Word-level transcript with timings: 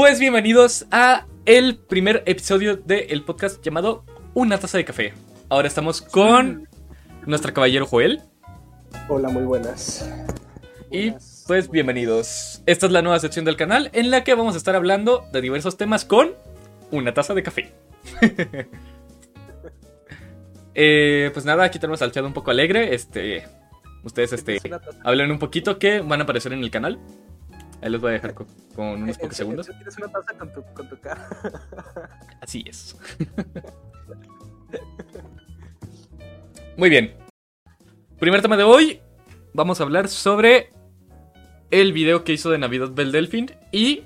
Pues 0.00 0.18
bienvenidos 0.18 0.86
a 0.90 1.26
el 1.44 1.76
primer 1.76 2.22
episodio 2.24 2.74
del 2.74 3.22
podcast 3.22 3.62
llamado 3.62 4.02
Una 4.32 4.56
taza 4.56 4.78
de 4.78 4.86
café. 4.86 5.12
Ahora 5.50 5.68
estamos 5.68 6.00
con 6.00 6.66
nuestro 7.26 7.52
caballero 7.52 7.84
Joel. 7.84 8.22
Hola, 9.10 9.28
muy 9.28 9.42
buenas. 9.42 10.10
Y 10.90 11.12
pues 11.46 11.70
bienvenidos. 11.70 12.62
Esta 12.64 12.86
es 12.86 12.92
la 12.92 13.02
nueva 13.02 13.18
sección 13.20 13.44
del 13.44 13.56
canal 13.56 13.90
en 13.92 14.10
la 14.10 14.24
que 14.24 14.34
vamos 14.34 14.54
a 14.54 14.56
estar 14.56 14.74
hablando 14.74 15.28
de 15.34 15.42
diversos 15.42 15.76
temas 15.76 16.06
con 16.06 16.30
una 16.90 17.12
taza 17.12 17.34
de 17.34 17.42
café. 17.42 17.70
Eh, 20.72 21.30
pues 21.34 21.44
nada, 21.44 21.64
aquí 21.64 21.78
tenemos 21.78 22.00
al 22.00 22.12
chat 22.12 22.24
un 22.24 22.32
poco 22.32 22.52
alegre. 22.52 22.94
Este, 22.94 23.42
ustedes 24.02 24.32
este, 24.32 24.60
hablen 25.02 25.30
un 25.30 25.38
poquito 25.38 25.78
que 25.78 26.00
van 26.00 26.20
a 26.20 26.22
aparecer 26.22 26.54
en 26.54 26.60
el 26.60 26.70
canal. 26.70 26.98
Ahí 27.82 27.90
los 27.90 28.00
voy 28.00 28.10
a 28.10 28.12
dejar 28.14 28.34
con, 28.34 28.46
unos 28.76 29.18
pocos 29.18 29.36
segundos. 29.36 29.66
Tienes 29.66 29.96
una 29.96 30.08
taza 30.08 30.38
con 30.38 30.52
tu, 30.52 30.62
con 30.74 30.88
tu 30.88 31.00
cara. 31.00 31.28
Así 32.40 32.64
es. 32.66 32.96
Muy 36.76 36.90
bien. 36.90 37.14
Primer 38.18 38.42
tema 38.42 38.56
de 38.56 38.64
hoy. 38.64 39.00
Vamos 39.52 39.80
a 39.80 39.84
hablar 39.84 40.08
sobre 40.08 40.70
el 41.70 41.92
video 41.92 42.22
que 42.22 42.32
hizo 42.32 42.50
de 42.50 42.58
Navidad 42.58 42.90
Bell 42.92 43.12
Delfin 43.12 43.50
y 43.72 44.04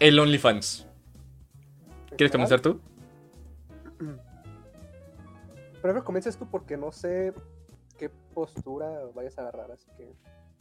el 0.00 0.18
OnlyFans. 0.18 0.86
¿Quieres 2.16 2.32
comenzar 2.32 2.60
tú? 2.60 2.80
Primero 5.82 6.04
comiences 6.04 6.36
tú 6.36 6.48
porque 6.50 6.76
no 6.76 6.92
sé 6.92 7.32
qué 7.98 8.10
postura 8.34 8.88
vayas 9.14 9.38
a 9.38 9.42
agarrar, 9.42 9.70
así 9.70 9.86
que. 9.96 10.12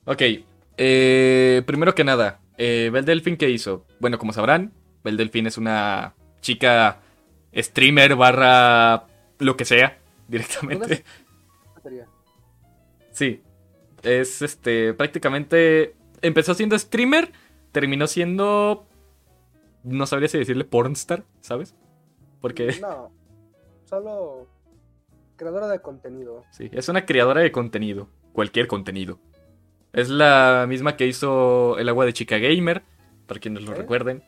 Ok. 0.05 0.45
Eh, 0.77 1.63
primero 1.65 1.95
que 1.95 2.03
nada, 2.03 2.41
eh, 2.57 2.89
Belle 2.91 3.05
Delfin, 3.05 3.37
¿qué 3.37 3.49
hizo? 3.49 3.85
Bueno, 3.99 4.17
como 4.17 4.33
sabrán, 4.33 4.73
Belle 5.03 5.17
Delfin 5.17 5.47
es 5.47 5.57
una 5.57 6.15
chica 6.41 7.01
streamer 7.55 8.15
barra 8.15 9.07
lo 9.39 9.57
que 9.57 9.65
sea, 9.65 9.99
directamente. 10.27 11.03
Sí. 13.11 13.41
Es 14.01 14.41
este. 14.41 14.93
prácticamente. 14.93 15.95
Empezó 16.21 16.53
siendo 16.53 16.77
streamer. 16.77 17.31
Terminó 17.71 18.07
siendo. 18.07 18.85
No 19.83 20.05
sabría 20.05 20.27
si 20.27 20.37
decirle 20.37 20.65
pornstar, 20.65 21.23
¿sabes? 21.41 21.75
Porque. 22.41 22.75
No. 22.81 23.11
Solo 23.85 24.47
creadora 25.35 25.67
de 25.67 25.79
contenido. 25.81 26.43
Sí, 26.51 26.69
es 26.71 26.89
una 26.89 27.05
creadora 27.05 27.41
de 27.41 27.51
contenido. 27.51 28.09
Cualquier 28.33 28.67
contenido. 28.67 29.19
Es 29.93 30.09
la 30.09 30.65
misma 30.67 30.97
que 30.97 31.07
hizo 31.07 31.77
El 31.77 31.87
agua 31.89 32.05
de 32.05 32.13
Chica 32.13 32.37
Gamer, 32.37 32.83
para 33.27 33.39
quienes 33.39 33.63
lo 33.63 33.73
recuerden. 33.73 34.23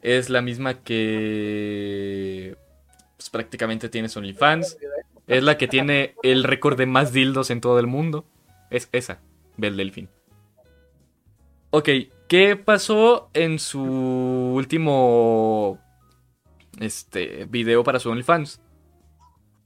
Es 0.00 0.30
la 0.30 0.42
misma 0.42 0.82
que 0.82 2.56
pues, 3.16 3.30
prácticamente 3.30 3.88
tiene 3.88 4.08
OnlyFans. 4.14 4.78
Es 5.28 5.42
la 5.42 5.56
que 5.56 5.68
tiene 5.68 6.14
el 6.22 6.42
récord 6.42 6.76
de 6.76 6.86
más 6.86 7.12
dildos 7.12 7.50
en 7.50 7.60
todo 7.60 7.78
el 7.78 7.86
mundo. 7.86 8.24
Es 8.70 8.88
esa, 8.92 9.20
Bel 9.56 9.76
Delfín. 9.76 10.08
Ok, 11.70 11.88
¿qué 12.26 12.56
pasó 12.56 13.30
en 13.32 13.58
su 13.58 13.80
último 13.80 15.78
este, 16.80 17.46
video 17.46 17.84
para 17.84 18.00
su 18.00 18.10
OnlyFans? 18.10 18.60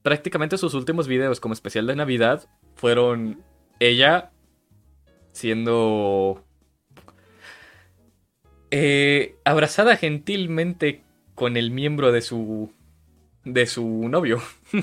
prácticamente 0.07 0.57
sus 0.57 0.73
últimos 0.73 1.05
videos 1.05 1.41
como 1.41 1.53
especial 1.53 1.85
de 1.85 1.93
Navidad 1.93 2.47
fueron 2.75 3.43
ella 3.81 4.31
siendo 5.37 6.43
eh, 8.71 9.35
abrazada 9.45 9.95
gentilmente 9.95 11.03
con 11.35 11.57
el 11.57 11.69
miembro 11.69 12.11
de 12.11 12.21
su 12.21 12.71
de 13.45 13.67
su 13.67 13.85
novio. 14.09 14.41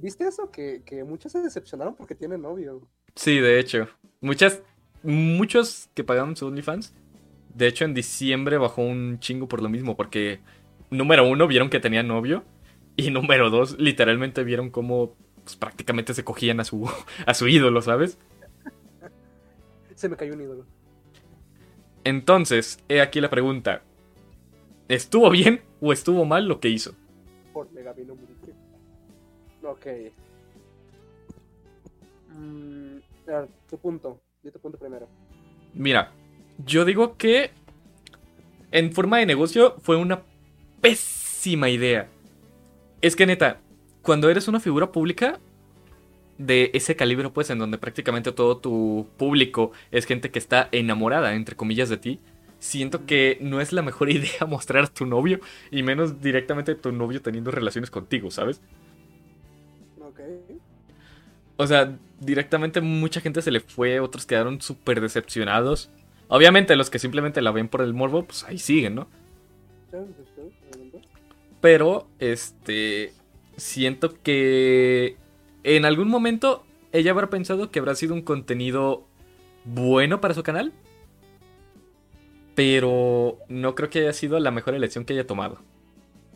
¿Viste 0.00 0.26
eso? 0.26 0.50
Que, 0.50 0.82
que 0.84 1.04
muchas 1.04 1.32
se 1.32 1.40
decepcionaron 1.40 1.94
porque 1.94 2.14
tiene 2.14 2.38
novio. 2.38 2.88
Sí, 3.14 3.38
de 3.38 3.60
hecho. 3.60 3.88
Muchas, 4.20 4.62
muchos 5.02 5.88
que 5.94 6.04
pagaron 6.04 6.36
su 6.36 6.46
OnlyFans. 6.46 6.94
De 7.54 7.66
hecho, 7.66 7.84
en 7.84 7.94
diciembre 7.94 8.58
bajó 8.58 8.82
un 8.82 9.20
chingo 9.20 9.48
por 9.48 9.62
lo 9.62 9.68
mismo. 9.68 9.96
Porque, 9.96 10.40
número 10.90 11.26
uno, 11.26 11.46
vieron 11.46 11.70
que 11.70 11.80
tenía 11.80 12.02
novio. 12.02 12.44
Y 12.96 13.10
número 13.10 13.48
dos, 13.48 13.78
literalmente 13.78 14.44
vieron 14.44 14.70
cómo 14.70 15.16
pues, 15.44 15.56
prácticamente 15.56 16.14
se 16.14 16.24
cogían 16.24 16.60
a 16.60 16.64
su, 16.64 16.90
a 17.26 17.34
su 17.34 17.46
ídolo, 17.46 17.82
¿sabes? 17.82 18.18
Se 19.94 20.08
me 20.08 20.16
cayó 20.16 20.34
un 20.34 20.40
ídolo. 20.40 20.66
Entonces, 22.02 22.78
he 22.88 23.00
aquí 23.00 23.20
la 23.20 23.30
pregunta. 23.30 23.82
¿Estuvo 24.88 25.30
bien 25.30 25.62
o 25.80 25.92
estuvo 25.92 26.24
mal 26.24 26.46
lo 26.46 26.60
que 26.60 26.68
hizo? 26.68 26.94
Por 27.52 27.72
Megavino 27.72 28.14
Ok. 29.62 29.86
Mm, 32.34 32.98
tu 33.70 33.78
punto. 33.78 34.20
tu 34.42 34.58
punto 34.58 34.78
primero. 34.78 35.08
Mira, 35.72 36.12
yo 36.58 36.84
digo 36.84 37.16
que 37.16 37.52
en 38.70 38.92
forma 38.92 39.18
de 39.18 39.26
negocio 39.26 39.76
fue 39.80 39.96
una 39.96 40.22
pésima 40.82 41.70
idea. 41.70 42.08
Es 43.00 43.16
que 43.16 43.26
neta, 43.26 43.60
cuando 44.04 44.30
eres 44.30 44.46
una 44.48 44.60
figura 44.60 44.92
pública 44.92 45.40
de 46.38 46.70
ese 46.74 46.94
calibre, 46.94 47.30
pues, 47.30 47.50
en 47.50 47.58
donde 47.58 47.78
prácticamente 47.78 48.32
todo 48.32 48.58
tu 48.58 49.08
público 49.16 49.72
es 49.90 50.04
gente 50.04 50.30
que 50.30 50.38
está 50.38 50.68
enamorada, 50.72 51.34
entre 51.34 51.56
comillas, 51.56 51.88
de 51.88 51.96
ti, 51.96 52.20
siento 52.58 53.06
que 53.06 53.38
no 53.40 53.60
es 53.60 53.72
la 53.72 53.82
mejor 53.82 54.10
idea 54.12 54.46
mostrar 54.46 54.84
a 54.84 54.88
tu 54.88 55.06
novio, 55.06 55.40
y 55.70 55.82
menos 55.82 56.20
directamente 56.20 56.74
tu 56.74 56.92
novio 56.92 57.22
teniendo 57.22 57.50
relaciones 57.50 57.90
contigo, 57.90 58.30
¿sabes? 58.30 58.60
Ok. 60.00 60.20
O 61.56 61.66
sea, 61.66 61.96
directamente 62.20 62.80
mucha 62.82 63.20
gente 63.20 63.40
se 63.40 63.50
le 63.50 63.60
fue, 63.60 64.00
otros 64.00 64.26
quedaron 64.26 64.60
súper 64.60 65.00
decepcionados. 65.00 65.90
Obviamente 66.28 66.76
los 66.76 66.90
que 66.90 66.98
simplemente 66.98 67.40
la 67.40 67.52
ven 67.52 67.68
por 67.68 67.80
el 67.80 67.94
morbo, 67.94 68.24
pues 68.24 68.44
ahí 68.44 68.58
siguen, 68.58 68.96
¿no? 68.96 69.08
Pero, 71.60 72.08
este, 72.18 73.14
siento 73.56 74.14
que 74.22 75.16
en 75.62 75.84
algún 75.84 76.08
momento 76.08 76.64
ella 76.92 77.10
habrá 77.10 77.28
pensado 77.30 77.70
que 77.70 77.78
habrá 77.78 77.94
sido 77.94 78.14
un 78.14 78.22
contenido 78.22 79.06
bueno 79.64 80.20
para 80.20 80.34
su 80.34 80.42
canal. 80.42 80.72
Pero 82.54 83.38
no 83.48 83.74
creo 83.74 83.90
que 83.90 84.00
haya 84.00 84.12
sido 84.12 84.38
la 84.38 84.52
mejor 84.52 84.74
elección 84.74 85.04
que 85.04 85.12
haya 85.14 85.26
tomado. 85.26 85.58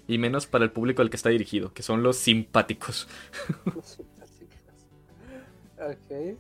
Y 0.09 0.19
menos 0.19 0.47
para 0.47 0.65
el 0.65 0.73
público 0.73 1.03
al 1.03 1.11
que 1.11 1.17
está 1.17 1.29
dirigido, 1.29 1.73
que 1.73 1.83
son 1.83 2.03
los 2.03 2.17
simpáticos. 2.17 3.07
ok. 5.77 6.37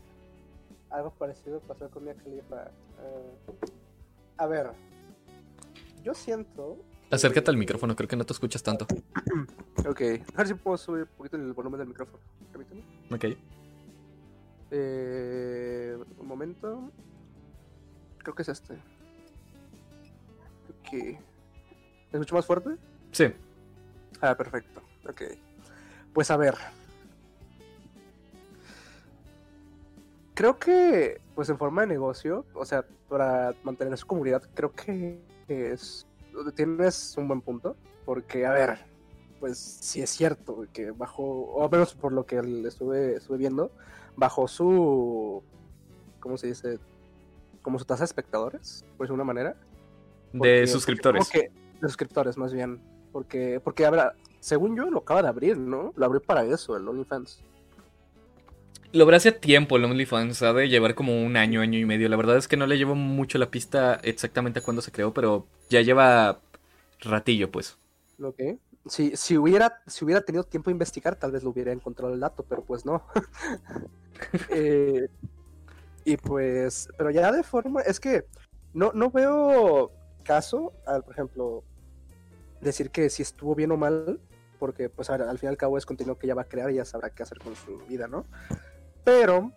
Algo 0.90 1.10
parecido 1.10 1.60
pasó 1.60 1.88
con 1.90 2.04
mi 2.04 2.14
Khalifa. 2.14 2.70
Uh, 2.98 3.56
a 4.38 4.46
ver. 4.46 4.70
Yo 6.02 6.14
siento 6.14 6.78
Acércate 7.10 7.50
al 7.50 7.56
micrófono, 7.56 7.96
creo 7.96 8.08
que 8.08 8.16
no 8.16 8.26
te 8.26 8.32
escuchas 8.32 8.62
tanto. 8.62 8.86
Ok, 9.88 10.02
a 10.34 10.38
ver 10.38 10.48
si 10.48 10.54
puedo 10.54 10.76
subir 10.76 11.02
un 11.04 11.16
poquito 11.16 11.36
el 11.36 11.52
volumen 11.52 11.78
del 11.78 11.88
micrófono. 11.88 12.18
Permíteme. 12.52 12.82
Ok. 13.10 13.38
Eh, 14.70 15.96
un 16.18 16.26
momento. 16.26 16.90
Creo 18.18 18.34
que 18.34 18.42
es 18.42 18.48
este. 18.48 18.74
Ok. 20.68 20.92
¿Me 20.92 21.18
escucho 22.12 22.34
más 22.34 22.44
fuerte? 22.44 22.70
Sí. 23.12 23.32
Ah, 24.20 24.36
perfecto. 24.36 24.82
Ok. 25.08 25.22
Pues 26.12 26.30
a 26.30 26.36
ver. 26.36 26.56
Creo 30.34 30.58
que, 30.58 31.20
pues 31.34 31.48
en 31.48 31.56
forma 31.56 31.82
de 31.82 31.86
negocio, 31.86 32.44
o 32.52 32.64
sea, 32.64 32.84
para 33.08 33.54
mantener 33.62 33.96
su 33.96 34.06
comunidad, 34.06 34.42
creo 34.54 34.72
que 34.72 35.22
es 35.46 36.07
tienes 36.54 37.16
un 37.16 37.28
buen 37.28 37.40
punto, 37.40 37.76
porque, 38.04 38.46
a 38.46 38.52
ver, 38.52 38.78
pues 39.40 39.58
sí 39.58 40.00
es 40.00 40.10
cierto 40.10 40.66
que 40.72 40.90
bajo, 40.90 41.22
o 41.22 41.64
al 41.64 41.70
menos 41.70 41.94
por 41.94 42.12
lo 42.12 42.26
que 42.26 42.38
estuve, 42.66 43.16
estuve 43.16 43.38
viendo, 43.38 43.70
bajo 44.16 44.48
su, 44.48 45.42
¿cómo 46.20 46.36
se 46.36 46.48
dice? 46.48 46.78
Como 47.62 47.78
su 47.78 47.84
tasa 47.84 48.00
de 48.00 48.06
espectadores, 48.06 48.84
por 48.96 49.06
decir 49.06 49.14
una 49.14 49.24
manera. 49.24 49.56
de 50.32 50.66
suscriptores. 50.66 51.28
de 51.30 51.50
suscriptores, 51.80 52.36
más 52.36 52.52
bien. 52.52 52.80
Porque, 53.12 53.60
porque 53.62 53.86
habrá, 53.86 54.14
según 54.40 54.76
yo, 54.76 54.90
lo 54.90 54.98
acaba 54.98 55.22
de 55.22 55.28
abrir, 55.28 55.56
¿no? 55.56 55.92
Lo 55.96 56.06
abrió 56.06 56.20
para 56.20 56.44
eso, 56.44 56.76
el 56.76 56.86
OnlyFans. 56.86 57.42
Lo 58.92 59.04
abrió 59.04 59.18
hace 59.18 59.32
tiempo 59.32 59.76
el 59.76 59.84
OnlyFans, 59.84 60.42
ha 60.42 60.52
de 60.54 60.68
llevar 60.68 60.94
como 60.94 61.22
un 61.22 61.36
año, 61.36 61.60
año 61.60 61.78
y 61.78 61.84
medio. 61.84 62.08
La 62.08 62.16
verdad 62.16 62.38
es 62.38 62.48
que 62.48 62.56
no 62.56 62.66
le 62.66 62.78
llevo 62.78 62.94
mucho 62.94 63.36
la 63.36 63.50
pista 63.50 64.00
exactamente 64.02 64.60
a 64.60 64.62
cuándo 64.62 64.80
se 64.80 64.92
creó, 64.92 65.12
pero 65.12 65.46
ya 65.68 65.82
lleva 65.82 66.40
ratillo, 67.00 67.50
pues. 67.50 67.76
Ok. 68.22 68.40
Si, 68.86 69.14
si, 69.14 69.36
hubiera, 69.36 69.82
si 69.86 70.06
hubiera 70.06 70.22
tenido 70.22 70.44
tiempo 70.44 70.70
de 70.70 70.72
investigar, 70.72 71.16
tal 71.16 71.32
vez 71.32 71.42
lo 71.42 71.50
hubiera 71.50 71.72
encontrado 71.72 72.14
el 72.14 72.20
dato, 72.20 72.44
pero 72.48 72.62
pues 72.62 72.84
no. 72.84 73.02
Eh, 74.50 75.06
y 76.04 76.16
pues, 76.16 76.88
pero 76.98 77.12
ya 77.12 77.30
de 77.30 77.44
forma, 77.44 77.82
es 77.82 78.00
que 78.00 78.24
no, 78.74 78.90
no 78.92 79.12
veo 79.12 79.92
caso 80.24 80.72
al, 80.84 81.04
por 81.04 81.12
ejemplo, 81.12 81.62
decir 82.60 82.90
que 82.90 83.08
si 83.10 83.22
estuvo 83.22 83.54
bien 83.54 83.70
o 83.70 83.76
mal, 83.76 84.18
porque 84.58 84.88
pues 84.88 85.08
al, 85.08 85.22
al 85.22 85.38
fin 85.38 85.46
y 85.46 85.50
al 85.50 85.56
cabo 85.56 85.78
es 85.78 85.86
contenido 85.86 86.18
que 86.18 86.26
ella 86.26 86.34
va 86.34 86.42
a 86.42 86.48
crear 86.48 86.68
y 86.72 86.74
ya 86.74 86.84
sabrá 86.84 87.10
qué 87.10 87.22
hacer 87.22 87.38
con 87.38 87.54
su 87.54 87.78
vida, 87.88 88.08
¿no? 88.08 88.26
Pero 89.08 89.52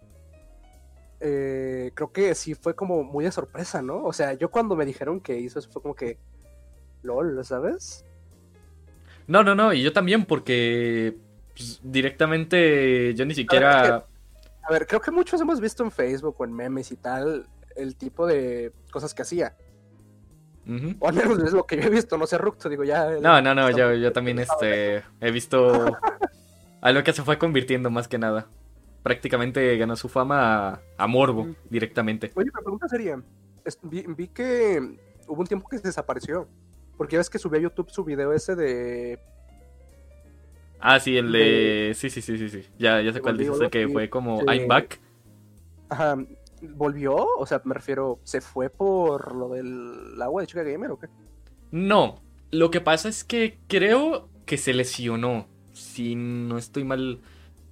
eh, 1.20 1.92
creo 1.94 2.14
que 2.14 2.34
sí 2.36 2.56
fue 2.56 2.74
como 2.74 3.04
muy 3.04 3.26
de 3.26 3.34
sorpresa, 3.34 3.82
¿no? 3.82 4.02
O 4.02 4.14
sea, 4.14 4.32
yo 4.32 4.50
cuando 4.50 4.78
me 4.78 4.86
dijeron 4.86 5.20
que 5.20 5.38
hizo 5.38 5.60
eso 5.60 5.70
fue 5.70 5.82
como 5.82 5.94
que, 5.94 6.18
lol, 7.04 7.44
¿sabes? 7.44 8.06
No, 9.28 9.44
no, 9.44 9.54
no, 9.54 9.74
y 9.74 9.84
yo 9.84 9.92
también, 9.92 10.24
porque 10.24 11.18
pues, 11.54 11.82
directamente 11.84 13.14
yo 13.14 13.26
ni 13.26 13.36
siquiera... 13.36 14.06
A 14.64 14.72
ver, 14.72 14.88
creo 14.88 15.02
que 15.02 15.12
muchos 15.12 15.42
hemos 15.42 15.60
visto 15.60 15.84
en 15.84 15.92
Facebook 15.92 16.38
o 16.40 16.46
en 16.46 16.54
memes 16.54 16.90
y 16.94 16.96
tal 16.96 17.46
el 17.76 17.98
tipo 17.98 18.26
de 18.26 18.72
cosas 18.90 19.14
que 19.14 19.24
hacía. 19.24 19.58
O 21.02 21.10
al 21.10 21.14
menos 21.14 21.44
es 21.44 21.52
lo 21.52 21.66
que 21.66 21.76
yo 21.76 21.84
he 21.84 21.90
visto, 21.90 22.18
no 22.18 22.26
sé, 22.26 22.38
Ructo, 22.38 22.70
digo, 22.70 22.86
ya. 22.86 23.10
No, 23.20 23.42
no, 23.42 23.54
no, 23.54 23.70
yo, 23.70 23.96
yo 23.96 24.14
también 24.14 24.40
este, 24.40 25.04
he 25.20 25.32
visto 25.32 25.98
a 26.82 26.92
lo 26.94 27.04
que 27.04 27.12
se 27.12 27.24
fue 27.24 27.38
convirtiendo 27.38 27.90
más 27.90 28.08
que 28.08 28.18
nada. 28.18 28.48
Prácticamente 29.04 29.76
ganó 29.78 29.96
su 29.96 30.08
fama 30.10 30.70
a, 30.70 30.82
a 30.98 31.08
morbo 31.08 31.46
Mm. 31.46 31.56
directamente. 31.70 32.32
Oye, 32.36 32.46
mi 32.46 32.62
pregunta 32.62 32.88
sería: 32.88 33.22
es- 33.66 33.80
vi, 33.82 34.04
vi 34.08 34.28
que 34.28 34.80
hubo 35.28 35.42
un 35.42 35.48
tiempo 35.48 35.68
que 35.68 35.78
se 35.78 35.88
desapareció. 35.88 36.48
Porque 36.98 37.14
ya 37.14 37.20
ves 37.20 37.30
que 37.30 37.40
subió 37.40 37.58
a 37.60 37.64
YouTube 37.64 37.90
su 37.90 38.04
video 38.04 38.32
ese 38.32 38.56
de. 38.56 39.18
Ah, 40.80 41.00
sí, 41.00 41.16
el 41.18 41.32
de... 41.32 41.94
Sí, 41.96 42.10
sí, 42.10 42.22
sí, 42.22 42.38
sí, 42.38 42.50
sí. 42.50 42.68
Ya, 42.80 43.02
ya 43.02 43.14
sé 43.14 43.22
cuál 43.22 43.38
dices, 43.38 43.60
el 43.60 43.70
que 43.70 43.88
fue 43.88 44.10
como 44.10 44.40
Sí. 44.40 44.46
I'm 44.48 44.68
back. 44.68 45.00
Ajá, 45.90 46.18
¿volvió? 46.76 47.16
O 47.38 47.46
sea, 47.46 47.62
me 47.66 47.74
refiero, 47.76 48.20
¿se 48.24 48.42
fue 48.42 48.70
por 48.70 49.36
lo 49.36 49.50
del 49.50 50.20
agua 50.22 50.42
de 50.42 50.48
Chica 50.48 50.64
Gamer 50.64 50.92
o 50.92 51.00
qué? 51.00 51.08
No, 51.72 52.20
lo 52.50 52.72
que 52.72 52.82
pasa 52.82 53.10
es 53.10 53.24
que 53.24 53.60
creo 53.68 54.28
que 54.46 54.58
se 54.58 54.74
lesionó, 54.74 55.46
si 55.74 56.16
no 56.16 56.58
estoy 56.58 56.84
mal 56.84 57.20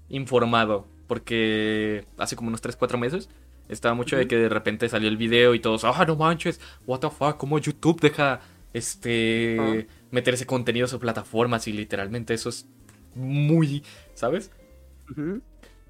informado, 0.09 0.85
porque 1.09 2.06
hace 2.17 2.38
como 2.38 2.47
unos 2.47 2.61
3-4 2.61 2.97
meses 2.97 3.27
estaba 3.67 3.94
mucho 3.95 4.15
de 4.15 4.27
que 4.27 4.38
de 4.38 4.47
repente 4.50 4.88
salió 4.88 5.09
el 5.09 5.17
video 5.17 5.53
y 5.56 5.59
todos, 5.59 5.83
ah, 5.83 6.06
no 6.07 6.15
manches, 6.15 6.61
what 6.88 7.00
the 7.00 7.09
fuck, 7.09 7.35
cómo 7.38 7.59
YouTube 7.59 8.00
deja 8.00 8.39
este 8.73 9.57
Ah. 9.59 9.83
meter 10.11 10.35
ese 10.35 10.45
contenido 10.45 10.85
a 10.85 10.88
sus 10.88 11.00
plataformas 11.00 11.67
y 11.67 11.73
literalmente 11.73 12.33
eso 12.33 12.50
es 12.50 12.67
muy, 13.15 13.83
¿sabes? 14.13 14.51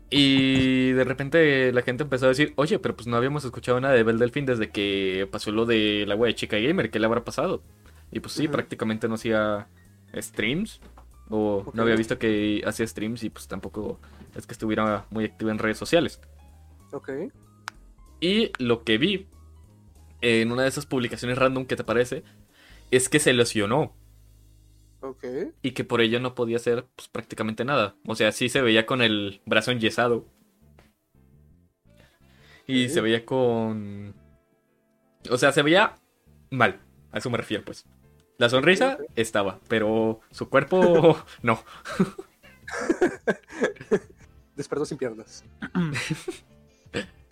Y 0.10 0.92
de 0.94 1.04
repente 1.04 1.72
la 1.72 1.81
gente 1.83 2.04
empezó 2.04 2.25
a 2.25 2.30
decir, 2.30 2.54
oye, 2.56 2.80
pero 2.80 2.95
pues 2.95 3.06
no 3.07 3.15
habíamos 3.18 3.45
escuchado 3.45 3.80
nada 3.80 3.94
de 3.94 4.04
Bel 4.04 4.18
Delfín 4.18 4.45
desde 4.45 4.69
que 4.72 5.27
pasó 5.31 5.51
lo 5.51 5.65
del 5.65 6.12
agua 6.12 6.27
de 6.27 6.36
Chica 6.36 6.57
Gamer, 6.57 6.89
¿qué 6.89 7.00
le 7.00 7.06
habrá 7.06 7.24
pasado? 7.24 7.62
Y 8.12 8.19
pues 8.22 8.33
sí, 8.33 8.48
prácticamente 8.48 9.07
no 9.07 9.15
hacía 9.15 9.68
streams. 10.15 10.80
O 11.31 11.63
no 11.75 11.83
había 11.83 11.95
visto 11.95 12.18
que 12.18 12.63
hacía 12.65 12.88
streams 12.88 13.24
y 13.24 13.30
pues 13.30 13.48
tampoco 13.48 14.00
es 14.36 14.46
que 14.46 14.54
estuviera 14.54 15.06
muy 15.10 15.26
activa 15.26 15.52
en 15.52 15.60
redes 15.60 15.78
sociales. 15.78 16.22
Ok. 16.92 17.10
Y 18.20 18.52
lo 18.58 18.84
que 18.84 18.98
vi 18.98 19.28
en 20.22 20.52
una 20.52 20.64
de 20.64 20.70
esas 20.70 20.86
publicaciones 20.86 21.38
random 21.38 21.66
que 21.66 21.76
te 21.76 21.84
parece 21.84 22.24
es 22.92 23.10
que 23.10 23.20
se 23.20 23.34
lesionó 23.34 23.96
Ok. 25.02 25.24
y 25.62 25.72
que 25.72 25.84
por 25.86 26.02
ello 26.02 26.20
no 26.20 26.36
podía 26.36 26.58
hacer 26.58 26.86
pues, 26.96 27.08
prácticamente 27.08 27.64
nada. 27.64 27.96
O 28.06 28.16
sea, 28.16 28.31
sí 28.31 28.50
se 28.50 28.62
veía 28.62 28.86
con 28.86 29.02
el 29.02 29.42
brazo 29.46 29.72
enyesado. 29.72 30.26
Y 32.68 32.90
se 32.90 33.02
veía 33.02 33.25
con... 33.25 34.14
O 35.30 35.38
sea, 35.38 35.52
se 35.52 35.64
veía 35.64 35.96
mal. 36.52 36.80
A 37.12 37.18
eso 37.18 37.30
me 37.30 37.38
refiero, 37.38 37.64
pues. 37.66 37.86
La 38.38 38.48
sonrisa 38.50 38.98
estaba, 39.16 39.60
pero 39.68 40.22
su 40.32 40.50
cuerpo 40.50 41.18
no. 41.42 41.64
Despertó 44.60 44.84
sin 44.84 44.98
piernas. 44.98 45.46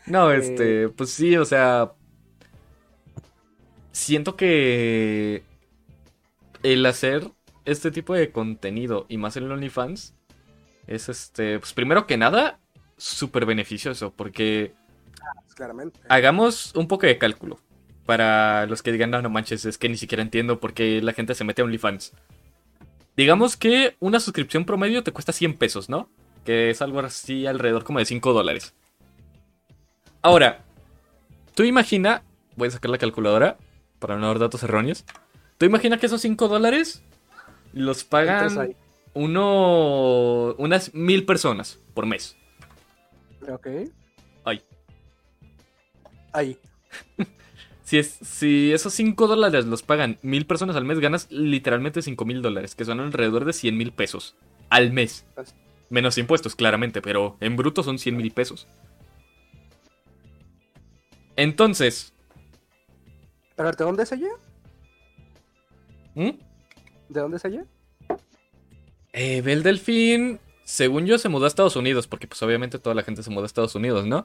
No, 0.05 0.31
Eh. 0.31 0.37
este, 0.37 0.89
pues 0.89 1.09
sí, 1.09 1.35
o 1.35 1.43
sea... 1.43 1.91
Siento 3.91 4.37
que 4.37 5.43
el 6.63 6.85
hacer 6.85 7.29
este 7.65 7.91
tipo 7.91 8.13
de 8.13 8.31
contenido 8.31 9.05
y 9.09 9.17
más 9.17 9.35
en 9.35 9.43
el 9.43 9.51
OnlyFans 9.51 10.13
es 10.85 11.09
este, 11.09 11.59
pues 11.59 11.73
primero 11.73 12.07
que 12.07 12.15
nada, 12.15 12.59
súper 12.95 13.45
beneficioso 13.45 14.13
porque 14.15 14.73
Pues, 15.43 15.55
claramente. 15.55 15.99
hagamos 16.07 16.73
un 16.75 16.87
poco 16.87 17.07
de 17.07 17.17
cálculo 17.17 17.59
para 18.05 18.67
los 18.67 18.81
que 18.83 18.91
digan, 18.93 19.09
no, 19.11 19.21
no 19.21 19.29
manches, 19.29 19.65
es 19.65 19.77
que 19.77 19.89
ni 19.89 19.97
siquiera 19.97 20.21
entiendo 20.23 20.61
por 20.61 20.73
qué 20.73 21.01
la 21.01 21.11
gente 21.11 21.35
se 21.35 21.43
mete 21.43 21.61
a 21.61 21.65
OnlyFans. 21.65 22.13
Digamos 23.17 23.57
que 23.57 23.97
una 23.99 24.19
suscripción 24.19 24.63
promedio 24.63 25.03
te 25.03 25.11
cuesta 25.11 25.33
100 25.33 25.57
pesos, 25.57 25.89
¿no? 25.89 26.09
Que 26.47 26.69
es 26.69 26.81
algo 26.81 27.01
así 27.01 27.45
alrededor 27.45 27.83
como 27.83 27.99
de 27.99 28.05
5 28.05 28.31
dólares. 28.31 28.73
Ahora, 30.21 30.63
tú 31.55 31.63
imagina, 31.63 32.23
voy 32.55 32.69
a 32.69 32.71
sacar 32.71 32.89
la 32.89 32.97
calculadora 32.97 33.57
para 33.99 34.15
no 34.15 34.27
dar 34.27 34.39
datos 34.39 34.63
erróneos. 34.63 35.03
Tú 35.57 35.65
imagina 35.65 35.97
que 35.97 36.05
esos 36.05 36.21
5 36.21 36.47
dólares 36.47 37.03
los 37.73 38.05
pagan 38.05 38.77
uno, 39.13 40.55
unas 40.57 40.93
mil 40.93 41.25
personas 41.25 41.81
por 41.93 42.05
mes. 42.05 42.37
Ok. 43.51 43.67
Ay. 44.45 44.61
Ahí. 46.31 46.57
Si, 47.83 47.97
es, 47.97 48.17
si 48.21 48.73
esos 48.73 48.93
5 48.93 49.27
dólares 49.27 49.65
los 49.65 49.81
pagan 49.81 50.17
mil 50.21 50.45
personas 50.45 50.75
al 50.75 50.83
mes, 50.83 50.99
ganas 50.99 51.31
literalmente 51.31 52.01
5 52.01 52.25
mil 52.25 52.41
dólares, 52.41 52.75
que 52.75 52.83
son 52.83 52.99
alrededor 52.99 53.45
de 53.45 53.53
100 53.53 53.77
mil 53.77 53.93
pesos 53.93 54.35
al 54.69 54.91
mes. 54.91 55.25
Así. 55.37 55.53
Menos 55.89 56.17
impuestos, 56.17 56.55
claramente, 56.55 57.01
pero 57.01 57.37
en 57.39 57.55
bruto 57.55 57.83
son 57.83 57.97
100 57.99 58.17
mil 58.17 58.31
pesos. 58.31 58.67
Entonces, 61.35 62.13
Pero, 63.55 63.71
¿de 63.71 63.83
dónde 63.83 64.03
es 64.03 64.11
ella? 64.11 64.27
¿hmm? 66.15 66.31
¿De 67.09 67.19
dónde 67.21 67.37
es 67.37 67.45
ella? 67.45 67.65
eh, 69.13 69.41
Bel 69.41 69.63
Delfín, 69.63 70.39
según 70.63 71.05
yo, 71.05 71.17
se 71.17 71.29
mudó 71.29 71.45
a 71.45 71.47
Estados 71.47 71.75
Unidos, 71.75 72.07
porque 72.07 72.27
pues 72.27 72.41
obviamente 72.43 72.79
toda 72.79 72.95
la 72.95 73.03
gente 73.03 73.23
se 73.23 73.29
mudó 73.29 73.43
a 73.43 73.47
Estados 73.47 73.75
Unidos, 73.75 74.05
¿no? 74.05 74.23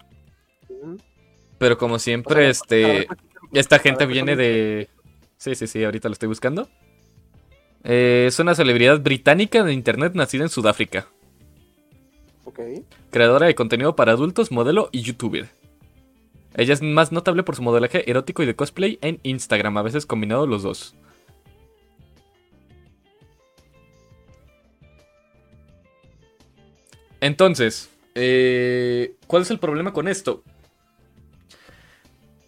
Pero 1.58 1.78
como 1.78 1.98
O 1.98 1.98
siempre, 1.98 2.42
sea, 2.42 2.50
este... 2.50 3.08
Esta 3.52 3.78
gente 3.78 4.06
viene 4.06 4.34
de... 4.36 4.88
Sí, 5.36 5.54
sí, 5.54 5.66
sí, 5.66 5.84
ahorita 5.84 6.08
lo 6.08 6.14
estoy 6.14 6.28
buscando. 6.28 6.68
Eh, 7.84 8.24
es 8.28 8.38
una 8.38 8.54
celebridad 8.54 9.00
británica 9.00 9.62
de 9.62 9.72
internet 9.74 10.14
nacida 10.14 10.44
en 10.44 10.48
Sudáfrica. 10.48 11.08
Creadora 13.10 13.46
de 13.46 13.54
contenido 13.54 13.96
para 13.96 14.12
adultos, 14.12 14.50
modelo 14.50 14.88
y 14.92 15.02
youtuber. 15.02 15.48
Ella 16.54 16.74
es 16.74 16.82
más 16.82 17.12
notable 17.12 17.42
por 17.42 17.56
su 17.56 17.62
modelaje 17.62 18.08
erótico 18.10 18.42
y 18.42 18.46
de 18.46 18.54
cosplay 18.54 18.98
en 19.00 19.20
Instagram, 19.22 19.78
a 19.78 19.82
veces 19.82 20.06
combinado 20.06 20.46
los 20.46 20.62
dos. 20.62 20.94
Entonces, 27.20 27.88
eh, 28.14 29.14
¿cuál 29.26 29.42
es 29.42 29.50
el 29.50 29.58
problema 29.58 29.92
con 29.92 30.08
esto? 30.08 30.42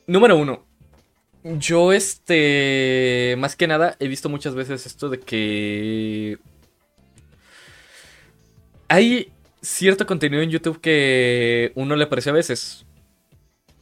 Número 0.07 0.37
uno. 0.37 0.65
Yo, 1.45 1.93
este, 1.93 3.37
más 3.39 3.55
que 3.55 3.67
nada, 3.67 3.97
he 4.01 4.09
visto 4.09 4.29
muchas 4.29 4.55
veces 4.55 4.87
esto 4.87 5.09
de 5.09 5.21
que 5.21 6.39
hay 8.89 9.34
cierto 9.65 10.07
contenido 10.07 10.43
en 10.43 10.51
YouTube 10.51 10.81
que 10.81 11.73
uno 11.75 11.97
le 11.97 12.07
parece 12.07 12.31
a 12.31 12.35
veces. 12.35 12.87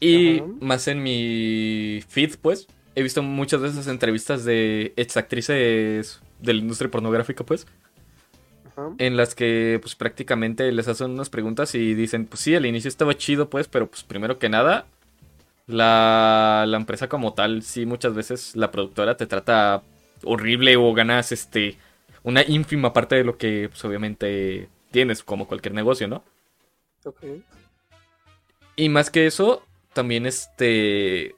Y 0.00 0.38
Ajá. 0.38 0.46
más 0.60 0.88
en 0.88 1.02
mi 1.02 2.02
feed, 2.08 2.36
pues, 2.40 2.66
he 2.94 3.02
visto 3.02 3.22
muchas 3.22 3.60
veces 3.60 3.86
entrevistas 3.86 4.44
de 4.44 4.92
exactrices 4.96 6.20
de 6.40 6.54
la 6.54 6.60
industria 6.60 6.90
pornográfica, 6.90 7.44
pues, 7.44 7.66
en 8.98 9.16
las 9.16 9.34
que, 9.34 9.78
pues, 9.82 9.94
prácticamente 9.94 10.70
les 10.72 10.88
hacen 10.88 11.10
unas 11.10 11.30
preguntas 11.30 11.74
y 11.74 11.94
dicen, 11.94 12.26
pues 12.26 12.40
sí, 12.40 12.54
al 12.54 12.66
inicio 12.66 12.88
estaba 12.88 13.16
chido, 13.16 13.50
pues, 13.50 13.68
pero, 13.68 13.86
pues, 13.88 14.02
primero 14.02 14.38
que 14.38 14.48
nada, 14.48 14.86
la, 15.66 16.64
la 16.66 16.76
empresa 16.76 17.08
como 17.08 17.34
tal, 17.34 17.62
sí, 17.62 17.86
muchas 17.86 18.14
veces 18.14 18.56
la 18.56 18.70
productora 18.70 19.16
te 19.16 19.26
trata 19.26 19.82
horrible 20.24 20.76
o 20.76 20.92
ganas, 20.94 21.32
este, 21.32 21.76
una 22.22 22.42
ínfima 22.42 22.92
parte 22.92 23.16
de 23.16 23.24
lo 23.24 23.36
que, 23.36 23.68
pues, 23.68 23.84
obviamente 23.84 24.68
tienes, 24.92 25.24
como 25.24 25.48
cualquier 25.48 25.74
negocio, 25.74 26.06
¿no? 26.06 26.22
Ok. 27.04 27.24
Y 28.76 28.88
más 28.88 29.10
que 29.10 29.26
eso, 29.26 29.66
también 29.92 30.26
este. 30.26 31.34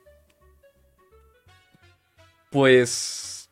Pues. 2.50 3.50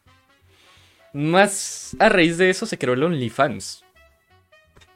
Más 1.14 1.94
a 1.98 2.08
raíz 2.08 2.38
de 2.38 2.48
eso 2.48 2.64
se 2.66 2.78
creó 2.78 2.94
el 2.94 3.02
OnlyFans. 3.02 3.84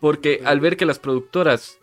Porque 0.00 0.42
al 0.44 0.60
ver 0.60 0.76
que 0.76 0.86
las 0.86 0.98
productoras 0.98 1.78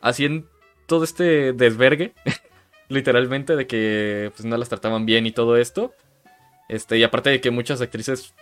hacían 0.00 0.46
todo 0.86 1.04
este 1.04 1.52
desvergue, 1.52 2.14
literalmente, 2.88 3.56
de 3.56 3.66
que 3.66 4.32
pues, 4.34 4.44
no 4.44 4.56
las 4.56 4.68
trataban 4.68 5.06
bien 5.06 5.26
y 5.26 5.32
todo 5.32 5.56
esto, 5.56 5.94
Este, 6.68 6.98
y 6.98 7.02
aparte 7.02 7.30
de 7.30 7.40
que 7.40 7.50
muchas 7.50 7.80
actrices, 7.80 8.34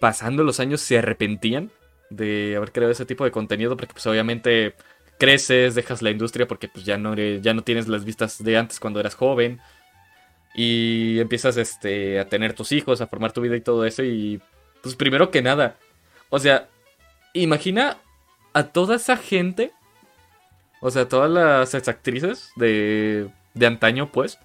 pasando 0.00 0.44
los 0.44 0.60
años, 0.60 0.80
se 0.80 0.98
arrepentían 0.98 1.70
de 2.10 2.56
haber 2.56 2.72
creado 2.72 2.92
ese 2.92 3.06
tipo 3.06 3.24
de 3.24 3.30
contenido, 3.30 3.76
porque 3.76 3.92
pues 3.92 4.06
obviamente 4.06 4.74
creces, 5.18 5.74
dejas 5.74 6.02
la 6.02 6.10
industria 6.10 6.46
porque 6.46 6.68
pues 6.68 6.84
ya 6.84 6.98
no, 6.98 7.14
ya 7.14 7.54
no 7.54 7.62
tienes 7.62 7.88
las 7.88 8.04
vistas 8.04 8.42
de 8.42 8.56
antes 8.56 8.80
cuando 8.80 9.00
eras 9.00 9.14
joven. 9.14 9.60
Y 10.54 11.20
empiezas 11.20 11.56
este, 11.58 12.18
a 12.18 12.28
tener 12.28 12.54
tus 12.54 12.72
hijos, 12.72 13.00
a 13.00 13.06
formar 13.06 13.32
tu 13.32 13.42
vida 13.42 13.56
y 13.56 13.60
todo 13.60 13.84
eso. 13.84 14.02
Y 14.02 14.40
pues 14.82 14.94
primero 14.94 15.30
que 15.30 15.42
nada, 15.42 15.76
o 16.30 16.38
sea, 16.38 16.68
imagina 17.34 17.98
a 18.52 18.64
toda 18.64 18.96
esa 18.96 19.16
gente, 19.16 19.72
o 20.80 20.90
sea, 20.90 21.08
todas 21.08 21.30
las 21.30 21.88
actrices 21.88 22.50
de, 22.56 23.28
de 23.54 23.66
antaño, 23.66 24.10
pues. 24.10 24.38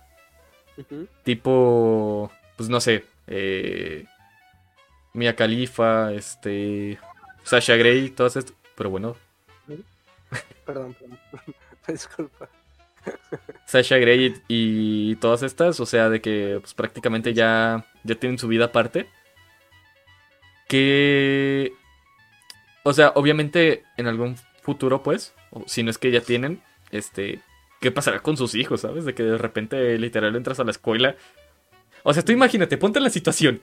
Tipo, 1.23 2.31
pues 2.57 2.69
no 2.69 2.81
sé, 2.81 3.05
eh, 3.27 4.05
Mia 5.13 5.35
Khalifa, 5.35 6.11
este, 6.13 6.97
Sasha 7.43 7.75
Grey, 7.75 8.10
todas 8.10 8.36
estas. 8.36 8.55
Pero 8.75 8.89
bueno. 8.89 9.15
Perdón, 10.65 10.95
perdón. 10.95 11.19
Disculpa. 11.88 12.50
Sasha 13.65 13.98
Grey 13.98 14.36
y 14.48 15.15
todas 15.15 15.43
estas, 15.43 15.79
o 15.79 15.86
sea, 15.86 16.10
de 16.10 16.21
que 16.21 16.60
pues, 16.62 16.74
prácticamente 16.74 17.33
ya, 17.33 17.86
ya 18.03 18.15
tienen 18.15 18.38
su 18.38 18.48
vida 18.48 18.65
aparte. 18.65 19.07
Que. 20.67 21.74
O 22.83 22.93
sea, 22.93 23.12
obviamente 23.15 23.83
en 23.98 24.07
algún 24.07 24.38
futuro, 24.62 25.03
pues, 25.03 25.33
o 25.51 25.63
si 25.67 25.83
no 25.83 25.91
es 25.91 25.98
que 25.98 26.12
ya 26.12 26.21
tienen, 26.21 26.62
este. 26.91 27.41
¿Qué 27.79 27.91
pasará 27.91 28.19
con 28.19 28.38
sus 28.38 28.53
hijos, 28.53 28.81
sabes? 28.81 29.05
De 29.05 29.15
que 29.15 29.24
de 29.24 29.39
repente 29.39 29.98
literal 29.98 30.36
entras 30.36 30.60
a 30.60 30.63
la 30.63 30.71
escuela. 30.71 31.15
O 32.03 32.13
sea, 32.13 32.24
tú 32.24 32.31
imagínate, 32.31 32.77
ponte 32.77 33.00
en 33.00 33.03
la 33.03 33.10
situación. 33.10 33.62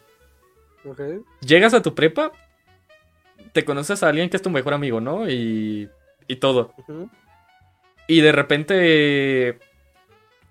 Llegas 1.40 1.74
a 1.74 1.82
tu 1.82 1.94
prepa, 1.94 2.32
te 3.58 3.64
conoces 3.64 4.04
a 4.04 4.08
alguien 4.08 4.30
que 4.30 4.36
es 4.36 4.42
tu 4.42 4.50
mejor 4.50 4.72
amigo, 4.72 5.00
¿no? 5.00 5.28
Y, 5.28 5.88
y 6.28 6.36
todo. 6.36 6.72
Y 8.06 8.20
de 8.20 8.30
repente 8.30 9.58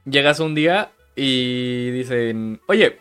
llegas 0.04 0.42
un 0.42 0.54
día 0.54 0.92
y 1.16 1.90
dicen, 1.92 2.60
oye, 2.68 3.00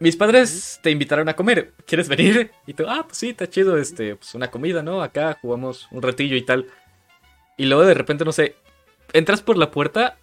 mis 0.00 0.16
padres 0.16 0.80
te 0.82 0.90
invitaron 0.90 1.28
a 1.28 1.36
comer, 1.36 1.74
¿quieres 1.86 2.08
venir? 2.08 2.50
Y 2.66 2.72
tú, 2.72 2.86
ah, 2.88 3.04
pues 3.04 3.18
sí, 3.18 3.28
está 3.28 3.46
chido, 3.46 3.76
este, 3.76 4.16
pues 4.16 4.34
una 4.34 4.50
comida, 4.50 4.82
¿no? 4.82 5.02
Acá 5.02 5.36
jugamos 5.42 5.86
un 5.90 6.00
ratillo 6.00 6.34
y 6.34 6.42
tal. 6.42 6.68
Y 7.58 7.66
luego 7.66 7.84
de 7.84 7.92
repente, 7.92 8.24
no 8.24 8.32
sé, 8.32 8.56
entras 9.12 9.42
por 9.42 9.58
la 9.58 9.70
puerta, 9.70 10.16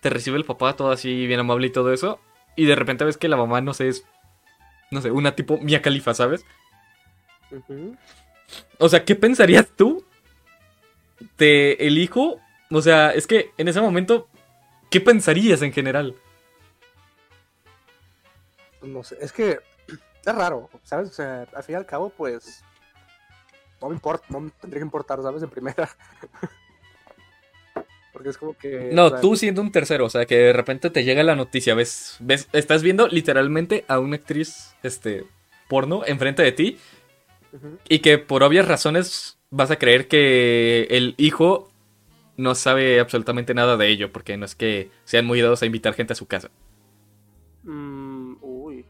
te 0.00 0.10
recibe 0.10 0.36
el 0.36 0.44
papá 0.44 0.74
todo 0.74 0.90
así 0.90 1.28
bien 1.28 1.38
amable 1.38 1.68
y 1.68 1.70
todo 1.70 1.92
eso, 1.92 2.18
y 2.56 2.66
de 2.66 2.74
repente 2.74 3.04
ves 3.04 3.18
que 3.18 3.28
la 3.28 3.36
mamá, 3.36 3.60
no 3.60 3.72
sé, 3.72 3.86
es, 3.86 4.04
no 4.90 5.00
sé, 5.00 5.12
una 5.12 5.36
tipo 5.36 5.58
Mia 5.58 5.80
Califa, 5.80 6.12
¿sabes? 6.12 6.44
O 8.78 8.88
sea, 8.88 9.04
¿qué 9.04 9.14
pensarías 9.14 9.66
tú 9.76 10.04
de 11.38 11.74
el 11.74 11.98
hijo? 11.98 12.40
O 12.70 12.82
sea, 12.82 13.12
es 13.12 13.26
que 13.26 13.50
en 13.58 13.68
ese 13.68 13.80
momento, 13.80 14.28
¿qué 14.90 15.00
pensarías 15.00 15.62
en 15.62 15.72
general? 15.72 16.16
No 18.82 19.04
sé, 19.04 19.16
es 19.20 19.32
que 19.32 19.58
es 20.24 20.34
raro, 20.34 20.68
¿sabes? 20.82 21.10
O 21.10 21.12
sea, 21.12 21.46
al 21.54 21.62
fin 21.62 21.74
y 21.74 21.76
al 21.76 21.86
cabo, 21.86 22.10
pues. 22.10 22.64
No 23.80 23.88
me 23.88 23.94
importa, 23.94 24.26
no 24.28 24.40
me 24.40 24.50
tendría 24.60 24.80
que 24.80 24.86
importar, 24.86 25.20
¿sabes? 25.22 25.42
En 25.42 25.50
primera. 25.50 25.88
Porque 28.12 28.28
es 28.28 28.38
como 28.38 28.56
que. 28.56 28.90
No, 28.92 29.20
tú 29.20 29.36
siendo 29.36 29.60
un 29.60 29.72
tercero, 29.72 30.06
o 30.06 30.10
sea, 30.10 30.26
que 30.26 30.36
de 30.36 30.52
repente 30.52 30.90
te 30.90 31.02
llega 31.02 31.22
la 31.22 31.34
noticia, 31.34 31.74
ves, 31.74 32.16
ves, 32.20 32.48
estás 32.52 32.82
viendo 32.82 33.08
literalmente 33.08 33.84
a 33.88 33.98
una 33.98 34.16
actriz, 34.16 34.76
este, 34.82 35.24
porno 35.68 36.02
enfrente 36.06 36.42
de 36.42 36.52
ti 36.52 36.78
y 37.88 37.98
que 38.00 38.18
por 38.18 38.42
obvias 38.42 38.66
razones 38.66 39.38
vas 39.50 39.70
a 39.70 39.78
creer 39.78 40.08
que 40.08 40.84
el 40.90 41.14
hijo 41.18 41.68
no 42.36 42.54
sabe 42.54 43.00
absolutamente 43.00 43.54
nada 43.54 43.76
de 43.76 43.88
ello, 43.88 44.12
porque 44.12 44.36
no 44.36 44.44
es 44.44 44.54
que 44.54 44.90
sean 45.04 45.26
muy 45.26 45.40
dados 45.40 45.62
a 45.62 45.66
invitar 45.66 45.94
gente 45.94 46.14
a 46.14 46.16
su 46.16 46.26
casa. 46.26 46.50
Mm, 47.62 48.36
uy. 48.40 48.86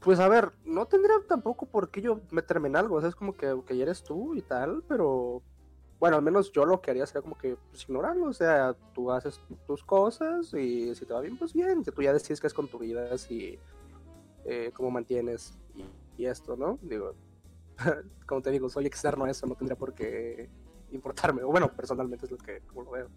Pues 0.00 0.18
a 0.18 0.28
ver, 0.28 0.50
no 0.64 0.86
tendría 0.86 1.14
tampoco 1.28 1.66
por 1.66 1.90
qué 1.90 2.02
yo 2.02 2.20
meterme 2.30 2.68
en 2.68 2.76
algo, 2.76 2.96
o 2.96 3.00
sea, 3.00 3.10
es 3.10 3.14
como 3.14 3.36
que, 3.36 3.54
que 3.66 3.80
eres 3.80 4.02
tú 4.02 4.34
y 4.34 4.42
tal, 4.42 4.82
pero 4.88 5.42
bueno, 6.00 6.16
al 6.16 6.22
menos 6.22 6.50
yo 6.50 6.64
lo 6.64 6.80
que 6.80 6.90
haría 6.90 7.06
sería 7.06 7.22
como 7.22 7.38
que 7.38 7.56
pues, 7.70 7.84
ignorarlo, 7.84 8.26
o 8.26 8.32
sea, 8.32 8.74
tú 8.92 9.12
haces 9.12 9.40
tus 9.68 9.84
cosas 9.84 10.52
y 10.54 10.92
si 10.96 11.06
te 11.06 11.14
va 11.14 11.20
bien, 11.20 11.36
pues 11.36 11.52
bien, 11.52 11.84
si 11.84 11.92
tú 11.92 12.02
ya 12.02 12.12
decides 12.12 12.40
que 12.40 12.48
es 12.48 12.54
con 12.54 12.66
tu 12.66 12.80
vida, 12.80 13.16
si 13.16 13.56
eh, 14.44 14.70
cómo 14.74 14.90
mantienes 14.90 15.58
y, 16.18 16.26
esto, 16.26 16.56
¿no? 16.56 16.78
Digo, 16.82 17.14
como 18.26 18.42
te 18.42 18.50
digo, 18.50 18.68
soy 18.68 18.86
externo 18.86 19.24
a 19.24 19.30
eso, 19.30 19.46
no 19.46 19.54
tendría 19.54 19.76
por 19.76 19.92
qué 19.92 20.48
importarme. 20.92 21.42
O 21.42 21.48
bueno, 21.48 21.72
personalmente 21.74 22.26
es 22.26 22.30
lo 22.30 22.38
que 22.38 22.60
como 22.66 22.84
lo 22.84 22.90
veo. 22.92 23.08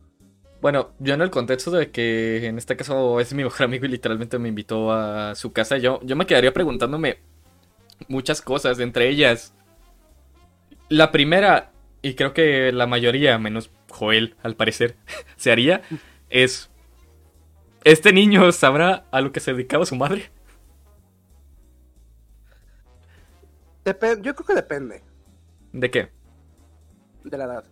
Bueno, 0.61 0.91
yo 0.99 1.13
en 1.13 1.21
el 1.21 1.29
contexto 1.29 1.69
de 1.69 1.91
que 1.91 2.47
en 2.47 2.57
este 2.57 2.75
caso 2.75 3.19
es 3.19 3.33
mi 3.33 3.43
mejor 3.43 3.65
amigo 3.65 3.85
y 3.85 3.89
literalmente 3.89 4.39
me 4.39 4.49
invitó 4.49 4.91
a 4.91 5.35
su 5.35 5.53
casa, 5.53 5.77
yo, 5.77 5.99
yo 6.01 6.15
me 6.15 6.25
quedaría 6.25 6.53
preguntándome 6.53 7.19
muchas 8.07 8.41
cosas, 8.41 8.79
entre 8.79 9.09
ellas. 9.09 9.53
La 10.89 11.11
primera, 11.11 11.71
y 12.01 12.15
creo 12.15 12.33
que 12.33 12.71
la 12.71 12.87
mayoría, 12.87 13.37
menos 13.37 13.71
Joel, 13.89 14.35
al 14.43 14.55
parecer, 14.55 14.95
se 15.35 15.51
haría, 15.51 15.81
es. 16.29 16.69
¿Este 17.83 18.11
niño 18.13 18.51
sabrá 18.51 19.05
a 19.11 19.21
lo 19.21 19.31
que 19.31 19.39
se 19.39 19.53
dedicaba 19.53 19.85
su 19.85 19.95
madre? 19.95 20.31
Yo 23.85 24.35
creo 24.35 24.47
que 24.47 24.53
depende. 24.55 25.03
¿De 25.71 25.91
qué? 25.91 26.11
De 27.23 27.37
la 27.37 27.45
edad. 27.45 27.65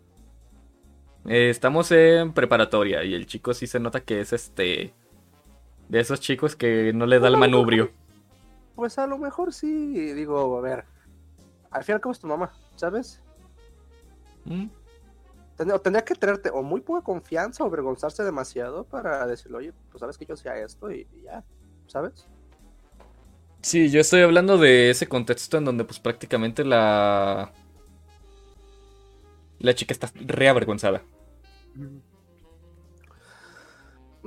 Eh, 1.26 1.50
estamos 1.50 1.92
en 1.92 2.34
preparatoria 2.34 3.04
y 3.04 3.14
el 3.14 3.26
chico 3.26 3.54
sí 3.54 3.68
se 3.68 3.80
nota 3.80 4.02
que 4.02 4.20
es 4.22 4.34
este. 4.34 4.94
De 5.90 6.00
esos 6.00 6.20
chicos 6.20 6.56
que 6.56 6.92
no 6.94 7.06
le 7.06 7.20
da 7.20 7.28
el 7.28 7.38
manubrio. 7.38 7.92
Pues 8.76 8.98
a 8.98 9.08
lo 9.08 9.18
mejor 9.18 9.54
sí, 9.54 10.14
digo, 10.14 10.58
a 10.58 10.62
ver. 10.62 10.86
Al 11.72 11.84
final, 11.84 12.02
¿cómo 12.02 12.14
es 12.14 12.20
tu 12.20 12.28
mamá? 12.28 12.54
¿Sabes? 12.76 13.22
¿Mm? 14.46 14.68
Tendría, 15.56 16.04
que 16.04 16.16
tenerte 16.16 16.50
o 16.50 16.64
muy 16.64 16.82
poca 16.82 17.04
confianza 17.04 17.64
o 17.64 17.68
avergonzarse 17.68 18.24
demasiado 18.24 18.86
para 18.86 19.26
decirle, 19.28 19.58
oye, 19.58 19.74
pues 19.92 20.00
sabes 20.00 20.18
que 20.18 20.26
yo 20.26 20.36
sea 20.36 20.58
esto 20.58 20.92
y 20.92 21.08
ya, 21.24 21.44
¿sabes? 21.88 22.28
Sí, 23.64 23.90
yo 23.90 24.02
estoy 24.02 24.22
hablando 24.22 24.58
de 24.58 24.90
ese 24.90 25.08
contexto 25.08 25.58
en 25.58 25.64
donde 25.64 25.86
pues 25.86 25.98
prácticamente 25.98 26.66
la... 26.66 27.54
La 29.60 29.74
chica 29.74 29.94
está 29.94 30.12
reavergonzada. 30.16 31.02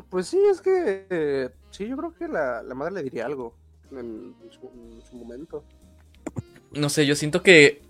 Pues 0.09 0.29
sí, 0.29 0.41
es 0.51 0.63
que... 0.63 1.51
sí, 1.71 1.87
yo 1.87 1.99
creo 1.99 2.15
que 2.15 2.29
la, 2.29 2.63
madre 2.75 2.95
le 2.95 3.03
diría 3.03 3.27
algo 3.27 3.55
en 3.93 4.35
su, 4.51 5.17
momento. 5.17 5.63
No 6.73 6.89
sé, 6.89 7.05
yo 7.05 7.15
siento 7.15 7.43
que 7.43 7.83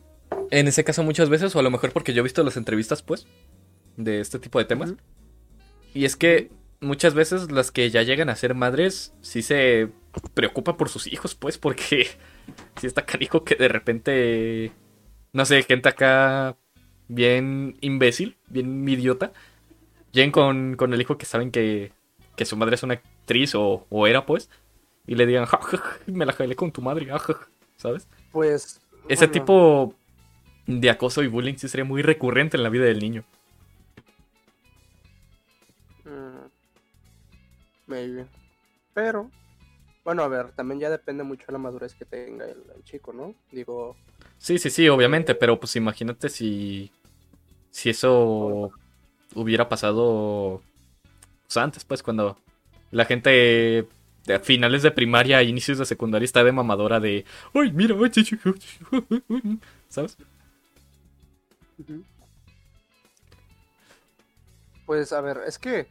en 0.50 0.66
ese 0.66 0.82
caso 0.82 1.04
muchas 1.04 1.28
veces, 1.28 1.54
o 1.54 1.60
a 1.60 1.62
lo 1.62 1.70
mejor 1.70 1.92
porque 1.92 2.12
yo 2.12 2.20
he 2.20 2.24
visto 2.24 2.42
las 2.42 2.56
entrevistas, 2.56 3.04
pues, 3.04 3.28
de 3.96 4.20
este 4.20 4.40
tipo 4.40 4.58
de 4.58 4.64
temas. 4.64 4.94
Y 5.94 6.06
es 6.06 6.16
que 6.16 6.50
muchas 6.80 7.14
veces 7.14 7.52
las 7.52 7.70
que 7.70 7.88
ya 7.88 8.02
llegan 8.02 8.30
a 8.30 8.36
ser 8.36 8.54
madres 8.54 9.14
sí 9.20 9.42
se 9.42 9.92
preocupa 10.34 10.76
por 10.76 10.88
sus 10.88 11.06
hijos, 11.06 11.34
pues, 11.34 11.58
porque 11.58 12.06
si 12.80 12.86
está 12.86 13.04
canijo 13.04 13.44
que 13.44 13.54
de 13.54 13.68
repente, 13.68 14.72
no 15.32 15.44
sé, 15.44 15.62
gente 15.62 15.88
acá 15.88 16.56
bien 17.08 17.76
imbécil, 17.80 18.36
bien 18.48 18.88
idiota, 18.88 19.32
lleguen 20.12 20.32
con, 20.32 20.76
con 20.76 20.92
el 20.92 21.00
hijo 21.00 21.18
que 21.18 21.26
saben 21.26 21.50
que, 21.50 21.92
que 22.36 22.44
su 22.44 22.56
madre 22.56 22.74
es 22.74 22.82
una 22.82 22.94
actriz 22.94 23.52
o, 23.54 23.86
era, 24.06 24.26
pues, 24.26 24.50
y 25.06 25.14
le 25.14 25.26
digan, 25.26 25.46
me 26.06 26.26
la 26.26 26.32
jalé 26.32 26.56
con 26.56 26.72
tu 26.72 26.82
madre, 26.82 27.08
¿sabes? 27.76 28.08
Pues... 28.32 28.80
Ese 29.08 29.28
tipo 29.28 29.94
de 30.66 30.90
acoso 30.90 31.22
y 31.22 31.28
bullying 31.28 31.54
sí 31.54 31.68
sería 31.68 31.84
muy 31.84 32.02
recurrente 32.02 32.56
en 32.56 32.64
la 32.64 32.70
vida 32.70 32.86
del 32.86 32.98
niño. 32.98 33.24
Mm, 36.04 36.48
maybe. 37.86 38.26
Pero 38.92 39.30
bueno, 40.06 40.22
a 40.22 40.28
ver, 40.28 40.52
también 40.52 40.78
ya 40.78 40.88
depende 40.88 41.24
mucho 41.24 41.46
de 41.48 41.54
la 41.54 41.58
madurez 41.58 41.92
que 41.94 42.04
tenga 42.04 42.44
el, 42.44 42.62
chico, 42.84 43.12
¿no? 43.12 43.34
Digo. 43.50 43.96
Sí, 44.38 44.56
sí, 44.56 44.70
sí, 44.70 44.88
obviamente, 44.88 45.34
pero 45.34 45.58
pues 45.58 45.74
imagínate 45.74 46.28
si. 46.28 46.92
Si 47.72 47.90
eso 47.90 48.70
hubiera 49.34 49.68
pasado. 49.68 50.62
Pues 51.42 51.56
antes, 51.56 51.84
pues, 51.84 52.04
cuando 52.04 52.38
la 52.92 53.04
gente 53.04 53.88
de 54.26 54.38
finales 54.38 54.84
de 54.84 54.92
primaria, 54.92 55.42
inicios 55.42 55.78
de 55.78 55.84
secundaria 55.84 56.24
está 56.24 56.44
de 56.44 56.52
mamadora 56.52 57.00
de. 57.00 57.24
¡Ay, 57.52 57.72
mira! 57.72 57.96
¿Sabes? 59.88 60.16
Pues 64.86 65.12
a 65.12 65.20
ver, 65.20 65.40
es 65.48 65.58
que 65.58 65.88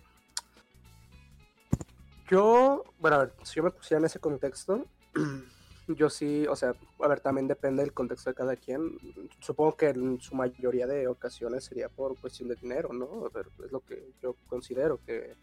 Yo, 2.27 2.83
bueno, 2.99 3.17
a 3.17 3.19
ver, 3.19 3.33
si 3.43 3.55
yo 3.55 3.63
me 3.63 3.71
pusiera 3.71 3.99
en 3.99 4.05
ese 4.05 4.19
contexto, 4.19 4.85
yo 5.87 6.09
sí, 6.09 6.47
o 6.47 6.55
sea, 6.55 6.73
a 6.99 7.07
ver, 7.07 7.19
también 7.19 7.47
depende 7.47 7.83
del 7.83 7.93
contexto 7.93 8.31
de 8.31 8.35
cada 8.35 8.55
quien. 8.55 8.97
Supongo 9.39 9.77
que 9.77 9.89
en 9.89 10.19
su 10.19 10.33
mayoría 10.33 10.87
de 10.87 11.07
ocasiones 11.07 11.65
sería 11.65 11.87
por 11.87 12.19
cuestión 12.19 12.49
de 12.49 12.55
dinero, 12.55 12.93
¿no? 12.93 13.25
A 13.25 13.29
ver, 13.29 13.47
es 13.63 13.71
lo 13.71 13.81
que 13.81 14.11
yo 14.23 14.35
considero 14.47 14.99
que, 15.05 15.35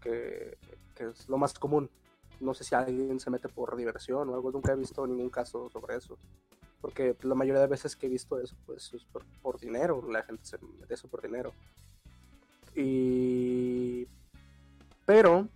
que, 0.00 0.56
que 0.94 1.04
es 1.10 1.28
lo 1.28 1.38
más 1.38 1.58
común. 1.58 1.90
No 2.38 2.54
sé 2.54 2.62
si 2.62 2.74
alguien 2.76 3.18
se 3.18 3.30
mete 3.30 3.48
por 3.48 3.74
diversión 3.76 4.28
o 4.28 4.34
algo, 4.34 4.52
nunca 4.52 4.72
he 4.72 4.76
visto 4.76 5.04
ningún 5.06 5.30
caso 5.30 5.68
sobre 5.70 5.96
eso. 5.96 6.16
Porque 6.80 7.16
la 7.22 7.34
mayoría 7.34 7.62
de 7.62 7.66
veces 7.66 7.96
que 7.96 8.06
he 8.06 8.10
visto 8.10 8.38
eso, 8.38 8.54
pues 8.64 8.92
es 8.94 9.04
por, 9.06 9.24
por 9.42 9.58
dinero, 9.58 10.06
la 10.08 10.22
gente 10.22 10.44
se 10.44 10.58
mete 10.58 10.94
eso 10.94 11.08
por 11.08 11.20
dinero. 11.20 11.52
Y... 12.76 14.06
Pero 15.06 15.48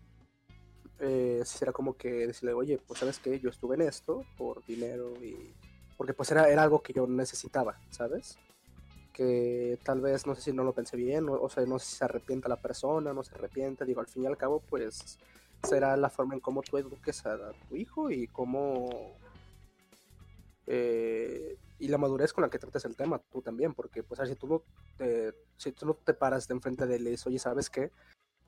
eh, 1.00 1.42
será 1.44 1.72
como 1.72 1.96
que 1.96 2.26
decirle, 2.26 2.52
oye, 2.54 2.78
pues 2.86 3.00
sabes 3.00 3.18
que 3.18 3.38
yo 3.40 3.50
estuve 3.50 3.76
en 3.76 3.82
esto 3.82 4.24
por 4.36 4.64
dinero 4.66 5.14
y... 5.22 5.54
Porque 5.96 6.14
pues 6.14 6.30
era, 6.30 6.48
era 6.48 6.62
algo 6.62 6.82
que 6.82 6.92
yo 6.92 7.06
necesitaba, 7.06 7.76
¿sabes? 7.90 8.38
Que 9.12 9.78
tal 9.82 10.00
vez, 10.00 10.26
no 10.26 10.34
sé 10.36 10.42
si 10.42 10.52
no 10.52 10.62
lo 10.62 10.72
pensé 10.72 10.96
bien, 10.96 11.28
o, 11.28 11.32
o 11.32 11.48
sea, 11.48 11.64
no 11.66 11.78
sé 11.78 11.86
si 11.86 11.96
se 11.96 12.04
arrepienta 12.04 12.48
la 12.48 12.60
persona, 12.62 13.12
no 13.12 13.24
se 13.24 13.34
arrepiente, 13.34 13.84
digo, 13.84 14.00
al 14.00 14.06
fin 14.06 14.22
y 14.22 14.26
al 14.26 14.36
cabo, 14.36 14.60
pues 14.70 15.18
será 15.64 15.96
la 15.96 16.08
forma 16.08 16.34
en 16.34 16.40
cómo 16.40 16.62
tú 16.62 16.78
eduques 16.78 17.26
a 17.26 17.52
tu 17.68 17.74
hijo 17.74 18.10
y 18.10 18.28
cómo... 18.28 19.16
eh, 20.66 21.56
y 21.80 21.88
la 21.88 21.98
madurez 21.98 22.32
con 22.32 22.42
la 22.42 22.50
que 22.50 22.58
trates 22.58 22.84
el 22.84 22.96
tema, 22.96 23.20
tú 23.30 23.40
también, 23.40 23.72
porque 23.74 24.02
pues 24.02 24.20
si 24.28 24.34
tú 24.34 24.46
no 24.46 24.62
te, 24.96 25.32
si 25.56 25.72
tú 25.72 25.86
no 25.86 25.94
te 25.94 26.14
paras 26.14 26.48
de 26.48 26.54
enfrente 26.54 26.86
de 26.86 26.96
él 26.96 27.06
y 27.06 27.10
dices, 27.10 27.26
oye, 27.26 27.38
¿sabes 27.38 27.70
qué? 27.70 27.90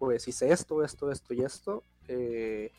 Pues 0.00 0.26
hice 0.26 0.50
esto, 0.50 0.82
esto, 0.82 1.12
esto 1.12 1.34
y 1.34 1.42
esto, 1.42 1.84
eh, 2.08 2.72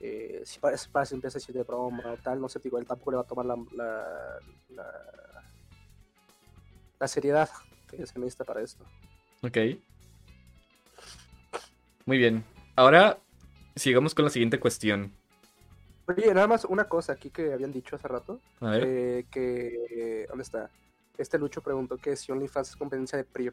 eh, 0.00 0.40
si 0.46 0.58
si 0.58 1.14
empieza 1.14 1.36
a 1.36 1.40
decir 1.40 1.54
de 1.54 1.64
broma 1.64 2.12
o 2.12 2.16
tal, 2.16 2.40
no 2.40 2.48
sé, 2.48 2.60
digo, 2.60 2.78
él 2.78 2.86
tampoco 2.86 3.10
le 3.10 3.16
va 3.18 3.24
a 3.24 3.26
tomar 3.26 3.44
la, 3.44 3.56
la, 3.72 4.40
la, 4.70 5.44
la 6.98 7.08
seriedad 7.08 7.50
que 7.90 8.06
se 8.06 8.18
necesita 8.18 8.44
para 8.44 8.62
esto. 8.62 8.82
Ok. 9.42 9.58
Muy 12.06 12.16
bien. 12.16 12.42
Ahora 12.74 13.18
sigamos 13.74 14.14
con 14.14 14.24
la 14.24 14.30
siguiente 14.30 14.58
cuestión. 14.58 15.12
Oye, 16.08 16.32
nada 16.32 16.46
más 16.46 16.64
una 16.64 16.88
cosa 16.88 17.12
aquí 17.12 17.28
que 17.28 17.52
habían 17.52 17.70
dicho 17.70 17.96
hace 17.96 18.08
rato, 18.08 18.40
A 18.60 18.70
ver. 18.70 18.84
eh, 18.86 19.26
que, 19.30 20.24
¿dónde 20.26 20.42
está? 20.42 20.70
Este 21.18 21.36
Lucho 21.38 21.60
preguntó 21.60 21.98
que 21.98 22.16
si 22.16 22.32
OnlyFans 22.32 22.70
es 22.70 22.76
competencia 22.76 23.18
de 23.18 23.24
PRI. 23.24 23.52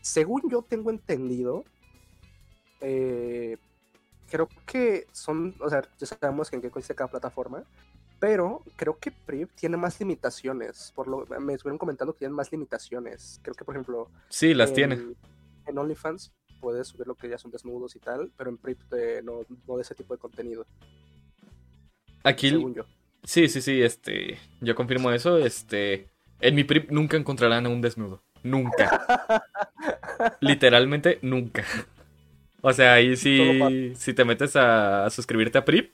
Según 0.00 0.50
yo 0.50 0.62
tengo 0.62 0.90
entendido, 0.90 1.64
eh, 2.80 3.56
creo 4.30 4.48
que 4.66 5.06
son, 5.12 5.54
o 5.60 5.68
sea, 5.70 5.82
ya 5.98 6.06
sabemos 6.06 6.52
en 6.52 6.60
qué 6.60 6.70
consiste 6.70 6.94
cada 6.94 7.10
plataforma, 7.10 7.64
pero 8.18 8.62
creo 8.76 8.98
que 8.98 9.10
PRIV 9.10 9.48
tiene 9.54 9.76
más 9.76 9.98
limitaciones. 10.00 10.92
Por 10.94 11.08
lo 11.08 11.26
me 11.40 11.54
estuvieron 11.54 11.78
comentando 11.78 12.12
que 12.12 12.20
tienen 12.20 12.34
más 12.36 12.52
limitaciones. 12.52 13.40
Creo 13.42 13.54
que, 13.54 13.64
por 13.64 13.74
ejemplo, 13.74 14.10
Sí, 14.28 14.54
las 14.54 14.70
en, 14.70 14.74
tiene. 14.74 15.14
En 15.66 15.78
OnlyFans 15.78 16.32
puedes 16.60 16.88
subir 16.88 17.06
lo 17.06 17.14
que 17.14 17.28
ya 17.28 17.38
son 17.38 17.50
desnudos 17.50 17.96
y 17.96 18.00
tal, 18.00 18.30
pero 18.36 18.50
en 18.50 18.58
PRIV 18.58 18.78
eh, 18.92 19.20
no, 19.24 19.40
no 19.66 19.76
de 19.76 19.82
ese 19.82 19.94
tipo 19.94 20.14
de 20.14 20.18
contenido, 20.20 20.66
Aquí, 22.22 22.50
según 22.50 22.74
yo. 22.74 22.84
sí, 23.24 23.48
sí, 23.48 23.62
sí, 23.62 23.80
este, 23.82 24.38
yo 24.60 24.74
confirmo 24.74 25.10
eso, 25.10 25.38
este, 25.38 26.10
en 26.40 26.54
mi 26.54 26.64
PRIP 26.64 26.90
nunca 26.90 27.16
encontrarán 27.16 27.64
a 27.64 27.70
un 27.70 27.80
desnudo, 27.80 28.22
nunca, 28.42 29.06
literalmente 30.40 31.18
nunca. 31.22 31.64
O 32.62 32.72
sea, 32.72 32.94
ahí 32.94 33.16
sí, 33.16 33.94
si 33.96 34.12
te 34.12 34.24
metes 34.24 34.56
a, 34.56 35.06
a 35.06 35.10
suscribirte 35.10 35.58
a 35.58 35.64
PRIP 35.64 35.92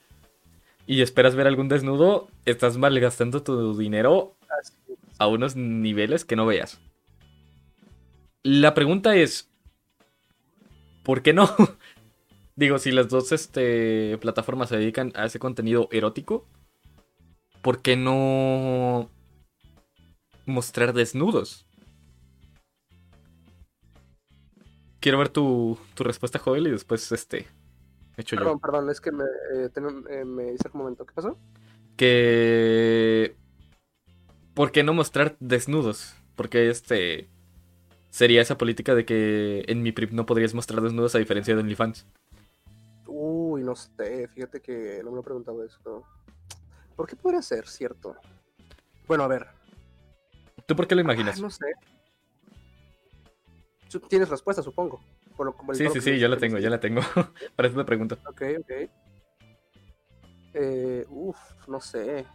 y 0.85 1.01
esperas 1.01 1.35
ver 1.35 1.47
algún 1.47 1.69
desnudo, 1.69 2.29
estás 2.45 2.77
malgastando 2.77 3.43
tu 3.43 3.77
dinero 3.77 4.35
a 5.17 5.27
unos 5.27 5.55
niveles 5.55 6.25
que 6.25 6.35
no 6.35 6.45
veas. 6.45 6.79
La 8.43 8.73
pregunta 8.73 9.15
es, 9.15 9.49
¿por 11.03 11.21
qué 11.21 11.33
no? 11.33 11.53
Digo, 12.55 12.79
si 12.79 12.91
las 12.91 13.09
dos 13.09 13.31
este, 13.31 14.17
plataformas 14.19 14.69
se 14.69 14.77
dedican 14.77 15.11
a 15.15 15.25
ese 15.25 15.39
contenido 15.39 15.89
erótico, 15.91 16.47
¿por 17.61 17.81
qué 17.81 17.95
no 17.95 19.09
mostrar 20.45 20.93
desnudos? 20.93 21.67
Quiero 25.07 25.19
ver 25.19 25.29
tu, 25.29 25.77
tu 25.95 26.03
respuesta, 26.03 26.37
Joel, 26.37 26.67
y 26.67 26.71
después 26.71 27.09
este, 27.13 27.47
hecho 28.17 28.35
yo. 28.35 28.41
Perdón, 28.41 28.59
perdón, 28.59 28.89
es 28.89 28.99
que 28.99 29.11
me, 29.11 29.23
eh, 29.23 29.69
ten- 29.73 30.03
eh, 30.09 30.25
me 30.25 30.51
hice 30.51 30.69
un 30.73 30.79
momento. 30.79 31.05
¿Qué 31.05 31.13
pasó? 31.13 31.37
que 31.95 33.35
¿por 34.53 34.71
qué 34.71 34.83
no 34.83 34.93
mostrar 34.93 35.35
desnudos? 35.39 36.15
Porque 36.35 36.69
este 36.69 37.27
sería 38.09 38.41
esa 38.41 38.57
política 38.57 38.95
de 38.95 39.05
que 39.05 39.65
en 39.67 39.83
mi 39.83 39.91
prip 39.91 40.11
no 40.11 40.25
podrías 40.25 40.53
mostrar 40.53 40.81
desnudos 40.81 41.15
a 41.15 41.19
diferencia 41.19 41.55
de 41.55 41.61
OnlyFans. 41.61 42.05
Uy, 43.07 43.63
no 43.63 43.75
sé, 43.75 44.27
fíjate 44.27 44.61
que 44.61 45.01
no 45.03 45.11
me 45.11 45.19
he 45.19 45.23
preguntado 45.23 45.63
eso. 45.63 46.03
¿Por 46.95 47.07
qué 47.07 47.15
podría 47.15 47.41
ser, 47.41 47.67
cierto? 47.67 48.15
Bueno, 49.07 49.23
a 49.23 49.27
ver, 49.27 49.47
¿Tú 50.65 50.75
por 50.75 50.87
qué 50.87 50.95
lo 50.95 51.01
imaginas? 51.01 51.35
ah, 51.35 51.41
no 51.41 51.49
sé. 51.49 51.65
Tú 53.89 53.99
Tienes 54.01 54.29
respuesta, 54.29 54.61
supongo. 54.61 54.99
Por 55.35 55.45
lo, 55.45 55.73
Sí, 55.73 55.87
sí, 55.93 56.01
sí, 56.01 56.11
me- 56.11 56.19
yo 56.19 56.27
la 56.27 56.35
me 56.35 56.39
tengo, 56.41 56.57
ya 56.57 56.69
la 56.69 56.79
tengo. 56.79 57.01
Para 57.55 57.67
eso 57.69 57.77
te 57.77 57.85
pregunto. 57.85 58.17
Ok, 58.27 58.41
ok. 58.59 58.89
Eh, 60.53 61.05
uf, 61.09 61.37
no 61.67 61.79
sé. 61.79 62.25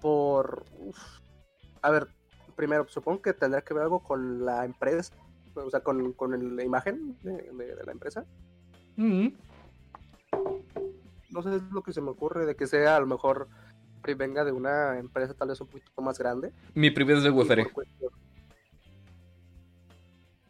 Por... 0.00 0.64
uf. 0.78 0.98
A 1.82 1.90
ver, 1.90 2.08
primero, 2.56 2.86
supongo 2.88 3.20
que 3.22 3.32
tendrá 3.32 3.60
que 3.62 3.74
ver 3.74 3.82
algo 3.84 4.02
con 4.02 4.44
la 4.44 4.64
empresa. 4.64 5.14
O 5.54 5.68
sea, 5.70 5.80
con, 5.80 6.12
con 6.14 6.56
la 6.56 6.64
imagen 6.64 7.18
de, 7.22 7.32
de- 7.52 7.74
de 7.76 7.84
la 7.84 7.92
empresa. 7.92 8.24
Mm, 8.96 9.28
No 11.30 11.42
sé, 11.42 11.56
es 11.56 11.62
lo 11.72 11.82
que 11.82 11.92
se 11.92 12.00
me 12.00 12.10
ocurre 12.10 12.46
de 12.46 12.56
que 12.56 12.66
sea 12.66 12.96
a 12.96 13.00
lo 13.00 13.06
mejor 13.06 13.48
venga 14.16 14.44
de 14.44 14.52
una 14.52 14.98
empresa 14.98 15.32
tal 15.34 15.48
vez 15.48 15.60
un 15.60 15.68
poquito 15.68 16.02
más 16.02 16.18
grande. 16.18 16.52
Mi 16.74 16.90
prip 16.90 17.08
es 17.10 17.22
de 17.22 17.30
Wefere. 17.30 17.64
por 17.64 17.72
cuestión- 17.72 18.10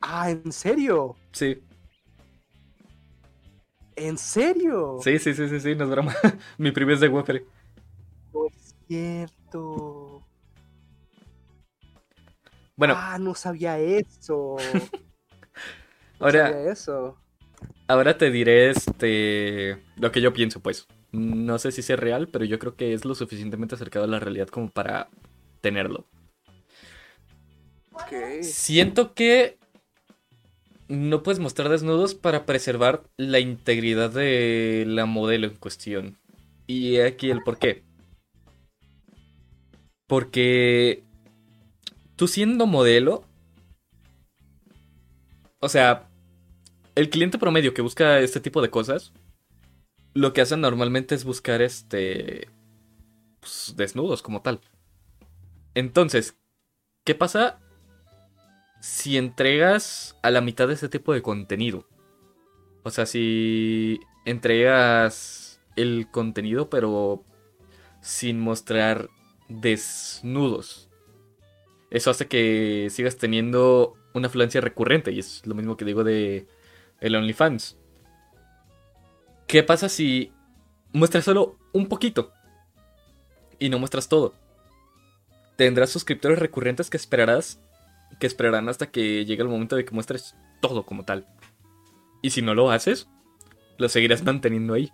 Ah, 0.03 0.31
¿en 0.31 0.53
serio? 0.53 1.17
Sí, 1.33 1.63
¿En 3.97 4.19
serio? 4.19 4.79
sí, 4.97 5.19
sí, 5.19 5.35
sí, 5.35 5.49
sí, 5.49 5.61
sí, 5.61 5.75
no 5.75 5.85
es 5.85 5.91
broma. 5.91 6.15
Mi 6.59 6.71
prip 6.73 6.91
es 6.91 7.01
de 7.01 7.09
Wefere. 7.09 7.47
No 8.35 8.47
es 8.49 8.75
cierto. 8.87 10.29
Bueno, 12.77 13.03
Ah, 13.05 13.19
no 13.19 13.35
sabía 13.35 13.79
eso. 13.79 14.57
No 16.19 16.27
ahora, 16.27 16.31
sabía 16.31 16.71
eso. 16.73 17.19
ahora 17.89 18.17
te 18.19 18.31
diré 18.31 18.71
este 18.71 19.83
lo 19.97 20.13
que 20.13 20.21
yo 20.21 20.33
pienso, 20.33 20.61
pues. 20.61 20.87
No 21.13 21.59
sé 21.59 21.73
si 21.73 21.83
sea 21.83 21.97
real, 21.97 22.29
pero 22.29 22.45
yo 22.47 22.59
creo 22.59 22.75
que 22.77 22.95
es 22.95 23.05
lo 23.05 23.15
suficientemente 23.15 23.75
acercado 23.75 24.07
a 24.07 24.09
la 24.09 24.19
realidad 24.21 24.49
como 24.49 24.71
para 24.71 25.09
tenerlo. 25.61 26.07
Ok. 27.93 28.13
Siento 28.41 29.15
que 29.15 29.59
no 30.93 31.23
puedes 31.23 31.39
mostrar 31.39 31.71
desnudos 31.71 32.15
para 32.15 32.45
preservar 32.45 33.05
la 33.17 33.41
integridad 33.41 34.11
de 34.11 34.85
la 34.87 35.07
modelo 35.07 35.47
en 35.47 35.57
cuestión. 35.57 36.19
Y 36.67 36.99
aquí 36.99 37.31
el 37.31 37.43
por 37.43 37.59
qué. 37.59 37.83
Porque 40.07 41.03
tú 42.17 42.29
siendo 42.29 42.67
modelo, 42.67 43.25
o 45.61 45.71
sea, 45.71 46.11
el 46.95 47.09
cliente 47.09 47.39
promedio 47.39 47.73
que 47.73 47.81
busca 47.81 48.21
este 48.21 48.41
tipo 48.41 48.61
de 48.61 48.69
cosas, 48.69 49.15
lo 50.13 50.35
que 50.35 50.43
hacen 50.43 50.61
normalmente 50.61 51.15
es 51.15 51.25
buscar 51.25 51.63
este 51.63 52.49
pues, 53.41 53.73
desnudos 53.79 54.21
como 54.21 54.43
tal. 54.43 54.61
Entonces, 55.73 56.37
¿qué 57.03 57.15
pasa 57.15 57.62
si 58.83 59.17
entregas 59.17 60.19
a 60.23 60.33
la 60.33 60.41
mitad 60.41 60.67
de 60.67 60.75
ese 60.75 60.89
tipo 60.89 61.13
de 61.13 61.23
contenido. 61.23 61.87
O 62.83 62.91
sea, 62.91 63.07
si 63.07 64.01
entregas 64.25 65.61
el 65.77 66.09
contenido 66.11 66.69
pero 66.69 67.25
sin 68.01 68.41
mostrar 68.41 69.09
desnudos. 69.49 70.91
Eso 71.91 72.11
hace 72.11 72.27
que 72.27 72.89
sigas 72.91 73.17
teniendo 73.19 73.95
una 74.15 74.27
afluencia 74.27 74.61
recurrente 74.61 75.13
y 75.13 75.21
es 75.21 75.47
lo 75.47 75.55
mismo 75.55 75.77
que 75.77 75.85
digo 75.85 76.03
de 76.03 76.49
el 77.01 77.15
OnlyFans. 77.15 77.79
¿Qué 79.47 79.63
pasa 79.63 79.89
si 79.89 80.33
muestras 80.93 81.25
solo 81.25 81.57
un 81.73 81.87
poquito 81.87 82.33
y 83.61 83.69
no 83.69 83.79
muestras 83.79 84.09
todo? 84.09 84.35
Tendrás 85.55 85.91
suscriptores 85.91 86.41
recurrentes 86.41 86.91
que 86.91 86.97
esperarás 86.97 87.61
que 88.19 88.27
esperarán 88.27 88.69
hasta 88.69 88.91
que 88.91 89.25
llegue 89.25 89.43
el 89.43 89.49
momento 89.49 89.77
de 89.77 89.85
que 89.85 89.95
muestres 89.95 90.37
todo 90.61 90.85
como 90.85 91.05
tal. 91.05 91.27
Y 92.23 92.31
si 92.31 92.43
no 92.43 92.55
lo 92.55 92.71
haces, 92.71 93.09
lo 93.79 93.89
seguirás 93.89 94.25
manteniendo 94.25 94.75
ahí. 94.75 94.93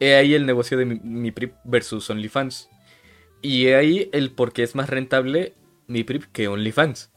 He 0.00 0.14
ahí 0.14 0.34
el 0.34 0.46
negocio 0.46 0.78
de 0.78 0.86
mi, 0.86 1.00
mi 1.00 1.30
PRIP 1.30 1.54
versus 1.64 2.08
OnlyFans. 2.08 2.70
Y 3.42 3.66
he 3.66 3.76
ahí 3.76 4.10
el 4.12 4.32
por 4.32 4.52
qué 4.52 4.62
es 4.62 4.74
más 4.74 4.88
rentable 4.88 5.54
mi 5.86 6.04
PRIP 6.04 6.24
que 6.32 6.48
OnlyFans. 6.48 7.12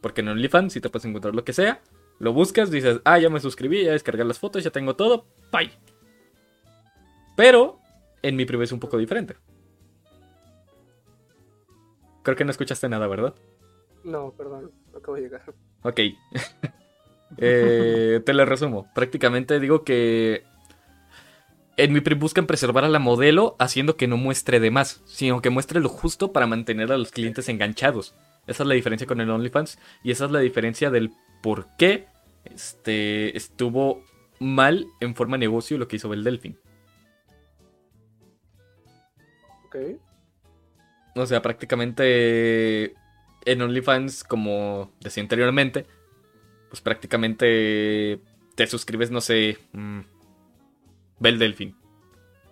Porque 0.00 0.22
en 0.22 0.28
OnlyFans 0.28 0.72
si 0.72 0.80
te 0.80 0.88
puedes 0.88 1.04
encontrar 1.04 1.34
lo 1.34 1.44
que 1.44 1.52
sea, 1.52 1.82
lo 2.18 2.32
buscas, 2.32 2.70
dices, 2.70 3.00
ah, 3.04 3.18
ya 3.18 3.28
me 3.28 3.40
suscribí, 3.40 3.84
ya 3.84 3.92
descargué 3.92 4.24
las 4.24 4.38
fotos, 4.38 4.64
ya 4.64 4.70
tengo 4.70 4.96
todo, 4.96 5.26
bye. 5.52 5.70
Pero 7.36 7.80
en 8.22 8.36
mi 8.36 8.44
PRIP 8.44 8.62
es 8.62 8.72
un 8.72 8.80
poco 8.80 8.96
diferente. 8.96 9.36
Creo 12.22 12.36
que 12.36 12.44
no 12.44 12.50
escuchaste 12.50 12.88
nada, 12.88 13.06
¿verdad? 13.06 13.34
No, 14.04 14.32
perdón, 14.32 14.70
acabo 14.96 15.16
de 15.16 15.22
llegar. 15.22 15.42
Ok. 15.82 16.00
Eh, 17.36 18.20
te 18.24 18.32
lo 18.32 18.44
resumo. 18.44 18.86
Prácticamente 18.94 19.58
digo 19.58 19.82
que 19.82 20.44
en 21.76 21.92
mi 21.92 22.00
PRIP 22.00 22.20
buscan 22.20 22.46
preservar 22.46 22.84
a 22.84 22.88
la 22.88 23.00
modelo 23.00 23.56
haciendo 23.58 23.96
que 23.96 24.06
no 24.06 24.16
muestre 24.16 24.60
de 24.60 24.70
más, 24.70 25.02
sino 25.04 25.42
que 25.42 25.50
muestre 25.50 25.80
lo 25.80 25.88
justo 25.88 26.32
para 26.32 26.46
mantener 26.46 26.92
a 26.92 26.96
los 26.96 27.10
clientes 27.10 27.48
enganchados. 27.48 28.14
Esa 28.46 28.62
es 28.62 28.68
la 28.68 28.74
diferencia 28.74 29.06
con 29.06 29.20
el 29.20 29.30
OnlyFans 29.30 29.80
y 30.04 30.12
esa 30.12 30.26
es 30.26 30.30
la 30.30 30.38
diferencia 30.38 30.90
del 30.90 31.10
por 31.42 31.66
qué 31.76 32.06
este, 32.44 33.36
estuvo 33.36 34.04
mal 34.38 34.86
en 35.00 35.14
forma 35.14 35.36
de 35.36 35.40
negocio 35.40 35.78
lo 35.78 35.88
que 35.88 35.96
hizo 35.96 36.12
el 36.12 36.22
Delfín. 36.22 36.58
Ok. 39.66 39.76
O 41.16 41.26
sea, 41.26 41.42
prácticamente 41.42 42.94
en 43.44 43.62
OnlyFans, 43.62 44.24
como 44.24 44.92
decía 45.00 45.22
anteriormente, 45.22 45.86
pues 46.68 46.80
prácticamente 46.80 48.20
te 48.54 48.66
suscribes, 48.66 49.10
no 49.10 49.20
sé, 49.20 49.58
mmm, 49.72 50.00
Bel 51.18 51.38
Delfín. 51.38 51.76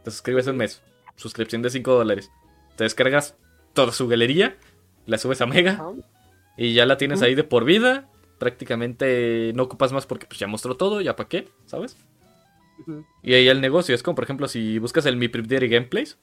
Te 0.05 0.11
suscribes 0.11 0.47
un 0.47 0.57
mes, 0.57 0.83
suscripción 1.17 1.63
de 1.63 1.71
5 1.71 1.95
dólares. 1.95 2.31
Te 2.77 2.85
descargas 2.85 3.37
toda 3.73 3.93
su 3.93 4.09
galería, 4.09 4.57
la 5.07 5.19
subes 5.19 5.41
a 5.41 5.47
Mega 5.47 5.83
y 6.57 6.75
ya 6.75 6.87
la 6.87 6.97
tienes 6.97 7.23
ahí 7.23 7.35
de 7.35 7.45
por 7.45 7.65
vida. 7.65 8.09
Prácticamente 8.39 9.53
no 9.55 9.65
ocupas 9.65 9.93
más 9.93 10.07
porque 10.07 10.27
pues, 10.27 10.41
ya 10.41 10.49
mostró 10.49 10.77
todo, 10.77 11.01
ya 11.01 11.15
para 11.15 11.29
qué, 11.29 11.49
¿sabes? 11.67 11.97
Y 13.23 13.35
ahí 13.35 13.49
el 13.49 13.61
negocio 13.61 13.95
es 13.95 14.03
como, 14.03 14.17
por 14.17 14.25
ejemplo, 14.25 14.49
si 14.49 14.79
buscas 14.79 15.07
el 15.07 15.17
Mi 15.17 15.29
Prip 15.29 15.47
Diary 15.47 15.69
Gameplays, 15.69 16.19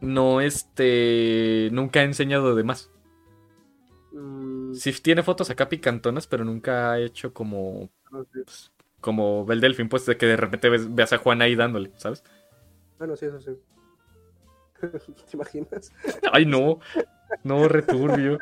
no 0.00 0.40
este. 0.40 1.70
Nunca 1.72 2.00
ha 2.00 2.02
enseñado 2.04 2.54
de 2.54 2.64
más. 2.64 2.90
Mm, 4.12 4.74
Sí 4.74 4.92
tiene 5.02 5.22
fotos 5.22 5.50
acá 5.50 5.68
picantonas, 5.68 6.26
pero 6.26 6.44
nunca 6.44 6.92
ha 6.92 6.98
hecho 7.00 7.32
como. 7.32 7.88
no 8.10 8.24
sé. 8.24 8.44
Como 9.00 9.44
Delfín, 9.46 9.88
pues 9.88 10.06
de 10.06 10.16
que 10.16 10.26
de 10.26 10.36
repente 10.36 10.68
ves- 10.68 10.94
veas 10.94 11.12
a 11.12 11.18
Juan 11.18 11.42
ahí 11.42 11.56
dándole, 11.56 11.90
¿sabes? 11.96 12.22
Bueno, 12.98 13.16
sí, 13.16 13.26
eso 13.26 13.40
sí. 13.40 13.50
¿Te 14.82 15.36
imaginas? 15.36 15.92
Ay, 16.32 16.46
no. 16.46 16.78
No, 17.42 17.66
returbio. 17.68 18.38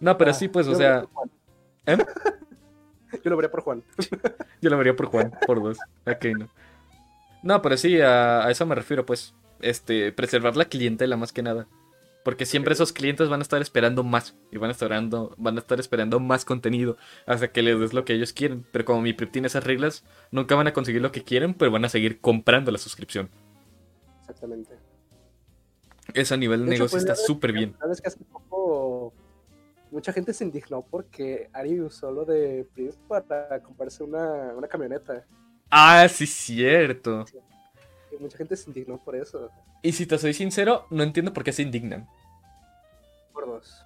No, 0.00 0.16
pero 0.16 0.30
Ah, 0.30 0.34
sí, 0.34 0.48
pues, 0.48 0.66
o 0.66 0.74
sea. 0.74 1.04
¿eh? 1.86 1.98
Yo 3.24 3.30
lo 3.30 3.36
vería 3.36 3.50
por 3.50 3.60
Juan. 3.62 3.82
Yo 4.62 4.70
lo 4.70 4.78
vería 4.78 4.96
por 4.96 5.06
Juan, 5.06 5.32
por 5.46 5.62
dos. 5.62 5.78
Ok, 6.06 6.24
no. 6.38 6.48
No, 7.42 7.62
pero 7.62 7.76
sí, 7.76 8.00
a, 8.00 8.44
a 8.46 8.50
eso 8.50 8.66
me 8.66 8.74
refiero, 8.74 9.04
pues. 9.06 9.34
Este, 9.60 10.10
preservar 10.12 10.56
la 10.56 10.64
clientela 10.64 11.16
más 11.18 11.32
que 11.32 11.42
nada. 11.42 11.66
Porque 12.24 12.44
siempre 12.44 12.74
esos 12.74 12.92
clientes 12.92 13.28
van 13.28 13.40
a 13.40 13.42
estar 13.42 13.62
esperando 13.62 14.04
más. 14.04 14.36
Y 14.52 14.58
van 14.58 14.68
a 14.68 14.72
estar, 14.72 14.88
esperando- 14.92 15.34
van 15.38 15.56
a 15.56 15.60
estar 15.60 15.80
esperando 15.80 16.20
más 16.20 16.44
contenido. 16.44 16.96
Hasta 17.26 17.50
que 17.50 17.62
les 17.62 17.78
des 17.80 17.94
lo 17.94 18.04
que 18.04 18.12
ellos 18.12 18.32
quieren. 18.32 18.66
Pero 18.72 18.84
como 18.84 19.00
mi 19.00 19.12
PRIP 19.14 19.32
tiene 19.32 19.48
esas 19.48 19.64
reglas, 19.64 20.04
nunca 20.30 20.54
van 20.54 20.66
a 20.66 20.72
conseguir 20.72 21.00
lo 21.00 21.12
que 21.12 21.24
quieren, 21.24 21.54
pero 21.54 21.70
van 21.70 21.84
a 21.84 21.88
seguir 21.88 22.20
comprando 22.20 22.70
la 22.70 22.78
suscripción. 22.78 23.30
Exactamente. 24.20 24.74
Eso 26.14 26.34
a 26.34 26.36
nivel 26.36 26.60
de, 26.60 26.66
De 26.66 26.72
hecho, 26.74 26.82
negocio 26.84 26.96
pues, 26.98 27.04
está 27.04 27.14
súper 27.14 27.52
bien. 27.52 27.74
Sabes 27.78 28.00
que 28.00 28.08
hace 28.08 28.18
poco 28.24 29.12
mucha 29.90 30.12
gente 30.12 30.32
se 30.32 30.44
indignó 30.44 30.82
porque 30.82 31.48
Ari 31.52 31.80
usó 31.80 32.10
lo 32.10 32.24
de 32.24 32.66
Prius 32.74 32.96
para 33.08 33.60
comprarse 33.62 34.02
una, 34.02 34.52
una 34.54 34.68
camioneta. 34.68 35.24
Ah, 35.70 36.06
sí, 36.08 36.26
cierto. 36.26 37.24
Y 37.32 37.49
mucha 38.18 38.36
gente 38.38 38.56
se 38.56 38.68
indignó 38.70 38.98
por 38.98 39.14
eso. 39.16 39.50
Y 39.82 39.92
si 39.92 40.06
te 40.06 40.18
soy 40.18 40.34
sincero, 40.34 40.86
no 40.90 41.02
entiendo 41.02 41.32
por 41.32 41.44
qué 41.44 41.52
se 41.52 41.62
indignan. 41.62 42.08
Gordos. 43.32 43.84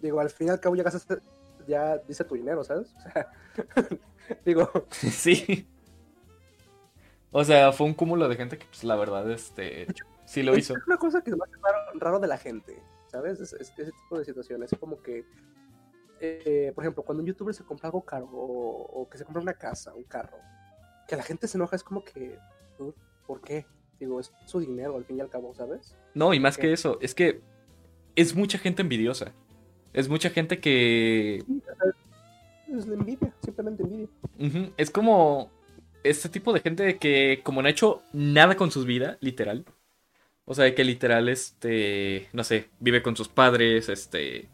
Digo, 0.00 0.20
al 0.20 0.30
fin 0.30 0.48
y 0.48 0.50
al 0.50 0.60
cabo 0.60 0.76
ya 0.76 0.82
gastaste, 0.82 1.18
ya 1.66 1.98
dice 1.98 2.24
tu 2.24 2.34
dinero, 2.34 2.64
¿sabes? 2.64 2.92
O 2.96 3.00
sea, 3.10 3.32
digo, 4.44 4.70
Sí. 4.90 5.66
O 7.32 7.44
sea, 7.44 7.72
fue 7.72 7.86
un 7.86 7.94
cúmulo 7.94 8.28
de 8.28 8.36
gente 8.36 8.58
que, 8.58 8.66
pues, 8.66 8.82
la 8.84 8.96
verdad, 8.96 9.30
este, 9.30 9.86
sí 10.24 10.42
lo 10.42 10.56
hizo. 10.56 10.76
es 10.76 10.86
una 10.86 10.96
cosa 10.96 11.22
que 11.22 11.30
hace 11.30 11.38
raro, 11.62 11.78
raro 11.94 12.18
de 12.18 12.26
la 12.26 12.38
gente, 12.38 12.82
¿sabes? 13.06 13.38
Es, 13.40 13.52
es- 13.52 13.70
ese 13.78 13.92
tipo 13.92 14.18
de 14.18 14.24
situaciones. 14.24 14.70
Como 14.80 15.00
que, 15.00 15.24
eh, 16.20 16.72
por 16.74 16.82
ejemplo, 16.84 17.04
cuando 17.04 17.22
un 17.22 17.28
youtuber 17.28 17.54
se 17.54 17.62
compra 17.64 17.86
algo 17.88 18.04
caro 18.04 18.28
o, 18.32 19.02
o 19.02 19.08
que 19.08 19.16
se 19.16 19.24
compra 19.24 19.42
una 19.42 19.54
casa, 19.54 19.94
un 19.94 20.02
carro, 20.04 20.38
que 21.06 21.14
la 21.16 21.22
gente 21.22 21.46
se 21.46 21.56
enoja, 21.56 21.76
es 21.76 21.84
como 21.84 22.02
que, 22.04 22.36
"Dude, 22.78 22.94
¿por 23.30 23.42
qué? 23.42 23.64
Digo, 24.00 24.18
es 24.18 24.32
su 24.44 24.58
dinero 24.58 24.96
al 24.96 25.04
fin 25.04 25.18
y 25.18 25.20
al 25.20 25.30
cabo, 25.30 25.54
¿sabes? 25.54 25.96
No, 26.14 26.34
y 26.34 26.40
más 26.40 26.56
¿Qué? 26.56 26.62
que 26.62 26.72
eso, 26.72 26.98
es 27.00 27.14
que 27.14 27.40
es 28.16 28.34
mucha 28.34 28.58
gente 28.58 28.82
envidiosa. 28.82 29.32
Es 29.92 30.08
mucha 30.08 30.30
gente 30.30 30.58
que... 30.58 31.40
Sí, 31.46 31.62
es 32.76 32.88
la 32.88 32.94
envidia, 32.94 33.32
simplemente 33.40 33.84
envidia. 33.84 34.72
es 34.76 34.90
como 34.90 35.48
este 36.02 36.28
tipo 36.28 36.52
de 36.52 36.58
gente 36.58 36.98
que 36.98 37.40
como 37.44 37.62
no 37.62 37.68
ha 37.68 37.70
hecho 37.70 38.02
nada 38.12 38.56
con 38.56 38.72
su 38.72 38.84
vida, 38.84 39.16
literal. 39.20 39.64
O 40.44 40.52
sea, 40.52 40.74
que 40.74 40.82
literal, 40.82 41.28
este, 41.28 42.26
no 42.32 42.42
sé, 42.42 42.68
vive 42.80 43.00
con 43.00 43.14
sus 43.14 43.28
padres, 43.28 43.88
este... 43.88 44.48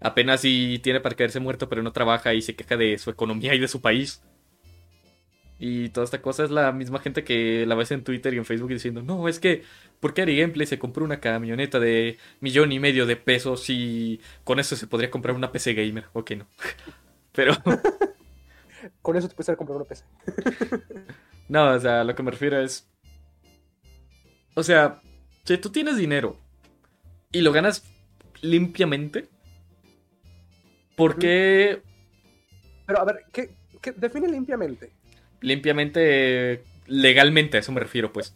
Apenas 0.00 0.42
si 0.42 0.78
tiene 0.80 1.00
para 1.00 1.16
caerse 1.16 1.40
muerto, 1.40 1.68
pero 1.68 1.82
no 1.82 1.92
trabaja 1.92 2.34
y 2.34 2.40
se 2.40 2.54
queja 2.54 2.76
de 2.76 2.98
su 2.98 3.10
economía 3.10 3.52
y 3.52 3.58
de 3.58 3.66
su 3.66 3.80
país. 3.80 4.22
Y 5.60 5.90
toda 5.90 6.04
esta 6.04 6.22
cosa 6.22 6.42
es 6.42 6.50
la 6.50 6.72
misma 6.72 7.00
gente 7.00 7.22
que 7.22 7.66
la 7.66 7.74
ves 7.74 7.90
en 7.90 8.02
Twitter 8.02 8.32
y 8.32 8.38
en 8.38 8.46
Facebook 8.46 8.70
diciendo, 8.70 9.02
no, 9.02 9.28
es 9.28 9.38
que, 9.38 9.62
¿por 10.00 10.14
qué 10.14 10.22
Ari 10.22 10.40
Gameplay 10.40 10.66
se 10.66 10.78
compró 10.78 11.04
una 11.04 11.20
camioneta 11.20 11.78
de 11.78 12.16
millón 12.40 12.72
y 12.72 12.80
medio 12.80 13.04
de 13.04 13.16
pesos 13.16 13.68
y 13.68 14.20
con 14.42 14.58
eso 14.58 14.74
se 14.74 14.86
podría 14.86 15.10
comprar 15.10 15.36
una 15.36 15.52
PC 15.52 15.74
gamer? 15.74 16.06
Ok, 16.14 16.30
no. 16.32 16.46
Pero, 17.32 17.54
Con 19.02 19.16
eso 19.16 19.28
te 19.28 19.34
puedes 19.34 19.56
comprado 19.56 19.80
una 19.80 19.88
PC. 19.88 20.04
no, 21.48 21.72
o 21.72 21.80
sea, 21.80 22.04
lo 22.04 22.14
que 22.14 22.22
me 22.22 22.30
refiero 22.30 22.60
es, 22.60 22.88
o 24.54 24.62
sea, 24.62 25.00
si 25.44 25.58
tú 25.58 25.70
tienes 25.70 25.96
dinero 25.96 26.38
y 27.32 27.42
lo 27.42 27.52
ganas 27.52 27.84
limpiamente, 28.40 29.28
¿por 30.96 31.18
qué 31.18 31.82
Pero 32.86 33.00
a 33.00 33.04
ver, 33.04 33.24
¿qué, 33.32 33.50
qué 33.80 33.92
define 33.92 34.28
limpiamente? 34.28 34.90
Limpiamente, 35.40 36.64
legalmente, 36.86 37.56
a 37.56 37.60
eso 37.60 37.72
me 37.72 37.80
refiero, 37.80 38.12
pues? 38.12 38.34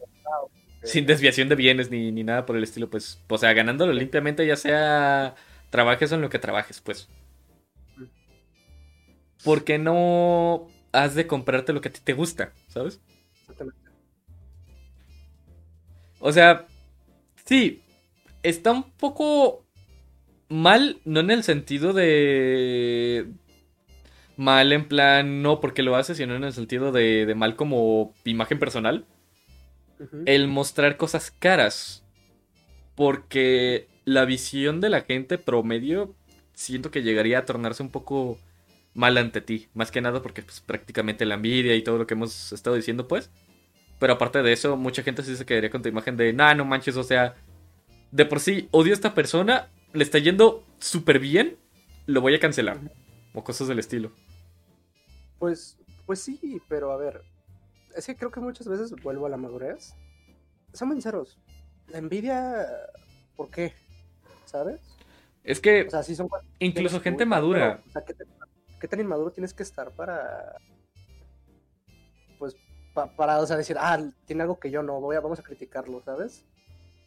sin 0.85 1.07
desviación 1.07 1.49
de 1.49 1.55
bienes 1.55 1.91
ni, 1.91 2.13
ni 2.13 2.23
nada 2.25 2.47
por 2.47 2.57
el 2.57 2.63
estilo, 2.63 2.91
pues, 2.91 3.19
o 3.29 3.39
sea, 3.39 3.53
ganándolo 3.55 3.93
limpiamente, 3.93 4.47
ya 4.47 4.57
sea 4.57 5.35
trabajes 5.71 6.13
o 6.13 6.15
en 6.15 6.21
lo 6.21 6.29
que 6.31 6.39
trabajes, 6.39 6.81
pues. 6.81 7.09
¿Por 9.43 9.65
qué 9.65 9.79
no 9.79 10.69
has 10.93 11.15
de 11.15 11.27
comprarte 11.27 11.73
lo 11.73 11.81
que 11.81 11.89
a 11.89 11.93
ti 11.93 12.01
te 12.05 12.13
gusta, 12.13 12.53
sabes? 12.69 13.01
Exactamente. 13.41 13.81
O 16.21 16.33
sea, 16.33 16.67
sí, 17.45 17.83
está 18.43 18.73
un 18.73 18.91
poco 18.93 19.67
mal, 20.49 21.01
no 21.05 21.21
en 21.21 21.31
el 21.31 21.43
sentido 21.43 21.93
de 21.93 23.27
mal 24.37 24.73
en 24.73 24.87
plan, 24.87 25.43
no 25.43 25.61
porque 25.61 25.83
lo 25.83 25.97
haces, 25.97 26.17
sino 26.17 26.35
en 26.35 26.45
el 26.45 26.53
sentido 26.53 26.93
de, 26.93 27.27
de 27.27 27.35
mal 27.35 27.57
como 27.57 28.15
imagen 28.25 28.59
personal. 28.59 29.05
El 30.27 30.49
mostrar 30.49 30.97
cosas 30.97 31.31
caras. 31.31 32.05
Porque 32.95 33.89
la 34.05 34.25
visión 34.25 34.81
de 34.81 34.91
la 34.91 35.03
gente 35.03 35.39
promedio 35.39 36.15
siento 36.53 36.91
que 36.91 37.03
llegaría 37.03 37.39
a 37.39 37.45
tornarse 37.45 37.83
un 37.83 37.91
poco 37.91 38.39
mal 38.95 39.19
ante 39.19 39.41
ti. 39.41 39.69
Más 39.75 39.91
que 39.91 40.01
nada 40.01 40.23
porque 40.23 40.43
pues, 40.43 40.61
prácticamente 40.61 41.25
la 41.25 41.35
envidia 41.35 41.75
y 41.75 41.83
todo 41.83 41.99
lo 41.99 42.07
que 42.07 42.15
hemos 42.15 42.53
estado 42.53 42.77
diciendo, 42.77 43.09
pues. 43.09 43.31
Pero 43.99 44.15
aparte 44.15 44.43
de 44.43 44.53
eso, 44.53 44.77
mucha 44.77 45.03
gente 45.03 45.23
sí 45.23 45.37
se 45.37 45.47
quedaría 45.47 45.71
con 45.71 45.83
tu 45.83 45.89
imagen 45.89 46.17
de, 46.17 46.33
nah, 46.33 46.55
no 46.55 46.65
manches, 46.65 46.97
o 46.97 47.05
sea, 47.05 47.35
de 48.11 48.25
por 48.25 48.41
sí 48.41 48.69
odio 48.71 48.93
a 48.93 48.95
esta 48.95 49.15
persona, 49.15 49.69
le 49.93 50.05
está 50.05 50.19
yendo 50.19 50.65
súper 50.79 51.19
bien, 51.19 51.57
lo 52.07 52.21
voy 52.21 52.35
a 52.35 52.41
cancelar. 52.41 52.79
O 53.33 53.43
cosas 53.43 53.69
del 53.69 53.79
estilo. 53.79 54.13
Pues, 55.39 55.79
pues 56.07 56.21
sí, 56.21 56.61
pero 56.69 56.93
a 56.93 56.97
ver, 56.97 57.23
es 57.95 58.07
que 58.07 58.17
creo 58.17 58.31
que 58.31 58.41
muchas 58.41 58.69
veces 58.69 58.93
vuelvo 59.03 59.27
a 59.27 59.29
la 59.29 59.37
madurez. 59.37 59.95
Seamos 60.73 60.95
sinceros, 60.97 61.39
la 61.89 61.99
envidia, 61.99 62.67
¿por 63.37 63.51
qué? 63.51 63.73
¿Sabes? 64.47 64.81
Es 65.45 65.61
que 65.61 65.83
O 65.83 65.91
sea, 65.91 66.03
sí 66.03 66.17
son 66.17 66.29
cosas 66.29 66.47
que 66.59 66.65
incluso 66.65 67.01
gente 67.01 67.27
madura. 67.27 67.77
pero, 67.77 67.89
o 67.89 67.93
sea, 67.93 68.05
¿qué 68.05 68.15
te, 68.15 68.25
¿qué 68.81 68.89
tan 68.89 69.01
inmaduro 69.01 69.31
tienes 69.31 69.55
que 69.55 69.63
estar 69.63 69.93
para, 69.93 70.57
pues, 72.39 72.57
para, 73.17 73.41
o 73.41 73.47
sea, 73.47 73.57
decir, 73.57 73.77
ah, 73.79 73.99
tiene 74.27 74.43
algo 74.43 74.59
que 74.59 74.71
yo 74.71 74.83
no, 74.83 75.01
voy 75.01 75.17
a, 75.17 75.21
vamos 75.21 75.39
a 75.39 75.43
criticarlo, 75.43 76.03
¿sabes? 76.05 76.45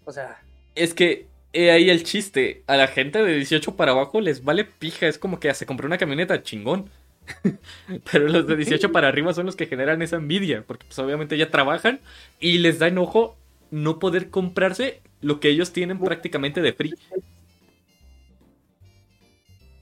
O 0.05 0.11
sea... 0.11 0.41
Es 0.75 0.93
que 0.93 1.27
he 1.53 1.71
ahí 1.71 1.89
el 1.89 2.03
chiste, 2.03 2.63
a 2.67 2.77
la 2.77 2.87
gente 2.87 3.23
de 3.23 3.35
18 3.35 3.75
para 3.75 3.91
abajo 3.91 4.21
les 4.21 4.43
vale 4.43 4.65
pija, 4.65 5.07
es 5.07 5.17
como 5.17 5.39
que 5.39 5.53
se 5.53 5.65
compró 5.65 5.87
una 5.87 5.97
camioneta 5.97 6.43
chingón. 6.43 6.89
Pero 8.11 8.27
los 8.27 8.47
de 8.47 8.55
18 8.55 8.91
para 8.91 9.07
arriba 9.07 9.33
son 9.33 9.45
los 9.45 9.55
que 9.55 9.67
generan 9.67 10.01
esa 10.01 10.17
envidia, 10.17 10.63
porque 10.65 10.85
pues 10.85 10.97
obviamente 10.99 11.37
ya 11.37 11.49
trabajan 11.49 11.99
y 12.39 12.59
les 12.59 12.79
da 12.79 12.87
enojo 12.87 13.37
no 13.71 13.99
poder 13.99 14.29
comprarse 14.29 15.01
lo 15.21 15.39
que 15.39 15.49
ellos 15.49 15.73
tienen 15.73 15.99
prácticamente 15.99 16.61
de 16.61 16.73
free. 16.73 16.93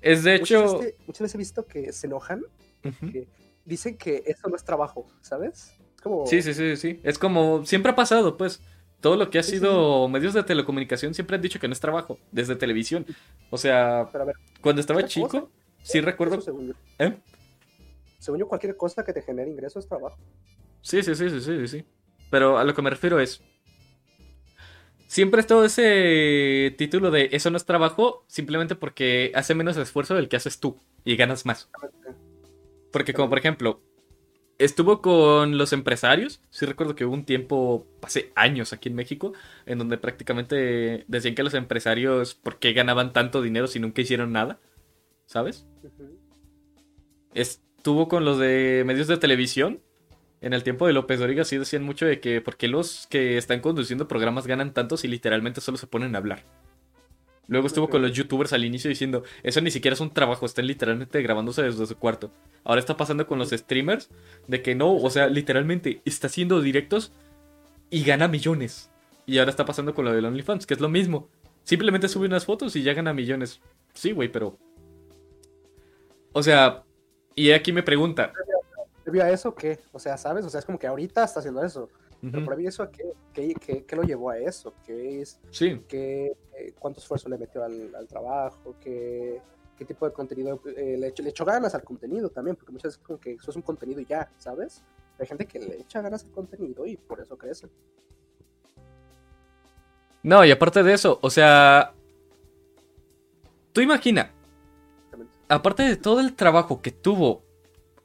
Es 0.02 0.24
de 0.24 0.36
hecho... 0.36 0.82
Muchas 1.08 1.22
veces, 1.22 1.36
he 1.36 1.38
visto 1.38 1.66
que 1.66 1.92
se 1.92 2.08
enojan, 2.08 2.44
que 3.12 3.28
dicen 3.66 3.98
que 3.98 4.24
eso 4.26 4.48
no 4.50 4.56
es 4.56 4.64
trabajo, 4.64 5.08
¿sabes? 5.22 5.76
Sí, 6.28 6.42
sí, 6.42 6.54
sí, 6.54 6.76
sí. 6.78 7.00
Es 7.04 7.18
como 7.18 7.66
siempre 7.66 7.92
ha 7.92 7.96
pasado, 7.96 8.38
pues. 8.38 8.62
Todo 9.02 9.18
lo 9.18 9.30
que 9.30 9.38
ha 9.38 9.44
sido 9.44 10.08
medios 10.08 10.34
de 10.34 10.42
telecomunicación 10.44 11.14
siempre 11.14 11.36
han 11.36 11.42
dicho 11.42 11.60
que 11.60 11.68
no 11.68 11.74
es 11.74 11.80
trabajo, 11.80 12.18
desde 12.32 12.56
televisión. 12.56 13.06
O 13.52 13.58
sea, 13.58 14.10
cuando 14.62 14.80
estaba 14.80 15.06
chico, 15.06 15.52
sí 15.84 16.02
recuerdo... 16.02 16.40
¿Eh? 16.98 17.16
Según 18.20 18.40
yo, 18.40 18.48
cualquier 18.48 18.78
cosa 18.78 19.04
que 19.04 19.14
te 19.14 19.22
genere 19.22 19.50
ingresos 19.50 19.84
es 19.84 19.90
trabajo. 19.90 20.18
Sí, 20.82 21.02
sí, 21.04 21.16
sí, 21.16 21.30
sí, 21.30 21.42
sí, 21.42 21.68
sí. 21.68 21.86
Pero 22.30 22.58
a 22.58 22.64
lo 22.64 22.74
que 22.74 22.82
me 22.82 22.90
refiero 22.90 23.20
es, 23.20 23.42
siempre 25.08 25.42
es 25.42 25.48
todo 25.48 25.66
ese 25.66 26.74
título 26.78 27.12
de 27.12 27.30
eso 27.32 27.50
no 27.50 27.58
es 27.58 27.66
trabajo, 27.66 28.26
simplemente 28.28 28.76
porque 28.76 29.32
hace 29.36 29.56
menos 29.56 29.78
esfuerzo 29.78 30.16
del 30.16 30.30
que 30.30 30.38
haces 30.38 30.60
tú 30.60 30.78
y 31.04 31.16
ganas 31.16 31.46
más. 31.46 31.70
Porque 32.92 33.14
como 33.14 33.30
por 33.30 33.38
ejemplo, 33.38 33.82
estuvo 34.58 35.02
con 35.02 35.58
los 35.58 35.74
empresarios. 35.74 36.42
Sí 36.50 36.66
recuerdo 36.66 36.96
que 36.96 37.06
hubo 37.06 37.14
un 37.14 37.26
tiempo, 37.26 37.88
hace 38.02 38.32
años 38.36 38.74
aquí 38.74 38.90
en 38.90 38.96
México, 38.96 39.34
en 39.66 39.78
donde 39.78 39.98
prácticamente 39.98 41.06
decían 41.08 41.36
que 41.36 41.44
los 41.44 41.54
empresarios, 41.54 42.36
¿por 42.36 42.60
qué 42.60 42.74
ganaban 42.74 43.14
tanto 43.14 43.42
dinero 43.42 43.68
si 43.68 43.80
nunca 43.80 44.02
hicieron 44.02 44.32
nada? 44.32 44.60
¿Sabes? 45.26 45.66
Estuvo 47.86 48.08
con 48.08 48.26
los 48.26 48.40
de 48.40 48.82
medios 48.84 49.06
de 49.06 49.18
televisión. 49.18 49.80
En 50.42 50.54
el 50.54 50.64
tiempo 50.64 50.88
de 50.88 50.94
López 50.94 51.20
Dóriga 51.20 51.44
sí 51.44 51.56
decían 51.56 51.84
mucho 51.84 52.08
de 52.08 52.20
que 52.20 52.42
por 52.42 52.58
qué 52.58 52.68
los 52.68 53.06
que 53.12 53.38
están 53.38 53.60
conduciendo 53.60 54.08
programas 54.08 54.48
ganan 54.48 54.74
tanto 54.74 54.98
si 54.98 55.08
literalmente 55.08 55.62
solo 55.62 55.78
se 55.78 55.86
ponen 55.86 56.16
a 56.16 56.18
hablar. 56.18 56.42
Luego 57.48 57.68
estuvo 57.68 57.88
con 57.88 58.02
los 58.02 58.12
youtubers 58.12 58.54
al 58.54 58.66
inicio 58.66 58.90
diciendo, 58.90 59.22
eso 59.44 59.62
ni 59.62 59.70
siquiera 59.70 59.94
es 59.94 60.00
un 60.00 60.12
trabajo, 60.12 60.48
están 60.48 60.66
literalmente 60.66 61.22
grabándose 61.22 61.62
desde 61.62 61.86
su 61.86 61.96
cuarto. 61.96 62.32
Ahora 62.64 62.80
está 62.80 62.98
pasando 62.98 63.28
con 63.28 63.38
los 63.38 63.52
streamers 63.52 64.10
de 64.48 64.64
que 64.64 64.74
no, 64.74 64.92
o 64.92 65.10
sea, 65.12 65.28
literalmente 65.28 66.02
está 66.06 66.26
haciendo 66.26 66.62
directos 66.62 67.12
y 67.92 68.04
gana 68.04 68.28
millones. 68.28 68.90
Y 69.28 69.38
ahora 69.38 69.52
está 69.52 69.64
pasando 69.64 69.94
con 69.94 70.06
lo 70.06 70.12
de 70.12 70.26
OnlyFans, 70.26 70.66
que 70.66 70.74
es 70.74 70.80
lo 70.80 70.90
mismo. 70.90 71.30
Simplemente 71.64 72.08
sube 72.08 72.26
unas 72.26 72.46
fotos 72.46 72.76
y 72.76 72.82
ya 72.82 72.96
gana 72.96 73.14
millones. 73.14 73.62
Sí, 73.94 74.12
güey, 74.12 74.32
pero... 74.32 74.58
O 76.34 76.42
sea, 76.42 76.84
y 77.36 77.52
aquí 77.52 77.72
me 77.72 77.84
pregunta... 77.84 78.32
¿Previo 79.04 79.24
a 79.24 79.30
eso 79.30 79.54
qué? 79.54 79.80
O 79.92 80.00
sea, 80.00 80.18
¿sabes? 80.18 80.46
O 80.46 80.50
sea, 80.50 80.60
es 80.60 80.66
como 80.66 80.80
que 80.80 80.88
ahorita 80.88 81.24
está 81.24 81.40
haciendo 81.40 81.64
eso. 81.64 81.90
Pero 82.22 82.44
previo 82.44 82.68
a 82.68 82.70
eso, 82.70 82.90
¿qué, 83.34 83.54
qué, 83.86 83.96
lo 83.96 84.02
llevó 84.02 84.32
a 84.32 84.40
eso? 84.40 84.74
¿Qué 84.84 85.22
es? 85.22 85.40
Sí. 85.52 85.80
¿Qué, 85.88 86.36
eh, 86.58 86.74
¿Cuánto 86.80 87.00
esfuerzo 87.00 87.30
le 87.30 87.38
metió 87.38 87.64
al, 87.64 87.94
al 87.94 88.08
trabajo? 88.08 88.76
¿Qué, 88.82 89.40
qué 89.76 89.86
tipo 89.86 90.06
de 90.06 90.14
contenido 90.14 90.62
eh, 90.76 90.98
le, 90.98 91.08
echó, 91.08 91.46
ganas 91.46 91.76
al 91.76 91.84
contenido 91.84 92.30
también, 92.30 92.56
porque 92.56 92.72
muchas 92.72 92.94
veces 92.94 93.04
como 93.06 93.20
que 93.20 93.34
eso 93.34 93.52
es 93.52 93.56
un 93.56 93.62
contenido 93.62 94.00
y 94.00 94.06
ya, 94.06 94.30
¿sabes? 94.38 94.84
Hay 95.20 95.28
gente 95.28 95.46
que 95.46 95.60
le 95.60 95.82
echa 95.82 96.02
ganas 96.02 96.24
al 96.24 96.32
contenido 96.32 96.86
y 96.86 96.98
por 96.98 97.20
eso 97.20 97.38
crece. 97.38 97.68
No, 100.24 100.44
y 100.44 100.52
aparte 100.52 100.82
de 100.82 100.94
eso, 100.94 101.20
o 101.22 101.30
sea, 101.30 101.94
tú 103.72 103.82
imagina, 103.82 104.34
aparte 105.50 105.84
de 105.84 105.96
todo 105.96 106.20
el 106.20 106.34
trabajo 106.36 106.82
que 106.82 106.92
tuvo 106.92 107.44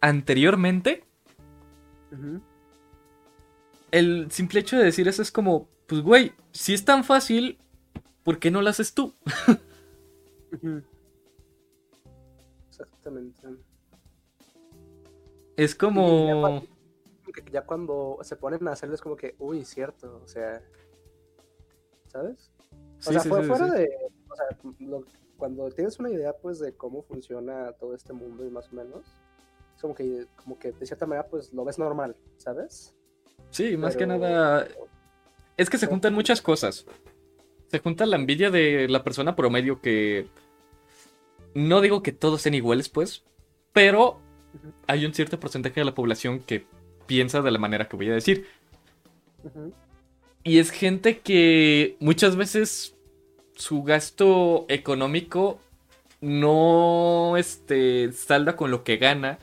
anteriormente, 0.00 1.04
el 3.90 4.30
simple 4.30 4.60
hecho 4.60 4.76
de 4.76 4.84
decir 4.84 5.08
eso 5.08 5.22
es 5.22 5.30
como, 5.30 5.68
pues 5.86 6.02
güey, 6.02 6.32
si 6.52 6.74
es 6.74 6.84
tan 6.84 7.04
fácil, 7.04 7.58
¿por 8.22 8.38
qué 8.38 8.50
no 8.50 8.62
lo 8.62 8.70
haces 8.70 8.94
tú? 8.94 9.14
Exactamente. 12.68 13.48
Es 15.56 15.74
como... 15.74 16.62
Ya 17.52 17.62
cuando, 17.62 18.18
se 18.22 18.34
ponen 18.34 18.66
a 18.66 18.72
hacerlo 18.72 18.94
es 18.94 19.00
como 19.00 19.14
que, 19.16 19.36
uy, 19.38 19.64
cierto, 19.64 20.20
o 20.24 20.28
sea... 20.28 20.62
¿Sabes? 22.08 22.50
O 23.06 23.12
sea, 23.12 23.20
fuera 23.20 23.66
de... 23.68 23.88
O 24.28 24.36
sea, 24.36 24.46
cuando 25.40 25.68
tienes 25.70 25.98
una 25.98 26.10
idea, 26.10 26.32
pues, 26.34 26.60
de 26.60 26.74
cómo 26.74 27.02
funciona 27.02 27.72
todo 27.72 27.94
este 27.94 28.12
mundo 28.12 28.46
y 28.46 28.50
más 28.50 28.72
o 28.72 28.76
menos, 28.76 29.04
es 29.74 29.82
como 29.82 29.94
que, 29.94 30.26
como 30.36 30.58
que 30.58 30.70
de 30.70 30.86
cierta 30.86 31.06
manera, 31.06 31.26
pues, 31.26 31.52
lo 31.52 31.64
ves 31.64 31.78
normal, 31.78 32.14
¿sabes? 32.36 32.94
Sí, 33.50 33.76
más 33.76 33.96
que 33.96 34.06
nada... 34.06 34.68
Es 35.56 35.68
que 35.68 35.78
se 35.78 35.86
juntan 35.88 36.14
muchas 36.14 36.40
cosas. 36.40 36.86
Se 37.66 37.80
junta 37.80 38.06
la 38.06 38.16
envidia 38.16 38.50
de 38.50 38.86
la 38.88 39.02
persona 39.02 39.34
promedio 39.34 39.80
que 39.80 40.28
no 41.54 41.80
digo 41.80 42.02
que 42.02 42.12
todos 42.12 42.42
sean 42.42 42.54
iguales, 42.54 42.88
pues, 42.88 43.24
pero 43.72 44.20
hay 44.86 45.04
un 45.06 45.14
cierto 45.14 45.40
porcentaje 45.40 45.80
de 45.80 45.84
la 45.84 45.94
población 45.94 46.40
que 46.40 46.66
piensa 47.06 47.42
de 47.42 47.50
la 47.50 47.58
manera 47.58 47.88
que 47.88 47.96
voy 47.96 48.10
a 48.10 48.14
decir. 48.14 48.46
Y 50.44 50.58
es 50.58 50.70
gente 50.70 51.20
que 51.20 51.96
muchas 52.00 52.36
veces 52.36 52.96
su 53.60 53.82
gasto 53.82 54.64
económico 54.68 55.60
no 56.22 57.36
este, 57.36 58.10
salda 58.12 58.56
con 58.56 58.70
lo 58.70 58.84
que 58.84 58.96
gana. 58.96 59.38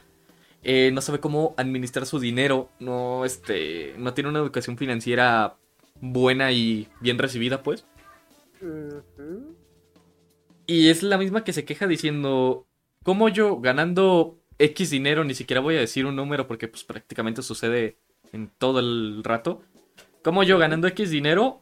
Eh, 0.63 0.89
no 0.91 1.01
sabe 1.01 1.19
cómo 1.19 1.53
administrar 1.57 2.05
su 2.05 2.19
dinero. 2.19 2.69
No, 2.79 3.25
este, 3.25 3.93
no 3.97 4.13
tiene 4.13 4.29
una 4.29 4.39
educación 4.39 4.77
financiera 4.77 5.55
buena 6.01 6.51
y 6.51 6.87
bien 6.99 7.19
recibida, 7.19 7.61
pues. 7.61 7.85
Y 10.65 10.89
es 10.89 11.03
la 11.03 11.17
misma 11.17 11.43
que 11.43 11.53
se 11.53 11.63
queja 11.63 11.85
diciendo, 11.87 12.65
¿cómo 13.03 13.29
yo 13.29 13.59
ganando 13.59 14.39
X 14.57 14.89
dinero, 14.89 15.23
ni 15.23 15.35
siquiera 15.35 15.61
voy 15.61 15.75
a 15.75 15.81
decir 15.81 16.07
un 16.07 16.15
número 16.15 16.47
porque 16.47 16.67
pues 16.67 16.83
prácticamente 16.83 17.43
sucede 17.43 17.97
en 18.33 18.49
todo 18.57 18.79
el 18.79 19.23
rato, 19.23 19.61
¿cómo 20.23 20.41
yo 20.43 20.57
ganando 20.57 20.87
X 20.87 21.11
dinero 21.11 21.61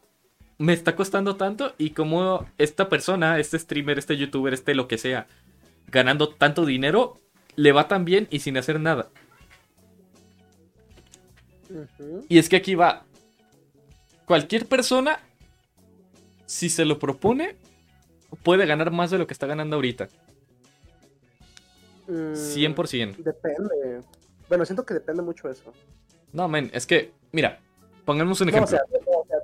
me 0.58 0.72
está 0.72 0.96
costando 0.96 1.36
tanto 1.36 1.74
y 1.78 1.90
cómo 1.90 2.46
esta 2.58 2.88
persona, 2.88 3.38
este 3.38 3.58
streamer, 3.58 3.98
este 3.98 4.16
youtuber, 4.16 4.54
este 4.54 4.74
lo 4.74 4.88
que 4.88 4.98
sea, 4.98 5.26
ganando 5.88 6.28
tanto 6.28 6.64
dinero, 6.64 7.18
le 7.56 7.72
va 7.72 7.88
tan 7.88 8.04
bien 8.04 8.26
y 8.30 8.40
sin 8.40 8.56
hacer 8.56 8.80
nada? 8.80 9.08
Y 12.28 12.38
es 12.38 12.48
que 12.48 12.56
aquí 12.56 12.74
va, 12.74 13.04
cualquier 14.24 14.66
persona, 14.66 15.20
si 16.46 16.70
se 16.70 16.84
lo 16.84 16.98
propone, 16.98 17.56
puede 18.42 18.66
ganar 18.66 18.90
más 18.90 19.10
de 19.10 19.18
lo 19.18 19.26
que 19.26 19.34
está 19.34 19.46
ganando 19.46 19.76
ahorita. 19.76 20.08
100%. 22.08 23.18
Mm, 23.18 23.22
depende. 23.22 24.00
Bueno, 24.48 24.64
siento 24.64 24.86
que 24.86 24.94
depende 24.94 25.22
mucho 25.22 25.50
eso. 25.50 25.72
No, 26.32 26.48
men, 26.48 26.70
es 26.72 26.86
que, 26.86 27.12
mira, 27.32 27.58
pongamos 28.04 28.40
un 28.40 28.48
ejemplo. 28.48 28.66
o 28.66 28.70
sea, 28.70 28.80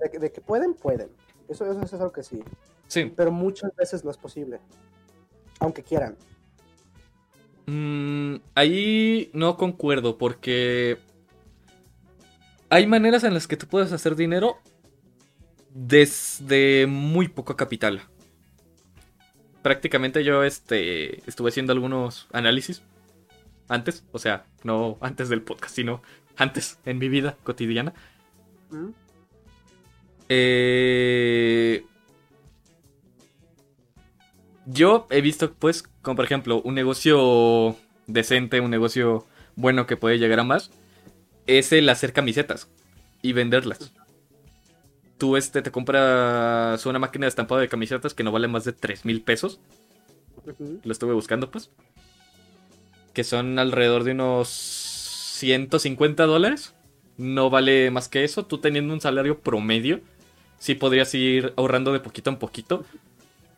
de, 0.08 0.32
que 0.32 0.40
pueden, 0.40 0.74
pueden. 0.74 1.10
Eso, 1.48 1.70
eso, 1.70 1.82
es 1.82 1.92
algo 1.94 2.12
que 2.12 2.22
sí. 2.22 2.40
Sí. 2.88 3.12
Pero 3.16 3.32
muchas 3.32 3.74
veces 3.76 4.04
no 4.04 4.10
es 4.10 4.16
posible. 4.16 4.60
Aunque 5.60 5.82
quieran. 5.82 6.16
Mm, 7.66 8.36
ahí 8.54 9.30
no 9.32 9.56
concuerdo 9.56 10.18
porque 10.18 10.98
hay 12.68 12.86
maneras 12.86 13.24
en 13.24 13.34
las 13.34 13.46
que 13.46 13.56
tú 13.56 13.66
puedes 13.66 13.92
hacer 13.92 14.16
dinero 14.16 14.56
desde 15.70 16.86
muy 16.86 17.28
poco 17.28 17.56
capital 17.56 18.02
prácticamente 19.62 20.24
yo 20.24 20.42
este, 20.42 21.26
estuve 21.28 21.50
haciendo 21.50 21.72
algunos 21.72 22.28
análisis 22.32 22.82
antes, 23.68 24.04
o 24.12 24.18
sea, 24.18 24.44
no 24.64 24.98
antes 25.00 25.28
del 25.28 25.42
podcast, 25.42 25.74
sino 25.74 26.02
antes 26.36 26.78
en 26.84 26.98
mi 26.98 27.08
vida 27.08 27.38
cotidiana. 27.44 27.94
Mm. 28.70 28.88
Eh, 30.34 31.84
yo 34.66 35.06
he 35.10 35.20
visto, 35.20 35.52
pues, 35.52 35.82
como 36.02 36.16
por 36.16 36.24
ejemplo, 36.24 36.62
un 36.62 36.74
negocio 36.74 37.76
decente, 38.06 38.60
un 38.60 38.70
negocio 38.70 39.26
bueno 39.56 39.86
que 39.86 39.96
puede 39.96 40.18
llegar 40.18 40.40
a 40.40 40.44
más, 40.44 40.70
es 41.46 41.72
el 41.72 41.88
hacer 41.88 42.12
camisetas 42.12 42.68
y 43.20 43.32
venderlas 43.34 43.92
tú 45.22 45.36
este, 45.36 45.62
te 45.62 45.70
compras 45.70 46.84
una 46.84 46.98
máquina 46.98 47.26
de 47.26 47.28
estampado 47.28 47.60
de 47.60 47.68
camisetas 47.68 48.12
que 48.12 48.24
no 48.24 48.32
vale 48.32 48.48
más 48.48 48.64
de 48.64 48.72
3 48.72 49.04
mil 49.04 49.22
pesos. 49.22 49.60
Lo 50.82 50.90
estuve 50.90 51.12
buscando, 51.12 51.48
pues. 51.48 51.70
que 53.12 53.22
son 53.22 53.60
alrededor 53.60 54.02
de 54.02 54.10
unos 54.10 54.48
150 54.48 56.26
dólares. 56.26 56.74
No 57.18 57.50
vale 57.50 57.92
más 57.92 58.08
que 58.08 58.24
eso. 58.24 58.46
Tú 58.46 58.58
teniendo 58.58 58.92
un 58.92 59.00
salario 59.00 59.38
promedio, 59.38 60.00
sí 60.62 60.76
podrías 60.76 61.12
ir 61.16 61.52
ahorrando 61.56 61.92
de 61.92 61.98
poquito 61.98 62.30
en 62.30 62.36
poquito. 62.36 62.84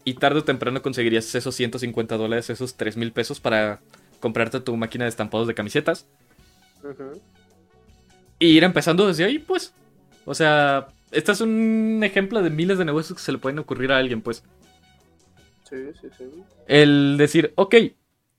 Y 0.04 0.14
tarde 0.14 0.38
o 0.38 0.44
temprano 0.44 0.80
conseguirías 0.80 1.34
esos 1.34 1.54
150 1.54 2.16
dólares, 2.16 2.48
esos 2.48 2.76
3 2.76 2.96
mil 2.96 3.12
pesos 3.12 3.40
para 3.40 3.80
comprarte 4.20 4.58
tu 4.60 4.74
máquina 4.74 5.04
de 5.04 5.10
estampados 5.10 5.46
de 5.46 5.52
camisetas. 5.52 6.06
Y 8.38 8.46
ir 8.56 8.64
empezando 8.64 9.06
desde 9.06 9.24
ahí, 9.24 9.38
pues. 9.38 9.74
O 10.24 10.34
sea, 10.34 10.88
este 11.10 11.32
es 11.32 11.42
un 11.42 12.00
ejemplo 12.02 12.42
de 12.42 12.48
miles 12.48 12.78
de 12.78 12.86
negocios 12.86 13.18
que 13.18 13.24
se 13.24 13.32
le 13.32 13.38
pueden 13.38 13.58
ocurrir 13.58 13.92
a 13.92 13.98
alguien, 13.98 14.22
pues. 14.22 14.42
Sí, 15.68 15.76
sí, 16.00 16.08
sí. 16.16 16.24
El 16.66 17.16
decir, 17.18 17.52
ok, 17.56 17.74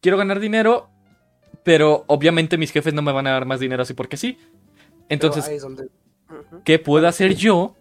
quiero 0.01 0.17
ganar 0.17 0.39
dinero, 0.39 0.89
pero 1.63 2.03
obviamente 2.07 2.57
mis 2.57 2.71
jefes 2.71 2.95
no 2.95 3.03
me 3.03 3.11
van 3.11 3.27
a 3.27 3.31
dar 3.31 3.45
más 3.45 3.59
dinero 3.59 3.83
así 3.83 3.93
porque 3.93 4.17
sí. 4.17 4.39
Entonces, 5.07 5.63
¿qué 6.63 6.79
puedo 6.79 7.07
hacer 7.07 7.35
yo 7.35 7.75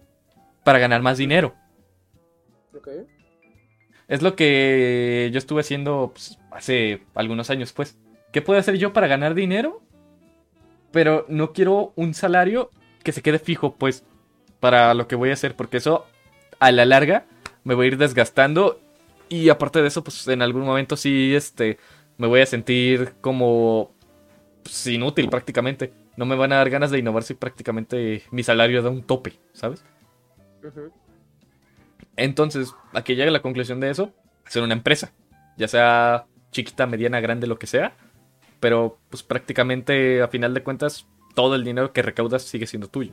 para 0.65 0.79
ganar 0.79 1.03
más 1.03 1.19
dinero? 1.19 1.55
Es 4.09 4.23
lo 4.23 4.37
que 4.37 5.31
yo 5.33 5.39
estuve 5.39 5.61
haciendo 5.61 6.11
pues, 6.13 6.39
hace 6.51 7.03
algunos 7.15 7.51
años, 7.51 7.73
pues. 7.73 7.97
¿Qué 8.33 8.43
puedo 8.43 8.59
hacer 8.59 8.77
yo 8.77 8.93
para 8.93 9.07
ganar 9.07 9.35
dinero? 9.35 9.81
Pero 10.91 11.25
no 11.29 11.53
quiero 11.53 11.93
un 11.97 12.15
salario 12.15 12.71
que 13.03 13.13
se 13.13 13.23
quede 13.23 13.39
fijo, 13.39 13.77
pues, 13.77 14.05
para 14.61 14.95
lo 14.95 15.07
que 15.09 15.17
voy 15.17 15.31
a 15.31 15.35
hacer, 15.35 15.55
porque 15.55 15.77
eso 15.77 16.07
a 16.59 16.73
la 16.73 16.85
larga 16.85 17.27
me 17.65 17.75
voy 17.75 17.87
a 17.87 17.89
ir 17.89 17.99
desgastando 17.99 18.81
y 19.29 19.49
aparte 19.49 19.83
de 19.83 19.89
eso, 19.89 20.05
pues 20.05 20.29
en 20.29 20.43
algún 20.43 20.63
momento 20.63 20.97
sí, 20.97 21.35
este, 21.35 21.79
me 22.19 22.27
voy 22.27 22.41
a 22.41 22.47
sentir 22.47 23.15
como 23.21 23.93
pues, 24.63 24.87
inútil 24.87 25.29
prácticamente. 25.29 25.93
No 26.17 26.27
me 26.27 26.37
van 26.37 26.53
a 26.53 26.57
dar 26.57 26.71
ganas 26.71 26.91
de 26.91 26.99
innovar 26.99 27.25
si 27.25 27.35
prácticamente 27.35 28.23
mi 28.31 28.43
salario 28.43 28.83
da 28.83 28.91
un 28.91 29.03
tope, 29.03 29.39
¿sabes? 29.53 29.85
Entonces, 32.17 32.75
aquí 32.93 33.15
llega 33.15 33.31
la 33.31 33.43
conclusión 33.43 33.81
de 33.81 33.91
eso, 33.91 34.13
hacer 34.47 34.63
una 34.63 34.75
empresa, 34.75 35.13
ya 35.57 35.69
sea 35.69 36.27
chiquita, 36.51 36.87
mediana, 36.87 37.21
grande, 37.21 37.47
lo 37.47 37.59
que 37.59 37.67
sea, 37.67 37.97
pero 38.61 38.99
pues 39.11 39.23
prácticamente 39.23 40.23
a 40.23 40.29
final 40.29 40.55
de 40.55 40.63
cuentas 40.63 41.07
todo 41.35 41.55
el 41.57 41.65
dinero 41.65 41.93
que 41.93 42.03
recaudas 42.03 42.43
sigue 42.43 42.67
siendo 42.67 42.89
tuyo. 42.89 43.13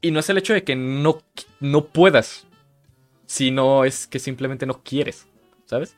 Y 0.00 0.12
no 0.12 0.20
es 0.20 0.30
el 0.30 0.38
hecho 0.38 0.54
de 0.54 0.64
que 0.64 0.76
no, 0.76 1.18
no 1.58 1.86
puedas, 1.86 2.46
sino 3.26 3.84
es 3.84 4.06
que 4.06 4.18
simplemente 4.18 4.64
no 4.64 4.82
quieres, 4.82 5.26
¿sabes? 5.66 5.94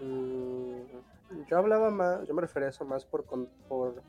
Mm, 0.00 0.80
yo 1.48 1.56
hablaba 1.56 1.90
más, 1.90 2.26
yo 2.26 2.34
me 2.34 2.42
refería 2.42 2.66
a 2.66 2.70
eso 2.70 2.84
más 2.84 3.04
por, 3.04 3.24
por 3.68 4.02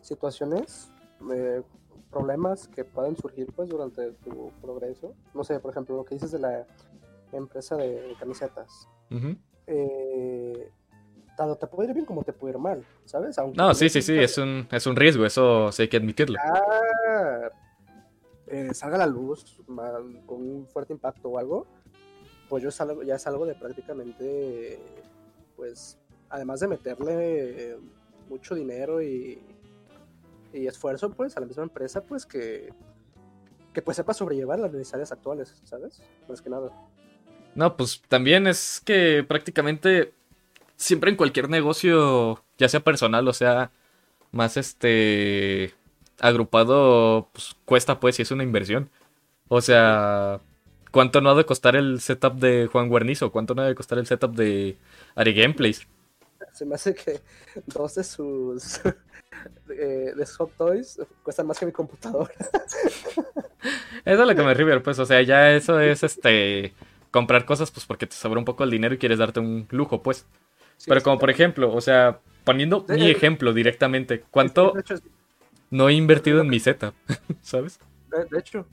situaciones 0.00 0.90
de 1.20 1.62
problemas 2.10 2.68
que 2.68 2.84
pueden 2.84 3.16
surgir 3.16 3.52
pues 3.54 3.68
durante 3.68 4.12
tu 4.12 4.52
progreso. 4.60 5.14
No 5.34 5.44
sé, 5.44 5.58
por 5.60 5.70
ejemplo, 5.70 5.96
lo 5.96 6.04
que 6.04 6.14
dices 6.14 6.30
de 6.30 6.38
la 6.38 6.66
empresa 7.32 7.76
de 7.76 8.14
camisetas. 8.18 8.88
Eh, 9.66 10.70
tanto 11.36 11.56
te 11.56 11.66
puede 11.66 11.88
ir 11.88 11.94
bien 11.94 12.06
como 12.06 12.22
te 12.22 12.32
puede 12.32 12.54
ir 12.54 12.58
mal, 12.58 12.84
¿sabes? 13.04 13.36
no, 13.54 13.74
sí, 13.74 13.88
sí, 13.88 14.02
sí, 14.02 14.18
es 14.18 14.38
un, 14.38 14.68
es 14.70 14.86
un 14.86 14.96
riesgo, 14.96 15.24
eso 15.24 15.72
sí 15.72 15.82
hay 15.82 15.88
que 15.88 15.96
admitirlo. 15.96 16.38
Eh, 18.46 18.74
salga 18.74 18.96
a 18.96 18.98
la 18.98 19.06
luz 19.06 19.58
con 20.26 20.42
un 20.42 20.66
fuerte 20.66 20.92
impacto 20.92 21.30
o 21.30 21.38
algo, 21.38 21.66
pues 22.48 22.62
yo 22.62 22.70
salgo, 22.70 23.02
ya 23.02 23.14
es 23.14 23.26
algo 23.26 23.46
de 23.46 23.54
prácticamente, 23.54 24.78
pues, 25.56 25.98
además 26.28 26.60
de 26.60 26.68
meterle 26.68 27.78
mucho 28.28 28.54
dinero 28.54 29.00
y, 29.00 29.42
y 30.52 30.66
esfuerzo, 30.66 31.10
pues, 31.10 31.36
a 31.36 31.40
la 31.40 31.46
misma 31.46 31.62
empresa, 31.62 32.02
pues, 32.02 32.26
que, 32.26 32.72
que 33.72 33.82
pues 33.82 33.96
sepa 33.96 34.14
sobrellevar 34.14 34.58
las 34.58 34.72
necesidades 34.72 35.12
actuales, 35.12 35.60
¿sabes? 35.64 36.02
Más 36.28 36.42
que 36.42 36.50
nada. 36.50 36.70
No, 37.54 37.76
pues 37.76 38.02
también 38.08 38.46
es 38.46 38.80
que 38.84 39.24
prácticamente 39.26 40.12
siempre 40.76 41.10
en 41.10 41.16
cualquier 41.16 41.48
negocio, 41.48 42.42
ya 42.58 42.68
sea 42.68 42.80
personal 42.80 43.28
o 43.28 43.32
sea 43.32 43.70
más 44.30 44.56
este 44.56 45.74
agrupado, 46.20 47.28
pues 47.32 47.56
cuesta 47.64 48.00
pues 48.00 48.16
si 48.16 48.22
es 48.22 48.30
una 48.30 48.42
inversión. 48.42 48.90
O 49.48 49.60
sea, 49.60 50.40
¿cuánto 50.90 51.20
no 51.20 51.30
ha 51.30 51.34
de 51.34 51.44
costar 51.44 51.76
el 51.76 52.00
setup 52.00 52.34
de 52.34 52.68
Juan 52.72 52.88
Guarnizo? 52.88 53.32
¿Cuánto 53.32 53.54
no 53.54 53.62
ha 53.62 53.66
de 53.66 53.74
costar 53.74 53.98
el 53.98 54.06
setup 54.06 54.34
de 54.34 54.78
Ari 55.14 55.34
Gameplays? 55.34 55.86
Se 56.62 56.66
me 56.66 56.76
hace 56.76 56.94
que 56.94 57.20
dos 57.66 57.96
de 57.96 58.04
sus 58.04 58.80
de, 59.66 60.14
de 60.14 60.26
Hot 60.38 60.56
Toys 60.56 61.00
cuestan 61.24 61.48
más 61.48 61.58
que 61.58 61.66
mi 61.66 61.72
computadora. 61.72 62.32
Eso 62.38 63.72
es 64.04 64.18
lo 64.28 64.34
que 64.36 64.42
me 64.42 64.54
refiero, 64.54 64.80
pues, 64.80 64.96
o 65.00 65.04
sea, 65.04 65.20
ya 65.22 65.50
eso 65.50 65.80
es 65.80 66.04
este 66.04 66.72
comprar 67.10 67.44
cosas 67.46 67.72
pues 67.72 67.84
porque 67.84 68.06
te 68.06 68.14
sobra 68.14 68.38
un 68.38 68.44
poco 68.44 68.62
el 68.62 68.70
dinero 68.70 68.94
y 68.94 68.98
quieres 68.98 69.18
darte 69.18 69.40
un 69.40 69.66
lujo, 69.70 70.04
pues. 70.04 70.24
Pero 70.86 71.02
como 71.02 71.18
por 71.18 71.30
ejemplo, 71.30 71.74
o 71.74 71.80
sea, 71.80 72.20
poniendo 72.44 72.86
mi 72.88 73.10
ejemplo 73.10 73.52
directamente, 73.52 74.22
¿cuánto 74.30 74.72
no 75.70 75.88
he 75.88 75.94
invertido 75.94 76.42
en 76.42 76.48
mi 76.48 76.60
setup? 76.60 76.94
¿Sabes? 77.40 77.80
De, 78.30 78.38
hecho, 78.38 78.66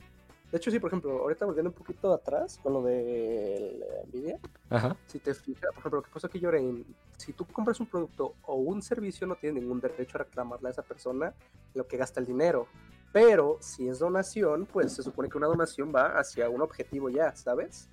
de 0.50 0.58
hecho, 0.58 0.70
sí, 0.70 0.80
por 0.80 0.88
ejemplo, 0.88 1.18
ahorita 1.18 1.46
volviendo 1.46 1.70
un 1.70 1.74
poquito 1.76 2.12
atrás 2.12 2.58
con 2.62 2.72
lo 2.72 2.82
de 2.82 3.80
Nvidia, 4.08 4.38
Ajá. 4.68 4.96
si 5.06 5.20
te 5.20 5.32
fijas, 5.34 5.70
por 5.70 5.78
ejemplo, 5.78 5.98
lo 5.98 6.02
que 6.02 6.10
pasa 6.10 6.26
aquí, 6.26 6.40
Lloren, 6.40 6.84
si 7.16 7.32
tú 7.32 7.46
compras 7.46 7.78
un 7.78 7.86
producto 7.86 8.34
o 8.42 8.56
un 8.56 8.82
servicio, 8.82 9.26
no 9.26 9.36
tienes 9.36 9.62
ningún 9.62 9.80
derecho 9.80 10.18
a 10.18 10.24
reclamarle 10.24 10.68
a 10.68 10.70
esa 10.72 10.82
persona 10.82 11.34
lo 11.74 11.86
que 11.86 11.96
gasta 11.96 12.18
el 12.18 12.26
dinero. 12.26 12.66
Pero 13.12 13.58
si 13.60 13.88
es 13.88 13.98
donación, 13.98 14.66
pues 14.66 14.92
se 14.92 15.02
supone 15.02 15.28
que 15.28 15.38
una 15.38 15.46
donación 15.46 15.92
va 15.94 16.18
hacia 16.18 16.48
un 16.48 16.62
objetivo 16.62 17.08
ya, 17.10 17.34
¿sabes? 17.36 17.88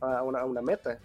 a, 0.00 0.22
una, 0.22 0.40
a, 0.40 0.44
una, 0.44 0.62
meta. 0.62 0.98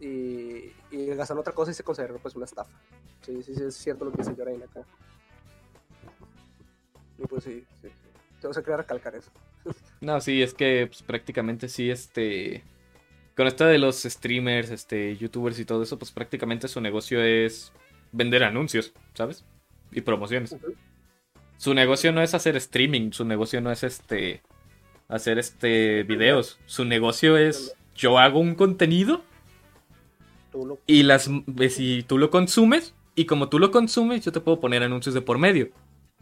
Y, 0.00 0.72
y 0.90 1.06
gastan 1.14 1.38
otra 1.38 1.54
cosa 1.54 1.70
y 1.70 1.74
se 1.74 1.82
considera 1.82 2.14
pues 2.14 2.34
una 2.34 2.44
estafa. 2.44 2.78
Sí, 3.22 3.42
sí, 3.42 3.54
sí, 3.54 3.62
es 3.62 3.74
cierto 3.74 4.04
lo 4.04 4.12
que 4.12 4.18
dice 4.18 4.34
Yorain 4.34 4.62
acá. 4.62 4.82
Y 7.18 7.26
pues 7.26 7.44
sí, 7.44 7.66
sí, 7.80 7.88
sí. 8.36 8.48
Tengo 8.52 8.62
que 8.62 8.76
recalcar 8.76 9.14
eso. 9.14 9.30
No, 10.00 10.20
sí, 10.20 10.42
es 10.42 10.54
que 10.54 10.86
pues, 10.86 11.02
prácticamente 11.02 11.68
sí, 11.68 11.90
este... 11.90 12.62
Con 13.34 13.46
esto 13.46 13.66
de 13.66 13.78
los 13.78 14.02
streamers, 14.02 14.70
este, 14.70 15.16
youtubers 15.16 15.58
y 15.58 15.64
todo 15.64 15.82
eso, 15.82 15.98
pues 15.98 16.10
prácticamente 16.10 16.68
su 16.68 16.80
negocio 16.80 17.22
es 17.22 17.72
vender 18.12 18.44
anuncios, 18.44 18.92
¿sabes? 19.14 19.44
Y 19.92 20.00
promociones. 20.00 20.56
Su 21.58 21.74
negocio 21.74 22.12
no 22.12 22.22
es 22.22 22.34
hacer 22.34 22.56
streaming, 22.56 23.12
su 23.12 23.24
negocio 23.24 23.60
no 23.60 23.70
es 23.70 23.82
este 23.82 24.42
hacer 25.08 25.38
este 25.38 26.02
videos, 26.02 26.58
su 26.66 26.84
negocio 26.84 27.36
es 27.36 27.74
yo 27.94 28.18
hago 28.18 28.40
un 28.40 28.54
contenido 28.54 29.22
y 30.86 31.02
las 31.04 31.30
si 31.70 32.02
tú 32.02 32.18
lo 32.18 32.30
consumes 32.30 32.94
y 33.14 33.24
como 33.26 33.48
tú 33.48 33.58
lo 33.58 33.70
consumes 33.70 34.24
yo 34.24 34.32
te 34.32 34.40
puedo 34.40 34.60
poner 34.60 34.82
anuncios 34.82 35.14
de 35.14 35.20
por 35.20 35.38
medio 35.38 35.70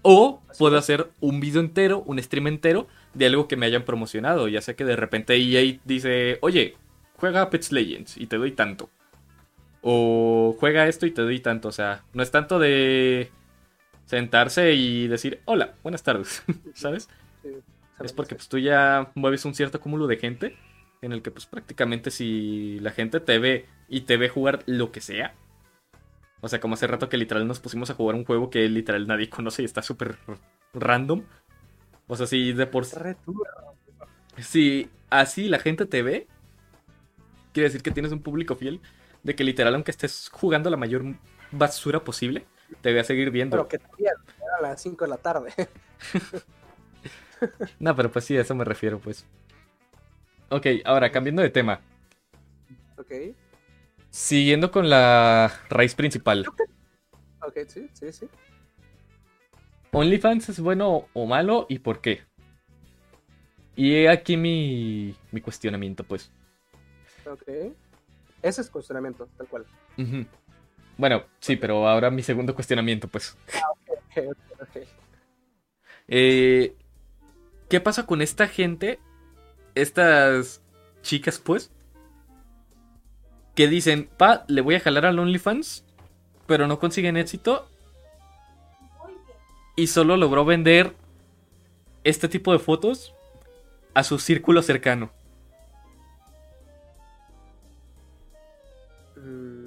o 0.04 0.42
puedo 0.58 0.76
hacer 0.76 1.10
un 1.20 1.40
video 1.40 1.60
entero, 1.60 2.02
un 2.06 2.22
stream 2.22 2.46
entero 2.46 2.86
de 3.14 3.26
algo 3.26 3.48
que 3.48 3.56
me 3.56 3.66
hayan 3.66 3.84
promocionado, 3.84 4.48
ya 4.48 4.60
sea 4.60 4.76
que 4.76 4.84
de 4.84 4.96
repente 4.96 5.34
EA 5.34 5.80
dice, 5.84 6.38
"Oye, 6.42 6.76
juega 7.16 7.42
Apex 7.42 7.72
Legends 7.72 8.16
y 8.18 8.26
te 8.26 8.36
doy 8.36 8.52
tanto." 8.52 8.90
O 9.82 10.56
juega 10.60 10.88
esto 10.88 11.06
y 11.06 11.10
te 11.10 11.22
doy 11.22 11.40
tanto, 11.40 11.68
o 11.68 11.72
sea, 11.72 12.04
no 12.12 12.22
es 12.22 12.30
tanto 12.30 12.58
de 12.58 13.30
sentarse 14.06 14.72
y 14.74 15.08
decir, 15.08 15.40
hola, 15.46 15.74
buenas 15.82 16.02
tardes, 16.02 16.42
¿sabes? 16.74 17.08
es 18.02 18.12
porque 18.12 18.34
pues 18.34 18.48
tú 18.48 18.59
ya 18.59 19.11
mueves 19.14 19.44
un 19.44 19.55
cierto 19.55 19.80
cúmulo 19.80 20.07
de 20.07 20.18
gente 20.18 20.57
en 21.00 21.12
el 21.12 21.22
que 21.22 21.30
pues 21.30 21.46
prácticamente 21.46 22.11
si 22.11 22.78
la 22.80 22.90
gente 22.90 23.20
te 23.20 23.38
ve 23.38 23.66
y 23.88 24.02
te 24.02 24.16
ve 24.16 24.28
jugar 24.28 24.62
lo 24.66 24.92
que 24.92 25.00
sea, 25.00 25.34
o 26.41 26.49
sea, 26.49 26.61
como 26.61 26.74
hace 26.74 26.87
rato 26.87 27.09
que 27.09 27.16
literal 27.16 27.47
nos 27.47 27.61
pusimos 27.61 27.91
a 27.91 27.95
jugar 27.95 28.16
un 28.16 28.24
juego 28.24 28.51
que 28.51 28.68
literal 28.68 29.07
nadie 29.07 29.28
conoce 29.30 29.62
y 29.62 29.64
está 29.64 29.82
súper 29.82 30.18
random. 30.72 31.24
O 32.07 32.16
sea, 32.16 32.26
si 32.26 32.53
de 32.53 32.66
por 32.66 32.87
Si 34.39 34.91
así 35.11 35.49
la 35.49 35.59
gente 35.59 35.87
te 35.87 36.03
ve, 36.03 36.26
quiere 37.53 37.68
decir 37.68 37.82
que 37.82 37.91
tienes 37.91 38.12
un 38.12 38.20
público 38.20 38.57
fiel 38.57 38.80
de 39.22 39.35
que 39.35 39.45
literal 39.45 39.74
aunque 39.74 39.91
estés 39.91 40.28
jugando 40.30 40.68
la 40.68 40.76
mayor 40.76 41.05
basura 41.51 42.05
posible, 42.05 42.45
te 42.82 42.91
voy 42.91 43.01
a 43.01 43.05
seguir 43.05 43.30
viendo. 43.30 43.57
Pero 43.57 43.68
que 43.68 43.78
te 43.78 43.87
a 44.59 44.62
las 44.62 44.82
5 44.82 45.05
de 45.05 45.09
la 45.09 45.16
tarde. 45.16 45.53
no, 47.78 47.97
pero 47.97 48.11
pues 48.11 48.24
sí, 48.24 48.37
a 48.37 48.43
eso 48.43 48.55
me 48.55 48.64
refiero, 48.64 48.99
pues. 48.99 49.26
Ok, 50.51 50.66
ahora 50.85 51.11
cambiando 51.11 51.43
de 51.43 51.51
tema. 51.51 51.80
Ok. 52.99 53.35
Siguiendo 54.14 54.70
con 54.70 54.88
la 54.88 55.52
raíz 55.68 55.96
principal. 55.96 56.46
Ok, 57.40 57.58
sí, 57.66 57.90
sí, 57.94 58.12
sí. 58.12 58.28
¿OnlyFans 59.90 60.50
es 60.50 60.60
bueno 60.60 61.08
o 61.14 61.26
malo 61.26 61.66
y 61.68 61.80
por 61.80 62.00
qué? 62.00 62.22
Y 63.74 63.96
he 63.96 64.08
aquí 64.08 64.36
mi, 64.36 65.16
mi 65.32 65.40
cuestionamiento, 65.40 66.04
pues. 66.04 66.30
Ok. 67.28 67.42
Ese 68.40 68.60
es 68.60 68.70
cuestionamiento, 68.70 69.28
tal 69.36 69.48
cual. 69.48 69.66
Ujú. 69.98 70.24
Bueno, 70.96 71.24
sí, 71.40 71.56
pero 71.56 71.88
ahora 71.88 72.08
mi 72.12 72.22
segundo 72.22 72.54
cuestionamiento, 72.54 73.08
pues. 73.08 73.36
Ok, 73.90 74.18
ok, 74.28 74.60
ok. 74.60 74.88
Eh, 76.06 76.76
¿Qué 77.68 77.80
pasa 77.80 78.06
con 78.06 78.22
esta 78.22 78.46
gente? 78.46 79.00
Estas 79.74 80.62
chicas, 81.02 81.40
pues. 81.40 81.72
Que 83.55 83.68
dicen, 83.68 84.09
pa, 84.16 84.44
le 84.48 84.61
voy 84.61 84.74
a 84.74 84.80
jalar 84.80 85.07
al 85.07 85.18
OnlyFans. 85.18 85.84
Pero 86.46 86.66
no 86.66 86.78
consiguen 86.78 87.16
éxito. 87.16 87.66
Y 89.76 89.88
solo 89.88 90.16
logró 90.16 90.44
vender 90.44 90.94
este 92.05 92.28
tipo 92.28 92.52
de 92.52 92.59
fotos 92.59 93.14
a 93.94 94.05
su 94.05 94.18
círculo 94.18 94.62
cercano. 94.62 95.11
Mm, 99.16 99.64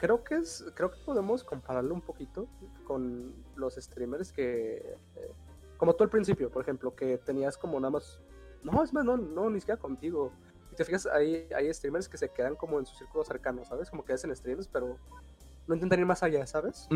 Creo 0.00 0.22
que 0.22 0.36
es, 0.36 0.64
creo 0.74 0.92
que 0.92 0.98
podemos 1.04 1.42
compararlo 1.42 1.92
un 1.92 2.00
poquito 2.00 2.46
con 2.84 3.34
los 3.56 3.74
streamers 3.74 4.32
que, 4.32 4.76
eh, 5.16 5.32
como 5.76 5.94
tú 5.94 6.04
al 6.04 6.10
principio, 6.10 6.50
por 6.50 6.62
ejemplo, 6.62 6.94
que 6.94 7.18
tenías 7.18 7.56
como 7.56 7.80
nada 7.80 7.90
más, 7.90 8.20
no, 8.62 8.82
es 8.84 8.92
más, 8.92 9.04
no, 9.04 9.16
no, 9.16 9.50
ni 9.50 9.58
siquiera 9.58 9.80
contigo. 9.80 10.30
Te 10.78 10.84
fijas, 10.84 11.06
hay, 11.06 11.46
hay 11.54 11.74
streamers 11.74 12.08
que 12.08 12.16
se 12.16 12.28
quedan 12.30 12.54
como 12.56 12.78
en 12.78 12.86
su 12.86 12.94
círculo 12.96 13.24
cercano, 13.24 13.64
¿sabes? 13.64 13.90
Como 13.90 14.04
que 14.04 14.12
hacen 14.14 14.34
streams, 14.34 14.68
pero 14.68 14.96
no 15.66 15.74
intentan 15.74 15.98
ir 16.00 16.06
más 16.06 16.22
allá, 16.22 16.46
¿sabes? 16.46 16.86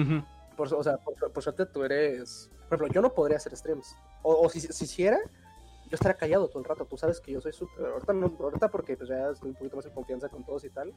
Por, 0.57 0.73
o 0.73 0.83
sea, 0.83 0.97
por, 0.99 1.15
por 1.33 1.43
suerte 1.43 1.67
tú 1.67 1.83
eres, 1.85 2.49
por 2.69 2.79
ejemplo, 2.79 2.89
yo 2.95 3.03
no 3.03 3.13
podría 3.13 3.37
hacer 3.39 3.57
streams. 3.57 3.95
O, 4.23 4.35
o 4.47 4.49
si, 4.49 4.61
si 4.61 4.85
hiciera, 4.85 5.19
yo 5.19 5.95
estaría 5.97 6.17
callado 6.17 6.49
todo 6.49 6.61
el 6.61 6.65
rato. 6.65 6.85
Tú 6.87 6.97
sabes 6.97 7.21
que 7.21 7.33
yo 7.33 7.41
soy 7.41 7.53
súper, 7.53 7.85
ahorita, 7.87 8.13
no, 8.13 8.35
ahorita 8.39 8.71
porque 8.71 8.97
pues 8.97 9.09
ya 9.11 9.31
estoy 9.31 9.51
un 9.51 9.57
poquito 9.57 9.77
más 9.77 9.87
en 9.87 9.93
confianza 9.93 10.29
con 10.29 10.45
todos 10.45 10.65
y 10.65 10.71
tal, 10.71 10.95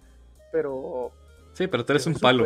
pero 0.52 1.12
Sí, 1.54 1.68
pero 1.68 1.84
tú 1.84 1.94
eres 1.94 2.06
un 2.06 2.14
palo. 2.16 2.46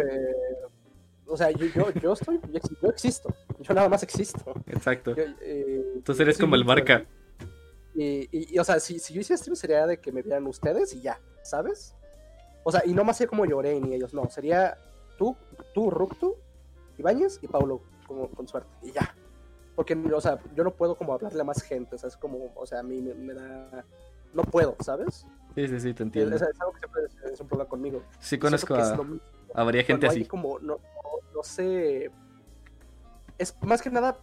O 1.28 1.38
sea, 1.38 1.52
yo, 1.52 1.66
yo, 1.68 1.92
yo 2.02 2.14
estoy, 2.14 2.40
yo, 2.50 2.58
ex- 2.58 2.70
yo 2.82 2.90
existo. 2.90 3.34
Yo 3.60 3.74
nada 3.76 3.88
más 3.90 4.02
existo. 4.02 4.54
Exacto. 4.68 5.16
Yo, 5.16 5.24
eh, 5.42 5.84
Entonces 5.96 6.22
eres 6.22 6.38
como 6.40 6.56
el 6.56 6.66
marca. 6.66 7.06
Y, 7.96 8.30
y, 8.32 8.56
y, 8.56 8.60
o 8.60 8.64
sea, 8.64 8.80
si, 8.80 9.00
si 9.00 9.14
yo 9.14 9.22
hiciera 9.22 9.38
stream 9.38 9.56
sería 9.56 9.88
de 9.88 10.00
que 10.00 10.12
me 10.12 10.22
vieran 10.22 10.46
ustedes 10.48 10.94
y 10.94 11.02
ya, 11.02 11.20
¿sabes? 11.42 11.96
O 12.64 12.72
sea, 12.72 12.84
y 12.86 12.94
no 12.94 13.04
más 13.04 13.18
sería 13.18 13.30
como 13.30 13.46
lloré 13.46 13.80
ni 13.80 13.96
ellos, 13.96 14.14
no. 14.14 14.30
Sería 14.30 14.78
tú, 15.18 15.36
tú, 15.74 15.90
Ruktu, 15.90 16.36
Ibáñez 16.98 17.40
y 17.42 17.48
Paulo, 17.48 17.82
como 18.08 18.30
con 18.30 18.48
suerte, 18.48 18.70
y 18.84 18.92
ya. 18.92 19.16
Porque, 19.76 19.96
o 19.96 20.22
sea, 20.22 20.40
yo 20.56 20.64
no 20.64 20.72
puedo 20.72 20.96
como 20.96 21.14
hablarle 21.14 21.42
a 21.42 21.46
más 21.46 21.62
gente, 21.62 21.96
o 21.96 21.98
sea, 21.98 22.10
es 22.10 22.18
como, 22.18 22.52
o 22.56 22.66
sea, 22.66 22.80
a 22.80 22.84
mí 22.84 23.02
me, 23.02 23.14
me 23.14 23.34
da... 23.34 23.86
No 24.34 24.44
puedo, 24.44 24.76
¿sabes? 24.82 25.26
Sí, 25.56 25.68
sí, 25.68 25.80
sí, 25.80 25.94
te 25.94 26.04
entiendo. 26.04 26.36
es 26.36 26.44
algo 26.44 26.74
que 26.74 26.80
siempre 26.80 27.02
es, 27.06 27.34
es 27.34 27.40
un 27.40 27.48
problema 27.48 27.68
conmigo. 27.68 28.04
Sí, 28.20 28.38
conozco 28.38 28.76
a, 28.76 28.96
lo 28.96 29.04
mismo 29.04 29.22
a 29.54 29.64
varias 29.64 29.86
gente 29.86 30.08
así. 30.08 30.26
como 30.26 30.60
no, 30.60 30.76
no, 30.76 31.34
no 31.34 31.44
sé 31.44 32.12
es 33.38 33.56
más 33.64 33.82
que 33.82 33.90
nada 33.90 34.20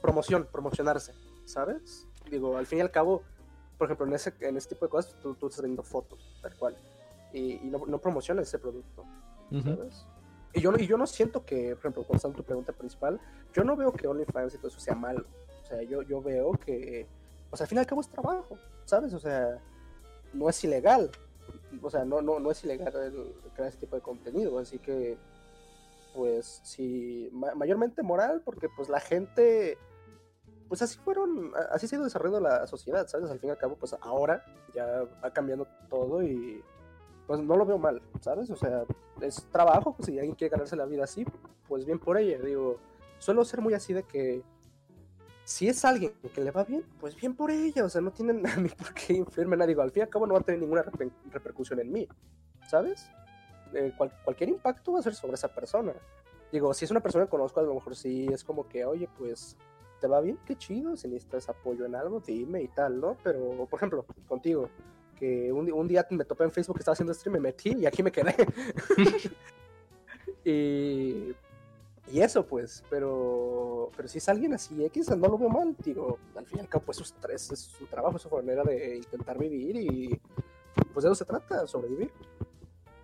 promoción 0.00 0.48
promocionarse 0.50 1.12
sabes 1.44 2.06
digo 2.34 2.56
al 2.56 2.66
fin 2.66 2.78
y 2.78 2.82
al 2.82 2.90
cabo 2.90 3.22
por 3.78 3.86
ejemplo 3.86 4.06
en 4.06 4.12
ese 4.14 4.32
en 4.40 4.56
ese 4.56 4.68
tipo 4.70 4.84
de 4.86 4.90
cosas 4.90 5.14
tú, 5.20 5.34
tú 5.34 5.46
estás 5.48 5.62
vendiendo 5.62 5.82
fotos 5.82 6.38
tal 6.42 6.54
cual. 6.56 6.76
Y, 7.32 7.54
y 7.54 7.70
no, 7.70 7.84
no 7.86 7.98
promocionas 7.98 8.46
ese 8.46 8.58
producto 8.58 9.04
sabes 9.76 10.06
y 10.52 10.60
yo 10.60 10.70
no- 10.70 10.78
y 10.78 10.86
yo 10.86 10.96
no 10.96 11.06
siento 11.06 11.44
que 11.44 11.70
por 11.70 11.78
ejemplo 11.80 12.04
contestando 12.04 12.36
tu 12.36 12.44
pregunta 12.44 12.72
principal 12.72 13.20
yo 13.52 13.64
no 13.64 13.74
veo 13.76 13.92
que 13.92 14.06
OnlyFans 14.06 14.54
y 14.54 14.58
todo 14.58 14.68
eso 14.68 14.80
sea 14.80 14.94
malo. 14.94 15.24
O 15.62 15.66
sea 15.66 15.82
yo 15.82 16.02
yo 16.02 16.20
veo 16.22 16.52
que 16.52 17.06
o 17.50 17.56
sea 17.56 17.64
al 17.64 17.68
fin 17.68 17.78
y 17.78 17.80
al 17.80 17.86
cabo 17.86 18.00
es 18.00 18.08
trabajo 18.08 18.56
sabes 18.84 19.12
o 19.14 19.18
sea 19.18 19.58
no 20.32 20.48
es 20.48 20.62
ilegal. 20.64 21.10
O 21.82 21.90
sea, 21.90 22.04
no, 22.04 22.22
no, 22.22 22.38
no 22.40 22.50
es 22.50 22.64
ilegal 22.64 22.94
el 22.96 23.34
crear 23.54 23.68
ese 23.68 23.78
tipo 23.78 23.96
de 23.96 24.02
contenido, 24.02 24.58
así 24.58 24.78
que, 24.78 25.18
pues, 26.14 26.60
sí, 26.64 27.28
ma- 27.32 27.54
mayormente 27.54 28.02
moral, 28.02 28.40
porque 28.44 28.68
pues 28.74 28.88
la 28.88 28.98
gente, 29.00 29.76
pues 30.68 30.82
así 30.82 30.98
fueron, 30.98 31.52
así 31.70 31.86
se 31.86 31.94
ha 31.94 31.98
ido 31.98 32.04
desarrollando 32.04 32.40
la 32.48 32.66
sociedad, 32.66 33.06
¿sabes? 33.06 33.30
Al 33.30 33.38
fin 33.38 33.48
y 33.48 33.50
al 33.52 33.58
cabo, 33.58 33.76
pues 33.76 33.94
ahora 34.00 34.44
ya 34.74 35.04
va 35.22 35.30
cambiando 35.32 35.66
todo 35.88 36.22
y, 36.22 36.62
pues 37.26 37.40
no 37.40 37.56
lo 37.56 37.64
veo 37.64 37.78
mal, 37.78 38.02
¿sabes? 38.20 38.50
O 38.50 38.56
sea, 38.56 38.84
es 39.20 39.46
trabajo, 39.50 39.94
pues 39.94 40.06
si 40.06 40.18
alguien 40.18 40.34
quiere 40.34 40.52
ganarse 40.52 40.76
la 40.76 40.84
vida 40.86 41.04
así, 41.04 41.24
pues 41.68 41.84
bien 41.84 41.98
por 41.98 42.18
ella, 42.18 42.38
digo, 42.38 42.78
suelo 43.18 43.44
ser 43.44 43.60
muy 43.60 43.74
así 43.74 43.92
de 43.92 44.02
que 44.02 44.42
si 45.44 45.68
es 45.68 45.84
alguien 45.84 46.12
que 46.34 46.40
le 46.42 46.50
va 46.50 46.64
bien, 46.64 46.84
pues 47.00 47.14
bien 47.16 47.34
por 47.34 47.50
ella, 47.50 47.84
o 47.84 47.88
sea, 47.88 48.00
no 48.00 48.10
tienen 48.12 48.46
a 48.46 48.56
mí 48.56 48.68
por 48.70 48.92
qué 48.94 49.12
influirme 49.14 49.56
nada, 49.56 49.66
digo, 49.68 49.82
al 49.82 49.90
fin 49.90 50.00
y 50.00 50.04
al 50.04 50.08
cabo 50.08 50.26
no 50.26 50.34
va 50.34 50.40
a 50.40 50.42
tener 50.42 50.60
ninguna 50.60 50.82
reper- 50.84 51.12
repercusión 51.30 51.80
en 51.80 51.92
mí, 51.92 52.08
¿sabes? 52.68 53.10
Eh, 53.74 53.92
cual- 53.96 54.12
cualquier 54.24 54.50
impacto 54.50 54.92
va 54.92 55.00
a 55.00 55.02
ser 55.02 55.14
sobre 55.14 55.34
esa 55.34 55.48
persona. 55.48 55.92
Digo, 56.52 56.72
si 56.72 56.84
es 56.84 56.90
una 56.90 57.00
persona 57.00 57.24
que 57.24 57.30
conozco, 57.30 57.60
a 57.60 57.64
lo 57.64 57.74
mejor 57.74 57.96
sí 57.96 58.26
es 58.32 58.44
como 58.44 58.68
que, 58.68 58.84
oye, 58.84 59.08
pues, 59.18 59.56
¿te 60.04 60.08
va 60.08 60.20
bien? 60.20 60.38
Qué 60.44 60.54
chido, 60.54 60.98
si 60.98 61.08
necesitas 61.08 61.48
apoyo 61.48 61.86
en 61.86 61.94
algo, 61.94 62.20
dime 62.20 62.60
y 62.60 62.68
tal, 62.68 63.00
¿no? 63.00 63.16
Pero, 63.24 63.64
por 63.64 63.78
ejemplo, 63.78 64.04
contigo, 64.28 64.68
que 65.18 65.50
un, 65.50 65.88
día 65.88 66.06
me 66.10 66.26
topé 66.26 66.44
en 66.44 66.52
Facebook 66.52 66.76
que 66.76 66.80
estaba 66.80 66.92
haciendo 66.92 67.14
stream, 67.14 67.32
me 67.32 67.40
metí 67.40 67.72
y 67.72 67.86
aquí 67.86 68.02
me 68.02 68.12
quedé. 68.12 68.34
y, 70.44 71.34
y 72.12 72.20
eso, 72.20 72.44
pues, 72.44 72.84
pero, 72.90 73.90
pero 73.96 74.06
si 74.06 74.18
es 74.18 74.28
alguien 74.28 74.52
así 74.52 74.84
X, 74.84 75.08
no 75.08 75.26
lo 75.26 75.38
veo 75.38 75.48
mal, 75.48 75.74
digo, 75.82 76.18
al 76.36 76.44
fin 76.44 76.58
y 76.58 76.60
al 76.60 76.68
cabo, 76.68 76.84
pues, 76.84 77.14
es 77.30 77.48
su 77.48 77.86
trabajo, 77.86 78.18
es 78.18 78.22
su 78.22 78.28
manera 78.28 78.62
de 78.62 78.98
intentar 78.98 79.38
vivir 79.38 79.76
y, 79.76 80.20
pues, 80.92 81.04
de 81.04 81.08
eso 81.08 81.14
se 81.14 81.24
trata, 81.24 81.66
sobrevivir. 81.66 82.12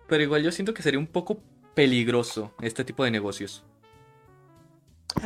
Pero 0.05 0.21
igual 0.21 0.43
yo 0.43 0.51
siento 0.51 0.75
que 0.75 0.83
sería 0.83 0.99
un 0.99 1.07
poco 1.07 1.39
peligroso 1.73 2.51
este 2.61 2.85
tipo 2.85 3.03
de 3.03 3.09
negocios. 3.09 3.65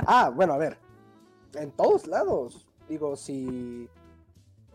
Ah, 0.07 0.31
bueno, 0.33 0.53
a 0.53 0.57
ver. 0.57 0.84
En 1.55 1.71
todos 1.71 2.07
lados. 2.07 2.67
Digo, 2.87 3.15
si. 3.15 3.89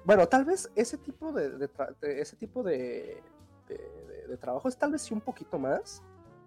Bueno, 0.04 0.26
tal 0.26 0.44
vez 0.44 0.70
ese 0.74 0.96
tipo 0.96 1.32
de, 1.32 1.68
ese 2.02 2.36
tipo 2.36 2.62
de, 2.62 3.22
de, 3.68 4.36
trabajo 4.38 4.68
es 4.68 4.76
tal 4.76 4.92
vez 4.92 5.02
sí 5.02 5.14
un 5.14 5.20
poquito 5.20 5.58
más. 5.58 6.02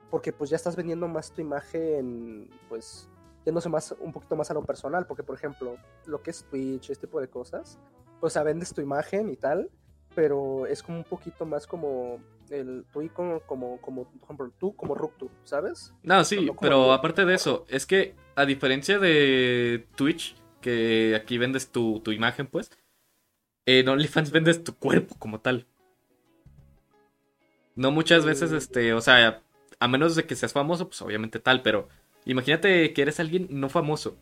Porque 0.10 0.32
pues 0.32 0.50
ya 0.50 0.58
estás 0.58 0.76
vendiendo 0.76 1.08
más 1.08 1.32
tu 1.32 1.42
imagen, 1.42 2.48
pues, 2.70 3.10
yéndose 3.46 3.68
más, 3.68 3.96
un 4.00 4.12
poquito 4.12 4.36
más 4.36 4.52
a 4.52 4.54
lo 4.54 4.64
personal. 4.64 5.08
Porque, 5.08 5.24
por 5.24 5.36
ejemplo, 5.36 5.76
lo 6.06 6.22
que 6.22 6.32
es 6.32 6.44
Twitch, 6.44 6.92
este 6.92 7.08
tipo 7.08 7.20
de 7.20 7.30
cosas, 7.30 7.80
pues, 8.20 8.38
o 8.38 8.44
vendes 8.44 8.74
tu 8.74 8.82
imagen 8.82 9.30
y 9.30 9.36
tal, 9.36 9.72
pero 10.16 10.68
es 10.68 10.84
como 10.84 11.00
un 11.00 11.04
poquito 11.04 11.46
más 11.46 11.66
como 11.66 12.20
el 12.60 12.86
como, 13.14 13.40
como, 13.42 13.82
como, 13.82 14.06
por 14.06 14.24
ejemplo, 14.24 14.52
tú 14.60 14.76
como 14.76 14.96
Ruktu, 14.96 15.30
¿sabes? 15.44 15.94
No, 16.04 16.24
sí, 16.24 16.46
No 16.46 16.56
pero 16.56 16.94
aparte 16.94 17.26
de 17.26 17.34
eso, 17.34 17.66
es 17.70 17.86
que 17.86 18.16
a 18.36 18.46
diferencia 18.46 19.00
de 19.00 19.86
Twitch, 19.96 20.36
que 20.62 21.16
aquí 21.16 21.38
vendes 21.38 21.72
tu, 21.72 22.00
tu 22.02 22.12
imagen, 22.12 22.48
pues, 22.48 22.72
en 23.66 23.88
OnlyFans 23.90 24.32
vendes 24.32 24.64
tu 24.64 24.76
cuerpo 24.76 25.16
como 25.18 25.40
tal. 25.40 25.66
No 27.76 27.92
muchas 27.92 28.26
veces, 28.26 28.52
Mm. 28.52 28.56
este, 28.56 28.94
o 28.94 29.02
sea, 29.02 29.42
a 29.80 29.88
menos 29.88 30.16
de 30.16 30.26
que 30.26 30.36
seas 30.36 30.54
famoso, 30.54 30.88
pues 30.88 31.02
obviamente 31.02 31.40
tal, 31.40 31.62
pero 31.62 31.90
imagínate 32.26 32.94
que 32.94 33.02
eres 33.02 33.20
alguien 33.20 33.48
no 33.50 33.70
famoso. 33.70 34.16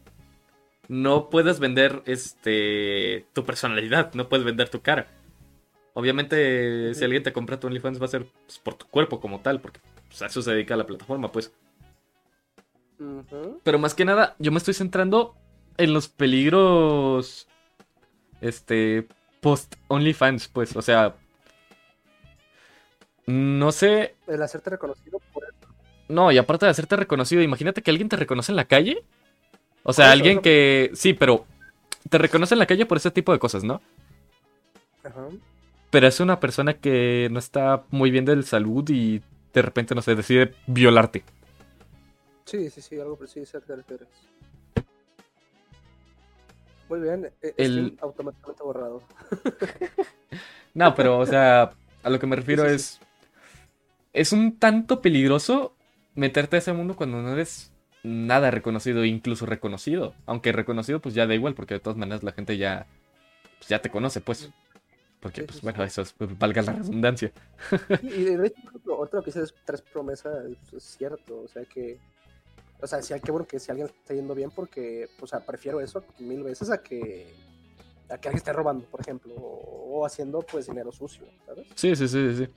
No 0.88 1.30
puedes 1.30 1.60
vender, 1.60 2.02
este, 2.06 3.26
tu 3.34 3.44
personalidad, 3.46 4.14
no 4.14 4.30
puedes 4.30 4.46
vender 4.46 4.70
tu 4.70 4.82
cara. 4.82 5.08
Obviamente, 5.94 6.94
si 6.94 7.04
alguien 7.04 7.24
te 7.24 7.34
compra 7.34 7.60
tu 7.60 7.68
OnlyFans 7.68 8.02
va 8.02 8.06
a 8.06 8.10
ser 8.10 8.26
pues, 8.46 8.60
por 8.60 8.76
tu 8.76 8.88
cuerpo 8.88 9.20
como 9.20 9.42
tal, 9.42 9.60
porque 9.60 9.82
pues, 10.08 10.22
a 10.22 10.28
eso 10.28 10.42
se 10.42 10.52
dedica 10.52 10.76
la 10.76 10.86
plataforma, 10.86 11.32
pues. 11.32 11.52
Pero 13.64 13.80
más 13.80 13.94
que 13.94 14.06
nada, 14.06 14.36
yo 14.40 14.52
me 14.52 14.58
estoy 14.58 14.74
centrando 14.74 15.36
en 15.78 15.94
los 15.94 16.08
peligros. 16.08 17.48
Este. 18.42 19.08
Post 19.42 19.76
OnlyFans, 19.88 20.48
pues. 20.48 20.76
O 20.76 20.82
sea. 20.82 21.16
No 23.26 23.72
sé. 23.72 24.16
El 24.28 24.42
hacerte 24.42 24.70
reconocido 24.70 25.20
por 25.34 25.44
No, 26.08 26.32
y 26.32 26.38
aparte 26.38 26.66
de 26.66 26.72
hacerte 26.72 26.96
reconocido, 26.96 27.42
imagínate 27.42 27.82
que 27.82 27.92
alguien 27.92 28.10
te 28.10 28.18
reconoce 28.18 28.52
en 28.52 28.56
la 28.56 28.66
calle. 28.66 29.04
O 29.84 29.94
sea, 29.94 30.06
eso, 30.06 30.14
alguien 30.14 30.34
eso- 30.34 30.42
que. 30.44 30.92
Sí, 30.94 31.14
pero. 31.14 31.46
Te 32.10 32.18
reconoce 32.18 32.56
en 32.56 32.60
la 32.60 32.66
calle 32.66 32.86
por 32.86 32.98
ese 32.98 33.12
tipo 33.12 33.32
de 33.32 33.40
cosas, 33.40 33.64
¿no? 33.64 33.82
Ajá. 35.04 35.28
Pero 35.92 36.08
es 36.08 36.20
una 36.20 36.40
persona 36.40 36.76
que 36.76 37.28
no 37.32 37.38
está 37.40 37.84
muy 37.92 38.12
bien 38.12 38.26
de 38.26 38.42
salud 38.44 38.90
y 38.90 39.22
de 39.54 39.62
repente, 39.62 39.94
no 39.94 40.02
sé, 40.02 40.16
decide 40.16 40.56
violarte. 40.66 41.24
Sí, 42.46 42.70
sí, 42.70 42.82
sí, 42.82 43.00
algo 43.00 43.18
qué 43.60 43.66
te 43.68 43.76
refieres. 43.76 44.08
Muy 46.90 47.00
bien, 47.00 47.30
El- 47.58 47.72
stream 47.72 47.98
automáticamente 48.02 48.64
borrado. 48.64 49.02
No, 50.74 50.96
pero, 50.96 51.20
o 51.20 51.26
sea, 51.26 51.74
a 52.02 52.10
lo 52.10 52.18
que 52.18 52.28
me 52.28 52.38
refiero 52.38 52.64
Sí, 52.64 52.70
sí, 52.70 52.76
es. 52.76 53.02
Es 54.14 54.32
un 54.32 54.58
tanto 54.58 55.02
peligroso 55.02 55.76
meterte 56.16 56.56
a 56.56 56.60
ese 56.60 56.72
mundo 56.72 56.96
cuando 56.96 57.22
no 57.22 57.34
eres 57.34 57.74
nada 58.04 58.52
reconocido, 58.52 59.04
incluso 59.04 59.46
reconocido. 59.46 60.14
Aunque 60.26 60.54
reconocido, 60.54 61.02
pues 61.02 61.14
ya 61.14 61.28
da 61.28 61.36
igual, 61.36 61.56
porque 61.56 61.74
de 61.74 61.82
todas 61.82 61.98
maneras 61.98 62.24
la 62.24 62.32
gente 62.32 62.58
ya. 62.58 62.88
Pues 63.60 63.68
ya 63.68 63.82
te 63.82 63.90
conoce, 63.90 64.22
pues. 64.22 64.50
Porque, 65.22 65.42
Sí, 65.42 65.48
pues 65.48 65.60
sí, 65.60 65.64
bueno, 65.64 65.84
eso 65.84 66.02
es, 66.02 66.16
valga 66.40 66.64
la 66.64 66.74
redundancia. 66.74 67.32
Y 68.02 68.24
de 68.24 68.48
hecho, 68.48 68.98
otro 68.98 69.22
que 69.22 69.28
dices, 69.28 69.54
tres 69.66 69.82
promesas, 69.82 70.48
es 70.76 70.84
cierto, 70.84 71.42
o 71.42 71.48
sea 71.48 71.64
que, 71.66 72.00
o 72.82 72.88
sea, 72.88 73.04
sí, 73.04 73.14
qué 73.24 73.32
bueno 73.32 73.46
que 73.48 73.60
si 73.60 73.70
alguien 73.70 73.88
está 73.88 74.16
yendo 74.16 74.34
bien, 74.34 74.50
porque, 74.50 75.10
o 75.22 75.28
sea, 75.28 75.46
prefiero 75.46 75.80
eso 75.80 76.04
mil 76.18 76.44
veces 76.44 76.72
a 76.72 76.82
que, 76.82 77.32
a 78.10 78.18
que 78.18 78.30
alguien 78.30 78.38
esté 78.38 78.52
robando, 78.52 78.84
por 78.88 79.00
ejemplo, 79.00 79.36
o, 79.36 80.00
o 80.00 80.06
haciendo, 80.08 80.42
pues, 80.42 80.66
dinero 80.66 80.92
sucio, 80.92 81.28
¿sabes? 81.46 81.68
Sí, 81.76 81.96
sí, 81.96 82.08
sí, 82.08 82.36
sí. 82.36 82.48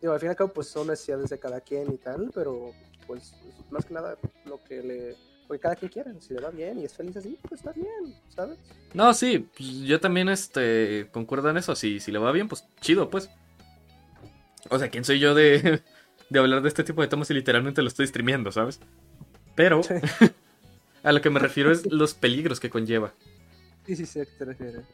Digo, 0.00 0.12
al 0.12 0.20
fin 0.20 0.28
y 0.28 0.30
al 0.30 0.36
cabo, 0.36 0.52
pues, 0.52 0.68
son 0.68 0.86
necesidades 0.86 1.30
de 1.30 1.40
cada 1.40 1.60
quien 1.60 1.92
y 1.92 1.98
tal, 1.98 2.30
pero, 2.32 2.70
pues, 3.08 3.34
más 3.68 3.84
que 3.84 3.94
nada, 3.94 4.16
lo 4.44 4.62
que 4.62 4.80
le, 4.80 5.16
porque 5.46 5.60
cada 5.60 5.76
quien 5.76 5.90
quiere, 5.90 6.10
si 6.20 6.34
le 6.34 6.40
va 6.40 6.50
bien 6.50 6.78
y 6.78 6.84
es 6.84 6.94
feliz 6.94 7.16
así, 7.16 7.38
pues 7.42 7.60
está 7.60 7.72
bien, 7.72 8.14
¿sabes? 8.28 8.58
No, 8.92 9.12
sí, 9.14 9.48
pues, 9.56 9.80
yo 9.80 10.00
también 10.00 10.28
este, 10.28 11.08
concuerdo 11.12 11.50
en 11.50 11.56
eso. 11.56 11.74
Si, 11.76 12.00
si 12.00 12.12
le 12.12 12.18
va 12.18 12.32
bien, 12.32 12.48
pues 12.48 12.64
chido, 12.80 13.10
pues. 13.10 13.30
O 14.70 14.78
sea, 14.78 14.88
¿quién 14.88 15.04
soy 15.04 15.18
yo 15.18 15.34
de, 15.34 15.82
de 16.30 16.38
hablar 16.38 16.62
de 16.62 16.68
este 16.68 16.84
tipo 16.84 17.02
de 17.02 17.08
temas 17.08 17.30
y 17.30 17.34
literalmente 17.34 17.82
lo 17.82 17.88
estoy 17.88 18.06
streameando, 18.06 18.52
¿sabes? 18.52 18.80
Pero 19.54 19.82
Sí. 19.82 19.94
a 21.02 21.12
lo 21.12 21.20
que 21.20 21.30
me 21.30 21.40
refiero 21.40 21.70
es 21.70 21.86
los 21.90 22.14
peligros 22.14 22.60
que 22.60 22.70
conlleva. 22.70 23.12
Sí, 23.86 23.96
sí, 23.96 24.06
sí, 24.06 24.20
¿a 24.20 24.24
qué 24.24 24.32
te 24.38 24.44
refieres? 24.46 24.84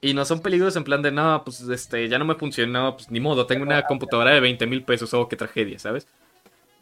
Y 0.00 0.12
no 0.12 0.26
son 0.26 0.40
peligros 0.40 0.76
en 0.76 0.84
plan 0.84 1.00
de, 1.00 1.10
no, 1.10 1.42
pues 1.44 1.62
este, 1.62 2.08
ya 2.10 2.18
no 2.18 2.26
me 2.26 2.34
funcionó, 2.34 2.94
pues 2.94 3.10
ni 3.10 3.20
modo, 3.20 3.46
tengo 3.46 3.62
una 3.62 3.84
computadora 3.86 4.32
de 4.32 4.40
20 4.40 4.66
mil 4.66 4.84
pesos, 4.84 5.14
oh, 5.14 5.28
qué 5.28 5.36
tragedia, 5.36 5.78
¿sabes? 5.78 6.06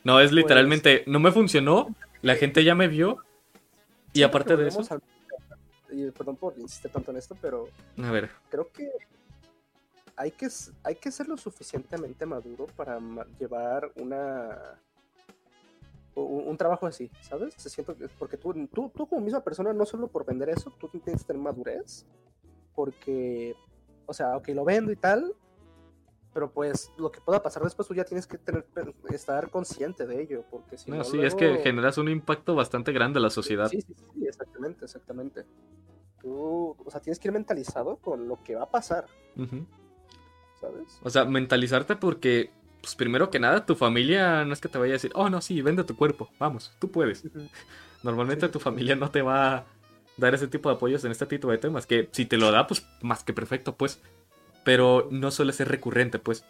No, 0.03 0.19
es 0.19 0.33
literalmente, 0.33 1.05
no 1.07 1.21
me 1.21 1.31
funcionó, 1.31 1.95
la 2.23 2.37
gente 2.37 2.65
ya 2.65 2.75
me 2.75 2.89
vio, 2.89 3.19
y 4.13 4.19
Sí, 4.19 4.23
aparte 4.23 4.57
de 4.57 4.69
eso, 4.69 4.83
al- 4.91 5.03
y 5.91 6.11
perdón 6.11 6.37
por 6.37 6.59
insistir 6.59 6.91
tanto 6.91 7.11
en 7.11 7.19
esto, 7.19 7.37
pero 7.41 7.69
a 8.03 8.11
ver, 8.11 8.31
creo 8.51 8.71
que 8.73 8.91
hay 10.17 10.31
que, 10.31 10.49
hay 10.85 10.95
que 10.97 11.11
ser 11.11 11.29
lo 11.29 11.37
suficientemente 11.37 12.25
maduro 12.27 12.67
para 12.77 12.99
llevar 13.39 13.91
una 13.97 14.79
un, 16.15 16.49
un 16.49 16.57
trabajo 16.57 16.87
así, 16.87 17.11
¿sabes? 17.23 17.55
Se 17.57 17.71
siento 17.71 17.97
que 17.97 18.09
porque 18.09 18.37
tú, 18.37 18.53
tú, 18.69 18.91
tú 18.95 19.07
como 19.07 19.21
misma 19.23 19.41
persona, 19.43 19.73
no 19.73 19.85
solo 19.87 20.09
por 20.09 20.25
vender 20.27 20.51
eso, 20.51 20.71
tú 20.79 20.89
tienes 20.89 21.23
que 21.23 21.27
tener 21.29 21.43
madurez, 21.43 22.05
porque, 22.75 23.55
o 24.07 24.13
sea, 24.13 24.37
ok, 24.37 24.49
lo 24.49 24.65
vendo 24.65 24.93
y 24.93 24.97
tal, 24.97 25.35
pero 26.33 26.51
pues 26.51 26.93
lo 26.99 27.11
que 27.13 27.21
pueda 27.21 27.43
pasar 27.43 27.63
después 27.63 27.87
tú 27.87 27.95
ya 27.95 28.05
tienes 28.05 28.27
que 28.27 28.39
tener, 28.39 28.65
estar 29.11 29.51
consciente 29.51 30.07
de 30.07 30.23
ello, 30.23 30.45
porque 30.51 30.79
si 30.79 30.91
no, 30.91 30.99
no, 30.99 31.05
sí, 31.05 31.21
es 31.21 31.35
que 31.35 31.59
generas 31.59 31.99
un 31.99 32.09
impacto 32.09 32.55
bastante 32.55 32.93
grande 32.93 33.19
a 33.19 33.23
la 33.23 33.31
sociedad. 33.31 33.69
Sí, 33.69 33.83
sí, 33.83 33.95
sí, 33.95 34.27
exactamente, 34.27 34.85
exactamente. 34.85 35.45
Tú, 36.21 36.77
o 36.85 36.91
sea, 36.91 37.01
tienes 37.01 37.19
que 37.19 37.29
ir 37.29 37.33
mentalizado 37.33 37.97
con 37.97 38.29
lo 38.29 38.43
que 38.43 38.55
va 38.55 38.65
a 38.65 38.71
pasar. 38.71 39.07
¿sabes? 40.61 41.01
O 41.03 41.11
sea, 41.11 41.25
mentalizarte 41.25 41.97
porque, 41.97 42.51
pues 42.81 42.95
primero 42.95 43.31
que 43.31 43.41
nada, 43.41 43.67
tu 43.67 43.75
familia 43.75 44.45
no 44.45 44.53
es 44.53 44.61
que 44.61 44.69
te 44.69 44.79
vaya 44.79 44.93
a 44.93 44.95
decir, 44.95 45.11
oh, 45.15 45.29
no, 45.29 45.41
sí, 45.41 45.61
vende 45.61 45.85
tu 45.85 45.97
cuerpo, 45.97 46.31
vamos, 46.39 46.75
tú 46.79 46.91
puedes. 46.91 47.25
Normalmente 48.03 48.47
Sí, 48.47 48.53
tu 48.53 48.59
familia 48.59 48.97
no 48.97 49.11
te 49.11 49.23
va 49.23 49.57
a 49.57 49.65
dar 50.17 50.35
ese 50.35 50.49
tipo 50.49 50.69
de 50.69 50.77
apoyos 50.77 51.05
en 51.05 51.13
este 51.13 51.27
tipo 51.27 51.51
de 51.51 51.59
temas, 51.59 51.87
que 51.87 52.09
si 52.13 52.27
te 52.27 52.37
lo 52.37 52.51
da, 52.51 52.67
pues 52.67 52.87
más 53.03 53.23
que 53.25 53.33
perfecto, 53.33 53.77
pues. 53.77 54.01
Pero 54.65 55.09
no 55.11 55.31
suele 55.31 55.53
ser 55.53 55.69
recurrente, 55.69 56.19
pues. 56.19 56.45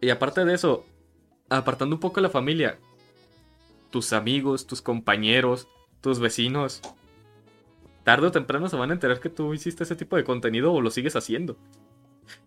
Y 0.00 0.10
aparte 0.10 0.44
de 0.44 0.54
eso, 0.54 0.84
apartando 1.48 1.96
un 1.96 2.00
poco 2.00 2.20
la 2.20 2.30
familia, 2.30 2.78
tus 3.90 4.12
amigos, 4.12 4.66
tus 4.66 4.82
compañeros, 4.82 5.68
tus 6.00 6.18
vecinos, 6.18 6.80
tarde 8.04 8.28
o 8.28 8.32
temprano 8.32 8.68
se 8.68 8.76
van 8.76 8.90
a 8.90 8.94
enterar 8.94 9.20
que 9.20 9.28
tú 9.28 9.52
hiciste 9.52 9.84
ese 9.84 9.96
tipo 9.96 10.16
de 10.16 10.24
contenido 10.24 10.72
o 10.72 10.80
lo 10.80 10.90
sigues 10.90 11.16
haciendo. 11.16 11.56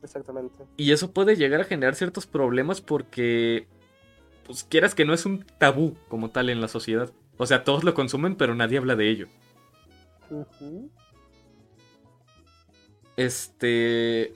Exactamente. 0.01 0.65
Y 0.77 0.91
eso 0.91 1.11
puede 1.11 1.35
llegar 1.35 1.61
a 1.61 1.65
generar 1.65 1.95
ciertos 1.95 2.25
problemas 2.25 2.81
porque, 2.81 3.67
pues 4.45 4.63
quieras 4.63 4.95
que 4.95 5.05
no 5.05 5.13
es 5.13 5.25
un 5.25 5.45
tabú 5.57 5.95
como 6.07 6.31
tal 6.31 6.49
en 6.49 6.61
la 6.61 6.67
sociedad. 6.67 7.11
O 7.37 7.45
sea, 7.45 7.63
todos 7.63 7.83
lo 7.83 7.93
consumen, 7.93 8.35
pero 8.35 8.55
nadie 8.55 8.77
habla 8.77 8.95
de 8.95 9.09
ello. 9.09 9.27
Ujú. 10.29 10.89
Este. 13.17 14.33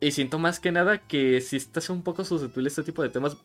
Y 0.00 0.12
siento 0.12 0.38
más 0.38 0.60
que 0.60 0.70
nada 0.70 0.98
que 0.98 1.40
si 1.40 1.56
estás 1.56 1.90
un 1.90 2.02
poco 2.02 2.24
susceptible 2.24 2.68
a 2.68 2.70
este 2.70 2.84
tipo 2.84 3.02
de 3.02 3.08
temas, 3.08 3.36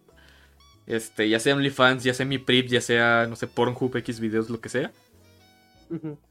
este, 0.86 1.28
ya 1.28 1.40
sea 1.40 1.56
OnlyFans, 1.56 2.04
ya 2.04 2.14
sea 2.14 2.26
mi 2.26 2.38
PRIP, 2.38 2.68
ya 2.68 2.82
sea, 2.82 3.26
no 3.28 3.36
sé, 3.36 3.48
Pornhub, 3.48 3.96
X 3.98 4.20
videos, 4.20 4.52
lo 4.52 4.62
que 4.62 4.70
sea, 4.70 4.92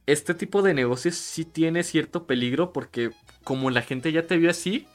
este 0.06 0.34
tipo 0.34 0.62
de 0.62 0.74
negocios 0.74 1.14
sí 1.14 1.44
tiene 1.44 1.82
cierto 1.84 2.26
peligro 2.26 2.72
porque 2.72 3.10
como 3.44 3.70
la 3.70 3.82
gente 3.82 4.10
ya 4.12 4.26
te 4.26 4.36
vio 4.36 4.50
así 4.50 4.86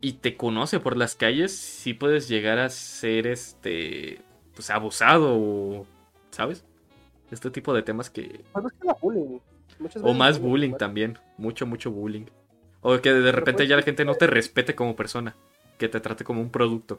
y 0.00 0.14
te 0.14 0.36
conoce 0.36 0.80
por 0.80 0.96
las 0.96 1.14
calles, 1.14 1.52
sí 1.52 1.94
puedes 1.94 2.28
llegar 2.28 2.58
a 2.58 2.68
ser, 2.68 3.26
este, 3.26 4.20
pues 4.54 4.70
abusado 4.70 5.36
o, 5.36 5.86
¿sabes? 6.30 6.64
Este 7.30 7.50
tipo 7.50 7.72
de 7.72 7.82
temas 7.82 8.10
que... 8.10 8.44
Pues 8.52 8.64
más 8.64 8.72
que 8.72 8.86
la 8.86 8.94
bullying. 9.00 9.38
Muchas 9.78 10.02
O 10.02 10.14
más 10.14 10.40
bullying, 10.40 10.74
también, 10.74 11.18
mucho, 11.38 11.66
mucho 11.66 11.90
bullying. 11.90 12.26
O 12.80 13.00
que 13.00 13.12
de 13.12 13.32
repente 13.32 13.58
pues 13.60 13.68
ya 13.68 13.76
la 13.76 13.82
gente 13.82 14.04
no 14.04 14.14
te 14.14 14.26
respete 14.26 14.74
como 14.74 14.96
persona, 14.96 15.36
que 15.78 15.88
te 15.88 16.00
trate 16.00 16.24
como 16.24 16.40
un 16.40 16.50
producto. 16.50 16.98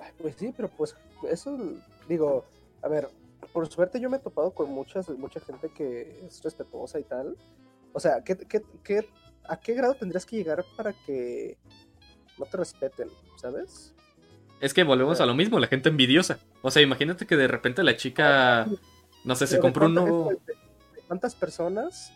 Ay, 0.00 0.10
Pues 0.20 0.36
sí, 0.36 0.52
pero 0.56 0.68
pues 0.68 0.96
eso, 1.30 1.56
digo, 2.08 2.44
a 2.82 2.88
ver, 2.88 3.08
por 3.52 3.68
suerte 3.68 4.00
yo 4.00 4.10
me 4.10 4.16
he 4.18 4.20
topado 4.20 4.52
con 4.52 4.70
muchas, 4.70 5.08
mucha 5.10 5.40
gente 5.40 5.70
que 5.70 6.24
es 6.26 6.42
respetuosa 6.42 6.98
y 6.98 7.04
tal. 7.04 7.36
O 7.92 8.00
sea, 8.00 8.22
¿qué, 8.24 8.36
qué, 8.36 8.62
qué- 8.84 9.08
a 9.48 9.58
qué 9.58 9.74
grado 9.74 9.94
tendrías 9.94 10.26
que 10.26 10.36
llegar 10.36 10.64
para 10.76 10.92
que 10.92 11.58
no 12.38 12.46
te 12.46 12.56
respeten, 12.56 13.08
¿sabes? 13.36 13.94
Es 14.60 14.74
que 14.74 14.84
volvemos 14.84 15.20
a 15.20 15.26
lo 15.26 15.34
mismo, 15.34 15.58
la 15.58 15.66
gente 15.68 15.88
envidiosa. 15.88 16.38
O 16.62 16.70
sea, 16.70 16.82
imagínate 16.82 17.26
que 17.26 17.36
de 17.36 17.48
repente 17.48 17.82
la 17.82 17.96
chica, 17.96 18.66
no 19.24 19.34
sé, 19.34 19.46
se 19.46 19.56
Pero 19.56 19.62
¿de 19.68 19.72
compró 19.72 19.86
un 19.86 19.94
nuevo... 19.94 20.32
¿Cuántas 21.10 21.34
personas 21.34 22.12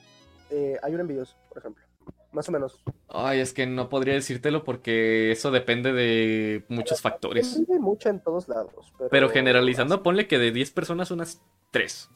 eh, 0.50 0.78
hay 0.80 0.94
un 0.94 1.00
envidioso, 1.00 1.34
por 1.48 1.58
ejemplo? 1.58 1.84
Más 2.30 2.48
o 2.48 2.52
menos. 2.52 2.80
Ay, 3.08 3.40
es 3.40 3.52
que 3.52 3.66
no 3.66 3.88
podría 3.88 4.14
decírtelo 4.14 4.62
porque 4.62 5.32
eso 5.32 5.50
depende 5.50 5.92
de 5.92 6.64
muchos 6.68 7.00
factores. 7.00 7.60
Hay 7.68 7.80
mucha 7.80 8.10
en 8.10 8.20
todos 8.20 8.46
lados. 8.46 8.92
Pero, 8.96 9.10
Pero 9.10 9.28
generalizando, 9.30 10.04
ponle 10.04 10.28
que 10.28 10.38
de 10.38 10.52
10 10.52 10.70
personas 10.70 11.10
unas 11.10 11.42
3. 11.72 12.08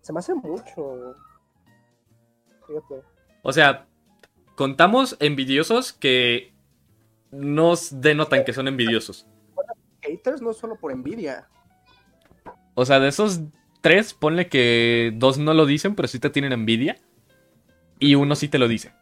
Se 0.00 0.12
me 0.14 0.18
hace 0.18 0.32
mucho. 0.32 1.14
Fíjate. 2.66 3.02
O 3.42 3.52
sea, 3.52 3.86
contamos 4.56 5.18
envidiosos 5.20 5.92
que 5.92 6.54
nos 7.30 8.00
denotan 8.00 8.46
que 8.46 8.54
son 8.54 8.66
envidiosos. 8.66 9.26
Haters 10.00 10.40
no 10.40 10.54
solo 10.54 10.76
por 10.76 10.90
envidia. 10.90 11.50
O 12.72 12.86
sea, 12.86 12.98
de 12.98 13.08
esos 13.08 13.42
tres, 13.80 14.14
ponle 14.14 14.48
que 14.48 15.12
dos 15.16 15.38
no 15.38 15.54
lo 15.54 15.66
dicen, 15.66 15.94
pero 15.94 16.08
sí 16.08 16.18
te 16.18 16.30
tienen 16.30 16.52
envidia. 16.52 16.98
Y 17.98 18.14
uno 18.14 18.36
sí 18.36 18.48
te 18.48 18.58
lo 18.58 18.68
dice. 18.68 18.92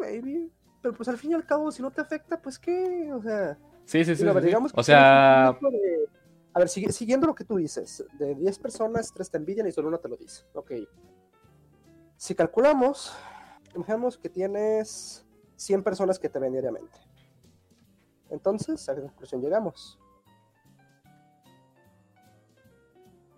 Maybe. 0.00 0.50
Pero 0.82 0.94
pues 0.94 1.08
al 1.08 1.18
fin 1.18 1.32
y 1.32 1.34
al 1.34 1.44
cabo, 1.46 1.70
si 1.72 1.82
no 1.82 1.90
te 1.90 2.00
afecta, 2.00 2.40
pues 2.40 2.58
qué. 2.58 3.10
O 3.12 3.22
sea. 3.22 3.58
Sí, 3.84 4.04
sí, 4.04 4.16
sí. 4.16 4.24
digamos 4.42 4.72
O 4.74 4.82
sea, 4.82 5.56
de- 5.60 6.08
A 6.54 6.58
ver, 6.58 6.68
sigue- 6.70 6.90
siguiendo 6.90 7.26
lo 7.26 7.34
que 7.34 7.44
tú 7.44 7.56
dices, 7.56 8.02
de 8.18 8.34
10 8.34 8.58
personas, 8.58 9.12
3 9.12 9.30
te 9.30 9.36
envidian 9.36 9.66
y 9.66 9.72
solo 9.72 9.88
uno 9.88 9.98
te 9.98 10.08
lo 10.08 10.16
dice. 10.16 10.44
Ok. 10.54 10.72
Si 12.16 12.34
calculamos, 12.34 13.14
imaginemos 13.74 14.16
que 14.16 14.30
tienes 14.30 15.26
100 15.56 15.82
personas 15.82 16.18
que 16.18 16.30
te 16.30 16.38
ven 16.38 16.52
diariamente. 16.52 16.98
Entonces, 18.30 18.88
¿a 18.88 18.94
qué 18.94 19.02
conclusión 19.02 19.42
llegamos? 19.42 19.98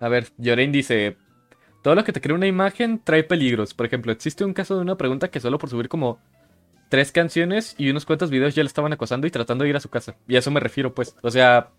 A 0.01 0.09
ver, 0.09 0.28
Yorain 0.38 0.72
dice: 0.72 1.16
Todo 1.82 1.94
lo 1.94 2.05
que 2.05 2.12
te 2.12 2.20
crea 2.20 2.36
una 2.36 2.46
imagen 2.46 3.01
trae 3.03 3.24
peligros. 3.24 3.74
Por 3.74 3.86
ejemplo, 3.86 4.12
existe 4.12 4.44
un 4.44 4.55
caso 4.55 4.76
de 4.76 4.82
una 4.82 4.96
pregunta 4.96 5.30
que 5.30 5.40
solo 5.40 5.59
por 5.59 5.70
subir 5.70 5.88
como 5.88 6.18
tres 6.88 7.12
canciones 7.12 7.74
y 7.78 7.90
unos 7.90 8.07
cuantos 8.07 8.30
videos 8.30 8.55
ya 8.55 8.62
le 8.62 8.68
estaban 8.68 8.92
acosando 8.92 9.26
y 9.26 9.30
tratando 9.30 9.64
de 9.64 9.70
ir 9.70 9.76
a 9.76 9.80
su 9.80 9.90
casa. 9.90 10.16
Y 10.26 10.36
a 10.36 10.38
eso 10.38 10.51
me 10.51 10.61
refiero, 10.61 10.94
pues. 10.94 11.16
O 11.22 11.30
sea, 11.30 11.70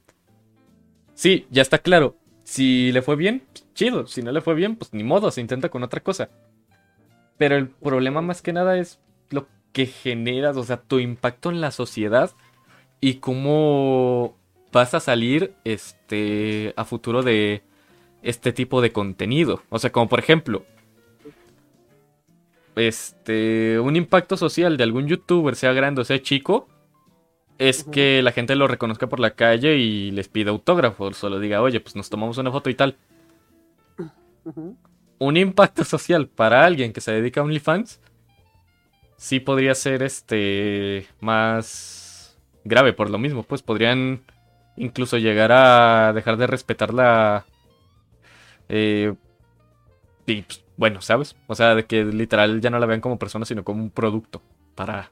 sí, 1.14 1.48
ya 1.50 1.62
está 1.62 1.80
claro. 1.80 2.16
Si 2.44 2.92
le 2.92 3.02
fue 3.02 3.16
bien, 3.16 3.44
chido. 3.74 4.08
Si 4.08 4.22
no 4.22 4.32
le 4.32 4.42
fue 4.42 4.56
bien, 4.56 4.76
pues 4.76 4.94
ni 4.94 5.04
modo, 5.04 5.32
se 5.32 5.42
intenta 5.42 5.70
con 5.70 5.84
otra 5.84 6.02
cosa. 6.02 6.30
Pero 7.38 7.56
el 7.56 7.70
problema 7.70 8.22
más 8.22 8.42
que 8.42 8.54
nada 8.54 8.78
es 8.78 9.00
lo 9.30 9.48
que 9.72 9.86
generas, 9.86 10.58
o 10.58 10.64
sea, 10.64 10.78
tu 10.78 11.00
impacto 11.00 11.50
en 11.50 11.62
la 11.62 11.72
sociedad 11.72 12.32
y 13.02 13.16
cómo 13.16 14.36
vas 14.72 14.94
a 14.94 15.00
salir 15.00 15.54
este 15.64 16.74
a 16.76 16.86
futuro 16.86 17.24
de 17.24 17.64
este 18.22 18.54
tipo 18.54 18.82
de 18.82 18.92
contenido. 18.92 19.64
O 19.70 19.80
sea, 19.80 19.92
como 19.92 20.10
por 20.10 20.20
ejemplo, 20.20 20.66
este, 22.76 23.80
un 23.80 23.96
impacto 23.96 24.38
social 24.38 24.78
de 24.78 24.84
algún 24.84 25.08
youtuber, 25.08 25.56
sea 25.56 25.74
grande 25.74 26.02
o 26.02 26.06
sea 26.06 26.22
chico, 26.22 26.68
es 27.58 27.84
que 27.84 28.22
la 28.22 28.32
gente 28.32 28.56
lo 28.56 28.68
reconozca 28.68 29.08
por 29.08 29.20
la 29.20 29.32
calle 29.32 29.78
y 29.78 30.12
les 30.12 30.30
pida 30.30 30.52
autógrafos, 30.52 31.18
solo 31.18 31.40
diga, 31.40 31.62
oye, 31.62 31.80
pues 31.82 31.96
nos 31.96 32.10
tomamos 32.10 32.38
una 32.38 32.52
foto 32.52 32.70
y 32.70 32.76
tal. 32.76 32.96
un 35.18 35.38
impacto 35.38 35.84
social 35.86 36.28
para 36.28 36.66
alguien 36.66 36.94
que 36.94 37.02
se 37.02 37.12
dedica 37.12 37.42
a 37.42 37.44
OnlyFans 37.44 38.00
sí 39.20 39.42
podría 39.42 39.76
ser 39.76 40.02
este 40.02 41.06
más 41.20 42.40
grave 42.64 42.94
por 42.94 43.10
lo 43.10 43.20
mismo, 43.20 43.44
pues 43.44 43.62
podrían 43.62 44.22
incluso 44.78 45.18
llegar 45.18 45.52
a 45.52 46.14
dejar 46.14 46.38
de 46.38 46.48
respetar 46.48 46.94
la 46.94 47.46
eh, 48.70 49.16
y, 50.26 50.44
pues, 50.44 50.64
bueno, 50.78 51.02
¿sabes? 51.02 51.36
O 51.48 51.56
sea, 51.56 51.76
de 51.76 51.86
que 51.86 52.06
literal 52.06 52.62
ya 52.62 52.70
no 52.70 52.80
la 52.80 52.86
vean 52.86 53.02
como 53.02 53.20
persona, 53.20 53.46
sino 53.46 53.64
como 53.64 53.84
un 53.84 53.90
producto 53.90 54.42
para 54.76 55.12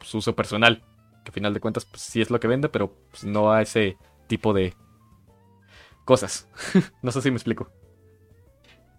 su 0.00 0.18
uso 0.18 0.36
personal. 0.36 0.82
Que 1.24 1.30
al 1.30 1.32
final 1.32 1.54
de 1.54 1.60
cuentas, 1.60 1.84
pues, 1.86 2.02
sí 2.02 2.20
es 2.20 2.30
lo 2.30 2.38
que 2.38 2.48
vende, 2.48 2.68
pero 2.68 2.92
pues, 3.10 3.24
no 3.24 3.50
a 3.50 3.62
ese 3.62 3.96
tipo 4.26 4.52
de 4.52 4.74
cosas. 6.04 6.48
no 7.02 7.10
sé 7.10 7.22
si 7.22 7.30
me 7.30 7.36
explico. 7.36 7.70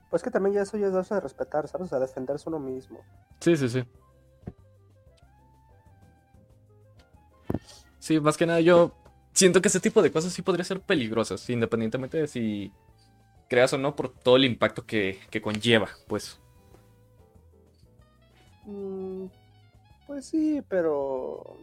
Pues 0.10 0.24
que 0.24 0.32
también 0.32 0.56
ya 0.56 0.62
eso 0.64 0.78
ya 0.78 0.88
es 0.88 1.10
de 1.10 1.20
respetar, 1.20 1.68
¿sabes? 1.68 1.86
O 1.86 1.90
sea, 1.90 2.00
defenderse 2.00 2.50
uno 2.50 2.60
mismo. 2.60 3.00
Sí, 3.40 3.56
sí, 3.56 3.70
sí. 3.70 3.84
Sí, 8.00 8.20
más 8.20 8.38
que 8.38 8.48
nada 8.48 8.60
yo 8.60 8.92
siento 9.34 9.62
que 9.62 9.68
ese 9.68 9.80
tipo 9.80 10.02
de 10.02 10.12
cosas 10.12 10.34
sí 10.34 10.42
podría 10.42 10.66
ser 10.66 10.82
peligrosas, 10.82 11.48
independientemente 11.50 12.18
de 12.18 12.28
si 12.28 12.74
creas 13.50 13.74
o 13.74 13.78
no 13.78 13.96
por 13.96 14.14
todo 14.14 14.38
el 14.38 14.46
impacto 14.46 14.86
que, 14.86 15.20
conlleva, 15.42 15.90
pues. 16.08 16.40
Mm, 18.66 19.26
pues 20.08 20.26
sí, 20.26 20.64
pero 20.70 21.58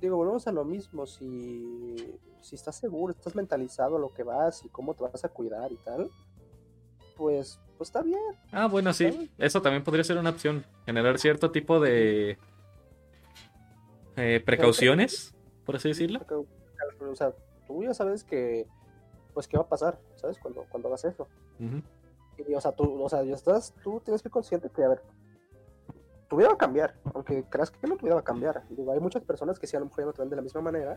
digo, 0.00 0.16
volvemos 0.16 0.46
a 0.46 0.52
lo 0.52 0.64
mismo, 0.64 1.06
si, 1.06 1.96
si 2.40 2.54
estás 2.54 2.76
seguro, 2.76 3.12
estás 3.12 3.34
mentalizado 3.34 3.96
a 3.96 4.00
lo 4.00 4.14
que 4.14 4.22
vas 4.22 4.64
y 4.64 4.68
cómo 4.68 4.94
te 4.94 5.02
vas 5.02 5.24
a 5.24 5.28
cuidar 5.28 5.72
y 5.72 5.76
tal, 5.76 6.10
pues, 7.16 7.58
pues 7.76 7.88
está 7.88 8.02
bien. 8.02 8.20
Ah, 8.52 8.66
bueno, 8.66 8.92
sí, 8.92 9.30
eso 9.38 9.60
también 9.60 9.82
podría 9.82 10.04
ser 10.04 10.18
una 10.18 10.30
opción, 10.30 10.64
generar 10.86 11.18
cierto 11.18 11.50
tipo 11.50 11.80
de 11.80 12.38
eh, 14.16 14.42
precauciones, 14.44 15.34
por 15.64 15.76
así 15.76 15.88
decirlo. 15.88 16.20
O 17.00 17.16
sea, 17.16 17.32
tú 17.66 17.82
ya 17.82 17.92
sabes 17.92 18.22
que 18.22 18.66
pues 19.34 19.48
qué 19.48 19.56
va 19.56 19.64
a 19.64 19.68
pasar, 19.68 19.98
¿sabes? 20.14 20.38
Cuando, 20.38 20.64
cuando 20.70 20.88
hagas 20.88 21.04
eso. 21.04 21.28
Y, 22.38 22.54
o 22.54 22.60
sea, 22.60 22.72
tú, 22.72 23.02
o 23.02 23.08
sea, 23.08 23.22
ya 23.24 23.34
estás, 23.34 23.74
tú 23.82 24.00
tienes 24.00 24.22
que 24.22 24.28
ser 24.28 24.32
consciente 24.32 24.70
que, 24.70 24.84
a 24.84 24.88
ver, 24.88 25.02
tu 26.28 26.36
vida 26.36 26.48
va 26.48 26.54
a 26.54 26.58
cambiar, 26.58 26.94
aunque 27.12 27.44
creas 27.44 27.70
que 27.70 27.86
no 27.86 27.96
tu 27.96 28.06
vida 28.06 28.14
va 28.14 28.20
a 28.20 28.24
cambiar. 28.24 28.66
Digo, 28.70 28.92
hay 28.92 29.00
muchas 29.00 29.22
personas 29.22 29.58
que 29.58 29.66
sí 29.66 29.76
a 29.76 29.80
lo 29.80 29.86
mejor 29.86 30.00
ya 30.00 30.06
no 30.06 30.12
te 30.12 30.22
ven 30.22 30.30
de 30.30 30.36
la 30.36 30.42
misma 30.42 30.60
manera, 30.60 30.96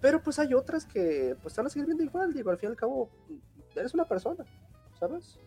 pero 0.00 0.22
pues 0.22 0.38
hay 0.38 0.52
otras 0.52 0.84
que 0.84 1.36
pues 1.40 1.52
están 1.52 1.66
a 1.66 1.70
seguir 1.70 1.86
viendo 1.86 2.04
igual, 2.04 2.32
digo, 2.32 2.50
al 2.50 2.58
fin 2.58 2.68
y 2.68 2.72
al 2.72 2.76
cabo, 2.76 3.08
eres 3.74 3.94
una 3.94 4.04
persona, 4.04 4.44
¿sabes? 4.98 5.38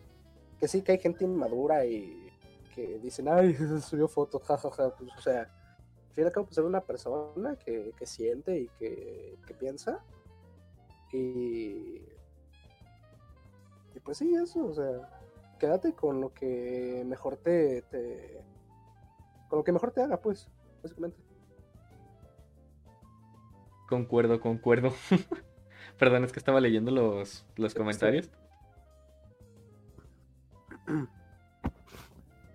Que 0.58 0.66
sí 0.66 0.82
que 0.82 0.92
hay 0.92 0.98
gente 0.98 1.24
inmadura 1.24 1.84
y 1.84 2.28
que 2.74 2.98
dicen, 2.98 3.28
ay, 3.28 3.54
subió 3.82 4.08
fotos, 4.08 4.42
jajaja, 4.46 4.94
pues, 4.96 5.10
o 5.16 5.20
sea, 5.20 5.42
al 5.42 6.14
fin 6.14 6.24
y 6.24 6.26
al 6.26 6.32
cabo, 6.32 6.46
pues 6.46 6.58
eres 6.58 6.68
una 6.68 6.80
persona 6.80 7.56
que, 7.56 7.92
que 7.96 8.06
siente 8.06 8.58
y 8.58 8.68
que, 8.78 9.38
que 9.46 9.54
piensa 9.54 10.02
y, 11.12 12.02
y 13.94 14.00
pues 14.02 14.18
sí, 14.18 14.34
eso, 14.34 14.64
o 14.64 14.74
sea, 14.74 15.56
quédate 15.58 15.92
con 15.92 16.20
lo 16.20 16.32
que 16.32 17.04
mejor 17.06 17.36
te, 17.36 17.82
te 17.82 18.44
con 19.48 19.58
lo 19.58 19.64
que 19.64 19.72
mejor 19.72 19.92
te 19.92 20.02
haga, 20.02 20.20
pues, 20.20 20.48
básicamente. 20.82 21.18
Concuerdo, 23.88 24.40
concuerdo. 24.40 24.92
Perdón, 25.98 26.24
es 26.24 26.32
que 26.32 26.38
estaba 26.38 26.60
leyendo 26.60 26.90
los, 26.90 27.46
los 27.56 27.74
comentarios. 27.74 28.30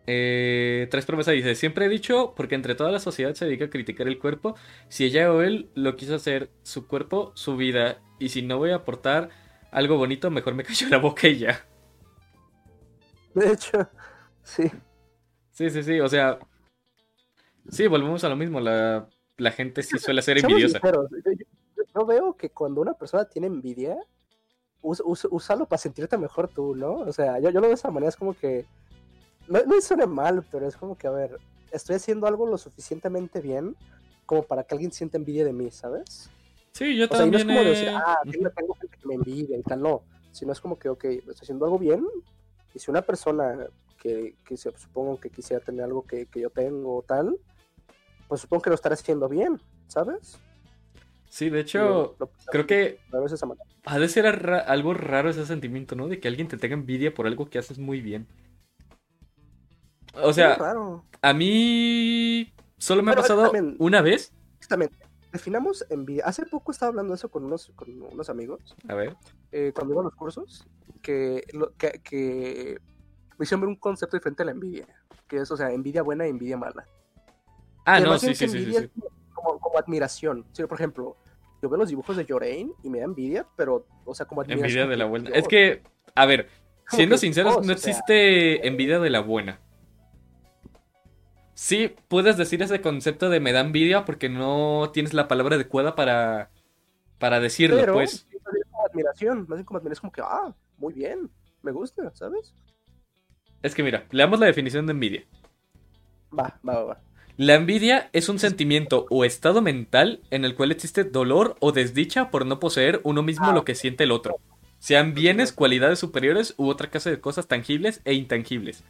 Eh, 0.06 0.88
Tres 0.92 1.06
promesas 1.06 1.34
dice, 1.34 1.56
siempre 1.56 1.86
he 1.86 1.90
dicho, 1.90 2.34
porque 2.36 2.56
entre 2.56 2.76
toda 2.76 2.92
la 2.92 3.00
sociedad 3.00 3.34
se 3.36 3.46
dedica 3.46 3.66
a 3.66 3.70
criticar 3.70 4.08
el 4.08 4.20
cuerpo, 4.20 4.56
si 4.90 5.06
ella 5.06 5.32
o 5.32 5.42
él 5.42 5.70
lo 5.76 5.96
quiso 5.96 6.16
hacer, 6.16 6.50
su 6.64 6.88
cuerpo, 6.88 7.32
su 7.36 7.56
vida, 7.56 8.02
y 8.20 8.30
si 8.30 8.42
no 8.42 8.58
voy 8.58 8.72
a 8.72 8.78
aportar 8.78 9.30
algo 9.72 9.98
bonito, 9.98 10.30
mejor 10.30 10.56
me 10.56 10.64
callo 10.64 10.90
la 10.90 10.98
boca 10.98 11.28
y 11.28 11.40
ya. 11.40 11.66
De 13.34 13.52
hecho, 13.52 13.90
sí. 14.44 14.70
Sí, 15.52 15.70
sí, 15.70 15.84
sí, 15.84 16.00
o 16.00 16.10
sea, 16.10 16.40
sí, 17.70 17.88
volvemos 17.88 18.24
a 18.24 18.30
lo 18.30 18.36
mismo, 18.36 18.60
la, 18.60 19.08
gente 19.52 19.84
sí 19.84 19.98
suele 20.00 20.22
ser 20.22 20.40
envidiosa. 20.40 20.80
yo, 21.96 22.06
veo 22.06 22.36
que 22.36 22.50
cuando 22.50 22.82
una 22.82 22.94
persona 22.94 23.26
tiene 23.26 23.48
envidia, 23.48 23.96
úsalo 24.82 25.66
para 25.66 25.78
sentirte 25.78 26.18
mejor 26.18 26.50
tú, 26.50 26.76
¿no? 26.76 26.96
O 26.96 27.14
sea, 27.14 27.40
yo, 27.40 27.50
yo 27.50 27.54
lo 27.54 27.62
veo 27.62 27.70
de 27.70 27.76
esa 27.76 27.92
manera, 27.92 28.10
es 28.10 28.18
como 28.18 28.34
que 28.34 28.66
no, 29.48 29.64
no 29.64 29.82
suena 29.82 30.06
mal, 30.06 30.46
pero 30.52 30.68
es 30.68 30.76
como 30.76 30.98
que, 30.98 31.08
a 31.08 31.12
ver, 31.12 31.40
estoy 31.72 31.96
haciendo 31.96 32.28
algo 32.28 32.48
lo 32.48 32.58
suficienciendo 32.58 33.42
bien 33.42 33.76
como 34.26 34.44
para 34.44 34.64
que 34.64 34.76
alguien 34.76 34.92
sienta 34.92 35.18
envidia 35.18 35.46
de 35.46 35.54
mí, 35.54 35.70
¿sabes? 35.72 36.30
Sí, 36.72 36.96
yo 36.96 37.08
también. 37.08 37.46
Sea, 37.46 37.46
no 37.46 37.52
es 37.52 37.58
como 37.58 37.70
decir, 37.70 37.90
ah, 37.90 38.18
tengo, 38.54 38.74
gente 38.76 38.98
que 38.98 39.08
me 39.08 39.16
envidia 39.16 39.58
y 39.58 39.64
tal, 39.64 39.82
no. 39.82 40.04
Sino 40.32 40.52
es 40.52 40.60
como 40.60 40.80
que, 40.80 40.90
ok, 40.90 41.04
estoy 41.04 41.36
haciendo 41.42 41.66
algo 41.66 41.78
bien. 41.78 42.06
Y 42.74 42.80
si 42.80 42.90
una 42.90 43.02
persona 43.02 43.68
que, 44.02 44.36
que 44.46 44.58
se, 44.58 44.72
supongo 44.78 45.20
que 45.20 45.30
quisiera 45.30 45.64
tener 45.64 45.84
algo 45.84 46.04
que, 46.06 46.26
que 46.26 46.42
yo 46.42 46.50
tengo 46.50 46.98
o 46.98 47.02
tal, 47.04 47.38
pues 48.28 48.42
supongo 48.42 48.64
que 48.64 48.70
lo 48.72 48.76
estará 48.76 48.96
haciendo 48.96 49.30
bien, 49.30 49.62
¿sabes? 49.88 50.40
Sí, 51.30 51.50
de 51.50 51.62
hecho, 51.62 52.16
creo 52.52 52.68
que 52.68 53.00
ha 53.86 54.00
de 54.00 54.08
ser 54.08 54.28
algo 54.28 54.94
raro 54.94 55.30
ese 55.30 55.46
sentimiento, 55.46 55.96
¿no? 55.96 56.08
De 56.08 56.20
que 56.20 56.28
alguien 56.28 56.48
te 56.48 56.58
tenga 56.58 56.76
envidia 56.76 57.14
por 57.14 57.26
algo 57.26 57.50
que 57.50 57.58
haces 57.58 57.80
muy 57.80 58.02
bien. 58.02 58.28
O 60.22 60.34
sea, 60.34 60.58
a 61.22 61.34
mí 61.34 62.54
solo 62.78 63.04
me 63.04 63.12
ha 63.12 63.16
pasado 63.16 63.52
una 63.80 64.02
vez. 64.02 64.34
Exactamente. 64.58 64.98
Definamos 65.32 65.86
envidia. 65.90 66.26
Hace 66.26 66.46
poco 66.46 66.72
estaba 66.72 66.92
hablando 66.92 67.14
eso 67.14 67.30
con 67.30 67.44
unos, 67.44 67.72
con 67.76 67.90
unos 68.02 68.30
amigos. 68.30 68.76
A 68.88 68.94
ver. 68.94 69.16
Eh, 69.52 69.72
cuando 69.74 69.94
iba 69.94 70.02
a 70.02 70.06
los 70.06 70.16
cursos, 70.16 70.68
que, 71.02 71.44
que, 71.78 72.02
que 72.04 72.78
me 73.38 73.44
hicieron 73.44 73.62
ver 73.62 73.70
un 73.70 73.76
concepto 73.76 74.16
diferente 74.16 74.44
a 74.44 74.46
la 74.46 74.52
envidia. 74.52 74.88
Que 75.28 75.38
es, 75.38 75.50
o 75.50 75.58
sea, 75.58 75.72
envidia 75.72 76.04
buena 76.04 76.28
y 76.28 76.30
envidia 76.30 76.58
mala. 76.58 76.86
Ah, 77.86 78.00
no, 78.00 78.18
sí, 78.18 78.36
sí, 78.36 78.48
sí, 78.48 78.74
sí, 78.74 78.90
Como, 79.34 79.60
como, 79.60 79.78
admiración. 79.78 80.46
Sí, 80.52 80.64
por 80.66 80.78
ejemplo, 80.78 81.18
yo 81.62 81.70
veo 81.70 81.78
los 81.78 81.90
dibujos 81.90 82.16
de 82.16 82.26
Yorain 82.26 82.72
y 82.84 82.90
me 82.90 83.00
da 83.00 83.06
envidia, 83.06 83.46
pero, 83.56 83.86
o 84.06 84.14
sea, 84.14 84.26
como 84.26 84.42
admiración. 84.42 84.68
Envidia 84.68 84.88
de 84.88 84.98
la 84.98 85.06
buena. 85.06 85.30
Es 85.32 85.48
que, 85.48 85.82
a 86.16 86.26
ver, 86.26 86.48
siendo 86.90 87.18
sinceros, 87.18 87.66
no 87.66 87.74
existe 87.74 88.68
envidia 88.68 89.00
de 89.00 89.10
la 89.10 89.20
buena. 89.22 89.60
Sí, 91.56 91.96
puedes 92.08 92.38
decir 92.38 92.62
ese 92.62 92.82
concepto 92.82 93.30
de 93.30 93.40
me 93.40 93.52
da 93.52 93.62
envidia 93.62 94.06
porque 94.06 94.30
no 94.30 94.90
tienes 94.92 95.14
la 95.14 95.28
palabra 95.28 95.56
adecuada 95.56 95.96
para, 95.96 96.50
para 97.20 97.40
decirlo, 97.40 97.78
Pero, 97.78 97.94
pues. 97.94 98.28
como 98.72 98.86
admiración, 98.86 99.46
más 99.48 99.58
bien 99.58 99.66
como 99.66 99.78
admiración, 99.78 100.02
como 100.02 100.12
que, 100.12 100.22
ah, 100.22 100.56
muy 100.78 100.94
bien, 100.94 101.30
me 101.62 101.72
gusta, 101.72 102.12
¿sabes? 102.16 102.54
Es 103.62 103.76
que 103.76 103.84
mira, 103.84 104.06
leamos 104.12 104.40
la 104.40 104.48
definición 104.48 104.88
de 104.88 104.92
envidia. 104.94 105.24
Va, 106.38 106.60
va, 106.68 106.84
va. 106.84 107.02
La 107.38 107.56
envidia 107.56 108.10
es 108.14 108.30
un 108.30 108.40
sentimiento 108.40 109.06
o 109.10 109.24
estado 109.24 109.62
mental 109.62 110.22
en 110.32 110.46
el 110.46 110.56
cual 110.56 110.72
existe 110.72 111.04
dolor 111.04 111.56
o 111.60 111.72
desdicha 111.72 112.30
por 112.30 112.46
no 112.46 112.60
poseer 112.60 113.00
uno 113.04 113.24
mismo 113.24 113.48
ah, 113.48 113.54
lo 113.54 113.64
que 113.64 113.76
siente 113.76 114.04
el 114.04 114.12
otro, 114.12 114.40
sean 114.80 115.14
bienes, 115.14 115.54
cualidades 115.54 116.00
superiores 116.00 116.56
u 116.58 116.68
otra 116.68 116.90
clase 116.90 117.10
de 117.10 117.22
cosas 117.22 117.48
tangibles 117.48 118.02
e 118.06 118.14
intangibles 118.14 118.84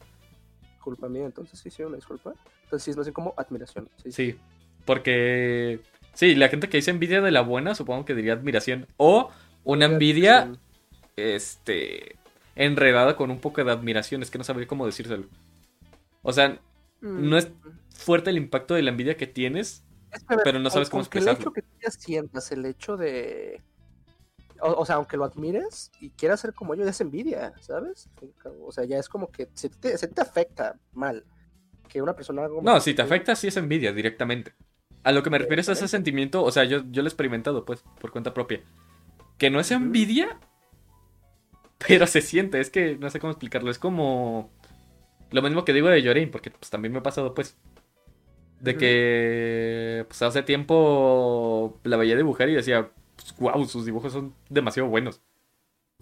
culpa 0.84 1.10
mía, 1.10 1.26
entonces 1.26 1.60
sí, 1.60 1.70
sí, 1.70 1.84
una 1.84 1.96
disculpa. 1.96 2.34
Entonces 2.64 2.84
sí 2.84 2.92
es 2.92 2.98
más 2.98 3.06
bien 3.06 3.14
como 3.14 3.34
admiración. 3.38 3.90
Sí, 4.10 4.36
porque 4.86 5.80
sí, 6.14 6.36
la 6.36 6.50
gente 6.50 6.70
que 6.70 6.78
dice 6.78 6.92
envidia 6.92 7.22
de 7.22 7.32
la 7.32 7.42
buena, 7.42 7.76
supongo 7.76 8.06
que 8.06 8.16
diría 8.16 8.34
admiración. 8.34 8.88
O 8.98 9.32
una 9.64 9.86
envidia, 9.86 10.52
este, 11.16 12.18
enredada 12.56 13.16
con 13.16 13.32
un 13.32 13.40
poco 13.40 13.64
de 13.64 13.72
admiración. 13.72 14.22
Es 14.22 14.30
que 14.30 14.38
no 14.38 14.44
sabría 14.44 14.68
cómo 14.68 14.86
decírselo. 14.86 15.26
O 16.22 16.34
sea, 16.34 16.60
mm. 17.02 17.30
no 17.30 17.38
es 17.38 17.52
fuerte 17.90 18.30
el 18.30 18.38
impacto 18.38 18.74
de 18.74 18.82
la 18.82 18.92
envidia 18.92 19.18
que 19.18 19.28
tienes, 19.28 19.84
pero 20.44 20.60
no 20.60 20.70
sabes 20.70 20.90
cómo 20.90 21.02
expresarlo. 21.02 21.34
El 21.34 21.42
hecho 21.42 21.52
que 21.54 21.62
tú 21.62 21.76
ya 21.82 21.92
sientas, 21.92 22.52
el 22.52 22.66
hecho 22.66 22.98
de 22.98 23.62
o, 24.64 24.86
sea, 24.86 24.96
aunque 24.96 25.18
lo 25.18 25.26
admires 25.26 25.92
y 26.00 26.10
quieras 26.12 26.40
ser 26.40 26.54
como 26.54 26.74
ellos, 26.74 26.88
es 26.88 27.02
envidia, 27.02 27.54
¿sabes? 27.60 28.10
O 28.62 28.72
sea, 28.72 28.86
ya 28.86 28.98
es 28.98 29.10
como 29.10 29.30
que 29.30 29.50
se 29.54 29.70
te, 29.70 29.98
te 29.98 30.22
afecta 30.22 30.80
mal 30.94 31.26
que 31.90 32.02
una 32.02 32.16
persona 32.16 32.48
No, 32.62 32.80
si 32.80 32.94
te 32.94 33.02
afecta, 33.02 33.36
sí 33.36 33.48
es 33.48 33.58
envidia 33.58 33.94
directamente. 33.94 34.54
A 35.04 35.12
lo 35.12 35.22
que 35.22 35.30
me 35.30 35.38
refieres 35.38 35.68
a 35.68 35.74
ese 35.74 35.88
sentimiento, 35.88 36.44
o 36.44 36.52
sea, 36.52 36.64
yo, 36.64 36.82
yo 36.90 37.02
lo 37.02 37.08
he 37.08 37.10
experimentado, 37.10 37.66
pues, 37.66 37.84
por 38.00 38.12
cuenta 38.12 38.34
propia. 38.34 38.62
Que 39.38 39.50
no 39.50 39.60
es 39.60 39.70
envidia, 39.72 40.40
pero 41.86 42.08
se 42.08 42.22
siente, 42.22 42.60
es 42.62 42.70
que 42.70 42.96
no 42.98 43.10
sé 43.10 43.20
cómo 43.20 43.32
explicarlo. 43.32 43.70
Es 43.70 43.80
como 43.80 44.50
lo 45.32 45.42
mismo 45.42 45.66
que 45.66 45.74
digo 45.74 45.90
de 45.90 46.02
Llorín, 46.02 46.32
porque 46.32 46.52
pues 46.52 46.70
también 46.70 46.94
me 46.94 47.00
ha 47.00 47.04
pasado, 47.04 47.34
pues, 47.34 47.58
de 48.62 48.78
que 48.78 50.06
pues 50.08 50.22
hace 50.22 50.42
tiempo 50.42 51.82
la 51.84 51.98
veía 51.98 52.16
dibujar 52.16 52.48
y 52.48 52.56
decía, 52.56 52.92
wow, 53.40 53.66
sus 53.66 53.86
dibujos 53.86 54.14
son 54.14 54.34
demasiado 54.50 54.90
buenos. 54.90 55.22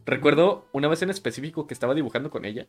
Recuerdo 0.05 0.65
una 0.71 0.87
vez 0.87 1.01
en 1.01 1.09
específico 1.09 1.67
que 1.67 1.73
estaba 1.73 1.93
dibujando 1.93 2.29
con 2.29 2.45
ella, 2.45 2.67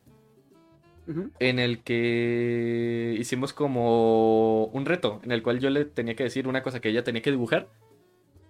en 1.39 1.59
el 1.59 1.83
que 1.83 3.17
hicimos 3.19 3.53
como 3.53 4.67
un 4.67 4.85
reto, 4.85 5.21
en 5.25 5.33
el 5.33 5.43
cual 5.43 5.59
yo 5.59 5.71
le 5.71 5.85
tenía 5.85 6.15
que 6.15 6.25
decir 6.25 6.47
una 6.47 6.63
cosa 6.63 6.81
que 6.81 6.91
ella 6.91 7.05
tenía 7.05 7.23
que 7.23 7.31
dibujar, 7.31 7.69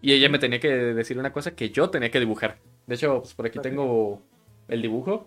y 0.00 0.12
ella 0.12 0.28
me 0.28 0.40
tenía 0.40 0.58
que 0.58 0.68
decir 0.68 1.18
una 1.18 1.32
cosa 1.32 1.54
que 1.54 1.70
yo 1.70 1.90
tenía 1.90 2.10
que 2.10 2.18
dibujar. 2.18 2.58
De 2.86 2.96
hecho, 2.96 3.20
pues 3.20 3.34
por 3.34 3.46
aquí 3.46 3.60
tengo 3.60 4.20
el 4.68 4.82
dibujo. 4.82 5.26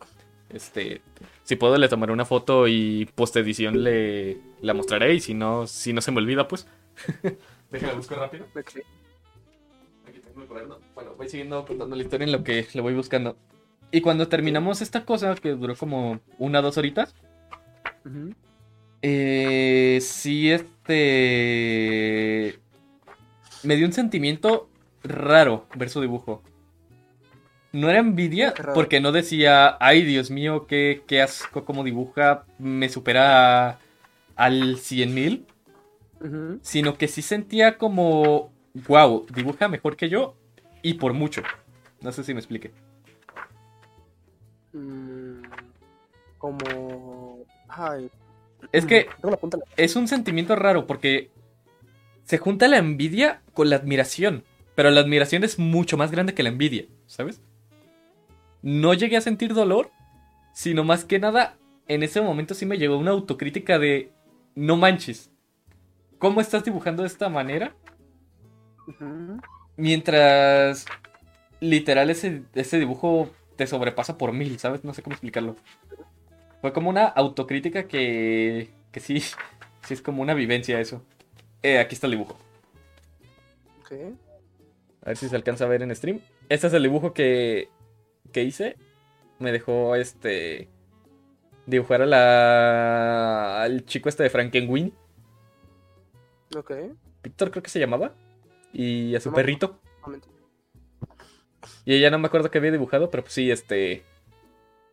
Este, 0.49 1.01
si 1.43 1.55
puedo 1.55 1.77
le 1.77 1.87
tomaré 1.87 2.11
una 2.11 2.25
foto 2.25 2.67
y 2.67 3.05
post 3.15 3.35
edición 3.37 3.83
le 3.83 4.37
la 4.61 4.73
mostraré 4.73 5.15
y 5.15 5.19
si 5.21 5.33
no, 5.33 5.65
si 5.65 5.93
no 5.93 6.01
se 6.01 6.11
me 6.11 6.17
olvida, 6.19 6.47
pues. 6.47 6.67
Déjala 7.71 7.93
busco 7.93 8.15
rápido. 8.15 8.45
Cuaderno. 10.47 10.79
Bueno, 10.93 11.11
voy 11.17 11.29
siguiendo 11.29 11.65
contando 11.65 11.95
la 11.95 12.03
historia 12.03 12.25
en 12.25 12.31
lo 12.31 12.43
que 12.43 12.67
le 12.73 12.81
voy 12.81 12.93
buscando. 12.93 13.37
Y 13.91 14.01
cuando 14.01 14.27
terminamos 14.27 14.81
esta 14.81 15.05
cosa, 15.05 15.35
que 15.35 15.51
duró 15.51 15.75
como 15.75 16.19
una 16.37 16.59
o 16.59 16.61
dos 16.61 16.77
horitas, 16.77 17.15
eh, 19.01 19.99
sí, 20.01 20.51
este. 20.51 22.59
Me 23.63 23.75
dio 23.75 23.85
un 23.85 23.93
sentimiento 23.93 24.69
raro 25.03 25.65
ver 25.75 25.89
su 25.89 26.01
dibujo. 26.01 26.41
No 27.71 27.89
era 27.89 27.99
envidia, 27.99 28.53
porque 28.73 29.01
no 29.01 29.11
decía, 29.11 29.75
ay 29.81 30.03
Dios 30.03 30.31
mío, 30.31 30.65
qué, 30.65 31.03
qué 31.07 31.21
asco 31.21 31.65
como 31.65 31.83
dibuja, 31.83 32.45
me 32.57 32.87
supera 32.87 33.79
al 34.37 34.77
100.000, 34.77 35.43
Ujú. 36.21 36.59
sino 36.61 36.97
que 36.97 37.09
sí 37.09 37.21
sentía 37.21 37.77
como, 37.77 38.53
wow, 38.87 39.25
dibuja 39.33 39.67
mejor 39.67 39.95
que 39.95 40.09
yo 40.09 40.35
y 40.81 40.95
por 40.95 41.13
mucho. 41.13 41.41
No 42.01 42.11
sé 42.11 42.23
si 42.23 42.33
me 42.33 42.39
explique. 42.39 42.71
Mm, 44.73 45.43
como. 46.37 47.39
Ay. 47.67 48.09
Es 48.71 48.85
que 48.85 49.07
la- 49.23 49.37
es 49.77 49.95
un 49.95 50.07
sentimiento 50.07 50.55
raro 50.55 50.87
porque 50.87 51.29
se 52.23 52.37
junta 52.37 52.67
la 52.67 52.77
envidia 52.77 53.41
con 53.53 53.69
la 53.69 53.75
admiración, 53.77 54.43
pero 54.75 54.89
la 54.91 55.01
admiración 55.01 55.43
es 55.43 55.59
mucho 55.59 55.97
más 55.97 56.11
grande 56.11 56.33
que 56.33 56.43
la 56.43 56.49
envidia, 56.49 56.85
¿sabes? 57.05 57.41
No 58.61 58.93
llegué 58.93 59.17
a 59.17 59.21
sentir 59.21 59.53
dolor, 59.53 59.91
sino 60.53 60.83
más 60.83 61.05
que 61.05 61.19
nada, 61.19 61.55
en 61.87 62.01
ese 62.01 62.21
momento 62.21 62.53
sí 62.55 62.65
me 62.65 62.77
llegó 62.77 62.97
una 62.97 63.11
autocrítica 63.11 63.77
de, 63.77 64.11
no 64.55 64.75
manches, 64.77 65.29
¿cómo 66.17 66.41
estás 66.41 66.63
dibujando 66.63 67.03
de 67.03 67.07
esta 67.07 67.29
manera? 67.29 67.73
Mientras 69.77 70.85
literal 71.59 72.09
ese, 72.09 72.43
ese 72.53 72.79
dibujo 72.79 73.29
te 73.55 73.67
sobrepasa 73.67 74.17
por 74.17 74.33
mil, 74.33 74.59
¿sabes? 74.59 74.83
No 74.83 74.93
sé 74.93 75.01
cómo 75.01 75.13
explicarlo. 75.13 75.55
Fue 76.61 76.73
como 76.73 76.89
una 76.89 77.05
autocrítica 77.05 77.87
que, 77.87 78.69
que 78.91 78.99
sí, 78.99 79.19
sí 79.19 79.93
es 79.93 80.01
como 80.01 80.21
una 80.21 80.33
vivencia 80.33 80.79
eso. 80.79 81.03
Eh, 81.63 81.79
aquí 81.79 81.95
está 81.95 82.07
el 82.07 82.11
dibujo. 82.11 82.37
Ok. 83.81 83.91
A 85.03 85.09
ver 85.09 85.17
si 85.17 85.29
se 85.29 85.35
alcanza 85.35 85.65
a 85.65 85.67
ver 85.67 85.83
en 85.83 85.95
stream. 85.95 86.19
Este 86.49 86.67
es 86.67 86.73
el 86.73 86.83
dibujo 86.83 87.13
que, 87.13 87.69
que 88.31 88.43
hice. 88.43 88.77
Me 89.39 89.51
dejó 89.51 89.95
este 89.95 90.69
dibujar 91.65 92.01
a 92.01 92.05
la, 92.05 93.63
al 93.63 93.85
chico 93.85 94.09
este 94.09 94.23
de 94.23 94.29
Frankenweenie. 94.29 94.93
Ok. 96.55 96.71
Víctor 97.23 97.51
creo 97.51 97.63
que 97.63 97.69
se 97.69 97.79
llamaba. 97.79 98.13
Y 98.77 99.15
a 99.15 99.21
su 99.21 99.31
perrito. 99.31 99.79
Y 101.85 101.93
ella 101.93 102.11
no 102.11 102.19
me 102.19 102.27
acuerdo 102.27 102.51
que 102.51 102.57
había 102.57 102.73
dibujado, 102.73 103.09
pero 103.09 103.23
pues 103.23 103.33
sí, 103.33 103.49
este. 103.49 104.03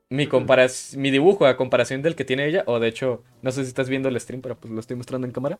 Mi, 0.08 0.28
comparas 0.28 0.94
mi 0.96 1.10
dibujo 1.10 1.46
a 1.46 1.56
comparación 1.56 2.00
del 2.00 2.14
que 2.14 2.24
tiene 2.24 2.46
ella, 2.46 2.62
o 2.66 2.78
de 2.78 2.86
hecho, 2.86 3.24
no 3.40 3.50
sé 3.50 3.62
si 3.62 3.68
estás 3.68 3.88
viendo 3.88 4.08
el 4.08 4.20
stream, 4.20 4.40
pero 4.40 4.56
pues 4.56 4.72
lo 4.72 4.78
estoy 4.78 4.96
mostrando 4.96 5.26
en 5.26 5.32
cámara. 5.32 5.58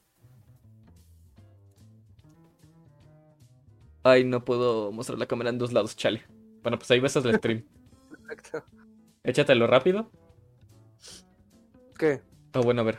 Ay, 4.04 4.24
no 4.24 4.44
puedo 4.44 4.92
mostrar 4.92 5.18
la 5.18 5.26
cámara 5.26 5.50
en 5.50 5.58
dos 5.58 5.72
lados, 5.72 5.96
chale. 5.96 6.22
Bueno, 6.62 6.78
pues 6.78 6.90
ahí 6.92 7.00
ves 7.00 7.16
el 7.16 7.34
stream. 7.34 7.64
Perfecto. 8.10 8.64
Échatelo 9.24 9.66
rápido. 9.66 10.10
¿Qué? 11.98 12.20
Oh, 12.54 12.62
bueno, 12.62 12.82
a 12.82 12.84
ver. 12.84 12.98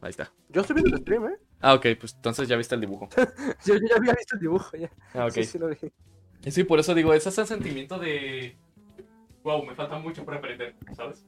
Ahí 0.00 0.10
está. 0.10 0.32
Yo 0.48 0.62
estoy 0.62 0.74
viendo 0.74 0.96
el 0.96 1.02
stream, 1.02 1.26
¿eh? 1.26 1.36
Ah, 1.60 1.74
ok, 1.74 1.86
pues 1.98 2.14
entonces 2.14 2.48
ya 2.48 2.56
viste 2.56 2.74
el 2.74 2.80
dibujo. 2.82 3.08
Yo, 3.64 3.74
yo 3.74 3.80
ya 3.88 3.96
había 3.96 4.14
visto 4.14 4.34
el 4.36 4.40
dibujo, 4.40 4.76
ya. 4.76 4.90
Ah, 5.14 5.26
ok. 5.26 5.32
Sí, 5.32 5.44
sí 5.44 5.58
lo 5.58 5.68
vi. 5.68 5.76
Sí, 6.50 6.64
por 6.64 6.78
eso 6.78 6.94
digo, 6.94 7.12
ese 7.12 7.28
es 7.30 7.38
el 7.38 7.46
sentimiento 7.46 7.98
de. 7.98 8.56
Wow, 9.42 9.64
me 9.64 9.74
falta 9.74 9.98
mucho 9.98 10.24
por 10.24 10.34
aprender, 10.34 10.74
¿sabes? 10.96 11.24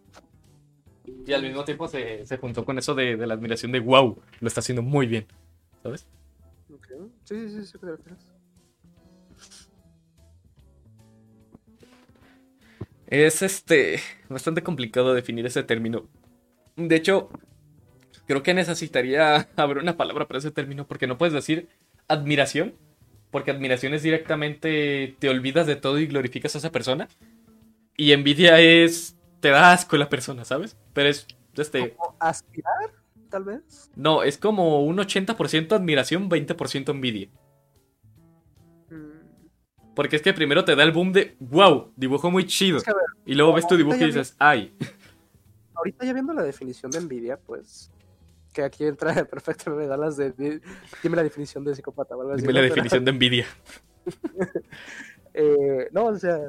Y 1.26 1.32
al 1.32 1.42
mismo 1.42 1.64
tiempo 1.64 1.88
se, 1.88 2.26
se 2.26 2.36
juntó 2.36 2.64
con 2.64 2.78
eso 2.78 2.94
de, 2.94 3.16
de 3.16 3.26
la 3.26 3.34
admiración 3.34 3.72
de 3.72 3.80
wow, 3.80 4.20
lo 4.40 4.48
está 4.48 4.60
haciendo 4.60 4.82
muy 4.82 5.06
bien, 5.06 5.26
¿sabes? 5.82 6.06
Ok. 6.72 6.86
Sí, 7.24 7.48
sí, 7.48 7.50
sí, 7.50 7.66
sí, 7.66 7.72
¿a 7.76 7.80
qué 7.80 7.86
te 7.86 7.92
refieres? 7.92 8.26
Es 13.06 13.42
este. 13.42 14.00
bastante 14.28 14.62
complicado 14.62 15.14
definir 15.14 15.46
ese 15.46 15.62
término. 15.62 16.06
De 16.76 16.94
hecho, 16.96 17.30
creo 18.28 18.44
que 18.44 18.54
necesitaría 18.54 19.48
haber 19.56 19.78
una 19.78 19.96
palabra 19.96 20.28
para 20.28 20.38
ese 20.38 20.52
término, 20.52 20.86
porque 20.86 21.08
no 21.08 21.18
puedes 21.18 21.32
decir 21.34 21.68
admiración, 22.06 22.74
porque 23.32 23.50
admiración 23.50 23.92
es 23.94 24.04
directamente 24.04 25.16
te 25.18 25.28
olvidas 25.28 25.66
de 25.66 25.74
todo 25.76 25.98
y 25.98 26.06
glorificas 26.06 26.54
a 26.54 26.58
esa 26.58 26.70
persona. 26.70 27.08
Y 27.96 28.12
envidia 28.12 28.60
es. 28.60 29.16
te 29.40 29.48
da 29.48 29.72
asco 29.72 29.96
la 29.96 30.08
persona, 30.08 30.44
¿sabes? 30.44 30.76
Pero 30.92 31.08
es. 31.08 31.26
Este. 31.56 31.96
¿O 31.98 32.14
aspirar, 32.20 32.92
tal 33.28 33.42
vez? 33.42 33.90
No, 33.96 34.22
es 34.22 34.38
como 34.38 34.84
un 34.84 34.98
80% 34.98 35.72
admiración, 35.72 36.30
20% 36.30 36.90
envidia. 36.92 37.28
Mm, 38.90 39.94
Porque 39.94 40.16
es 40.16 40.22
que 40.22 40.32
primero 40.32 40.64
te 40.64 40.76
da 40.76 40.84
el 40.84 40.92
boom 40.92 41.12
de 41.12 41.36
wow, 41.40 41.92
dibujo 41.96 42.30
muy 42.30 42.46
chido. 42.46 42.78
Es 42.78 42.84
que 42.84 42.90
a 42.90 42.94
ver, 42.94 43.04
Y 43.26 43.34
luego 43.34 43.52
ves 43.52 43.66
tu 43.66 43.76
dibujo 43.76 43.96
y 43.96 44.00
vi- 44.00 44.06
dices, 44.06 44.36
ay. 44.38 44.72
ahorita 45.74 46.04
ya 46.06 46.12
viendo 46.12 46.32
la 46.32 46.42
definición 46.42 46.90
de 46.92 46.98
envidia, 46.98 47.36
pues. 47.36 47.90
Que 48.58 48.64
aquí 48.64 48.84
entra 48.86 49.14
perfecto, 49.30 49.70
me 49.70 49.86
da 49.86 49.96
las 49.96 50.16
de. 50.16 50.32
di- 50.32 50.60
Dime 51.00 51.14
la 51.14 51.22
definición 51.22 51.62
de 51.62 51.76
psicópata 51.76 52.16
o 52.16 52.22
algo 52.22 52.32
así. 52.32 52.40
Dime 52.42 52.54
la 52.54 52.62
definición 52.62 53.04
de 53.04 53.10
envidia. 53.12 53.46
eh, 55.34 55.88
no, 55.92 56.06
o 56.06 56.18
sea. 56.18 56.40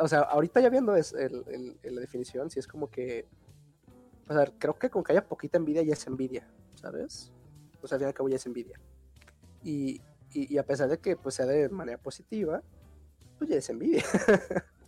O 0.00 0.08
sea, 0.08 0.20
ahorita 0.20 0.58
ya 0.62 0.70
viendo 0.70 0.96
es 0.96 1.12
el, 1.12 1.44
el- 1.48 1.76
el- 1.82 1.94
la 1.96 2.00
definición, 2.00 2.48
sí 2.48 2.58
es 2.58 2.66
como 2.66 2.88
que. 2.90 3.26
O 4.26 4.32
sea, 4.32 4.46
creo 4.58 4.78
que 4.78 4.88
con 4.88 5.04
que 5.04 5.12
haya 5.12 5.26
poquita 5.28 5.58
envidia 5.58 5.82
ya 5.82 5.92
es 5.92 6.06
envidia, 6.06 6.48
¿sabes? 6.76 7.30
O 7.82 7.86
sea, 7.86 7.96
al 7.96 8.00
fin 8.00 8.06
y 8.06 8.08
al 8.08 8.14
cabo 8.14 8.30
ya 8.30 8.36
es 8.36 8.46
envidia. 8.46 8.80
Y, 9.62 10.00
y, 10.32 10.54
y 10.54 10.56
a 10.56 10.64
pesar 10.64 10.88
de 10.88 10.96
que 10.96 11.14
pues 11.16 11.34
sea 11.34 11.44
de 11.44 11.68
manera 11.68 11.98
positiva, 11.98 12.62
pues 13.36 13.50
ya 13.50 13.56
es 13.56 13.68
envidia. 13.68 14.02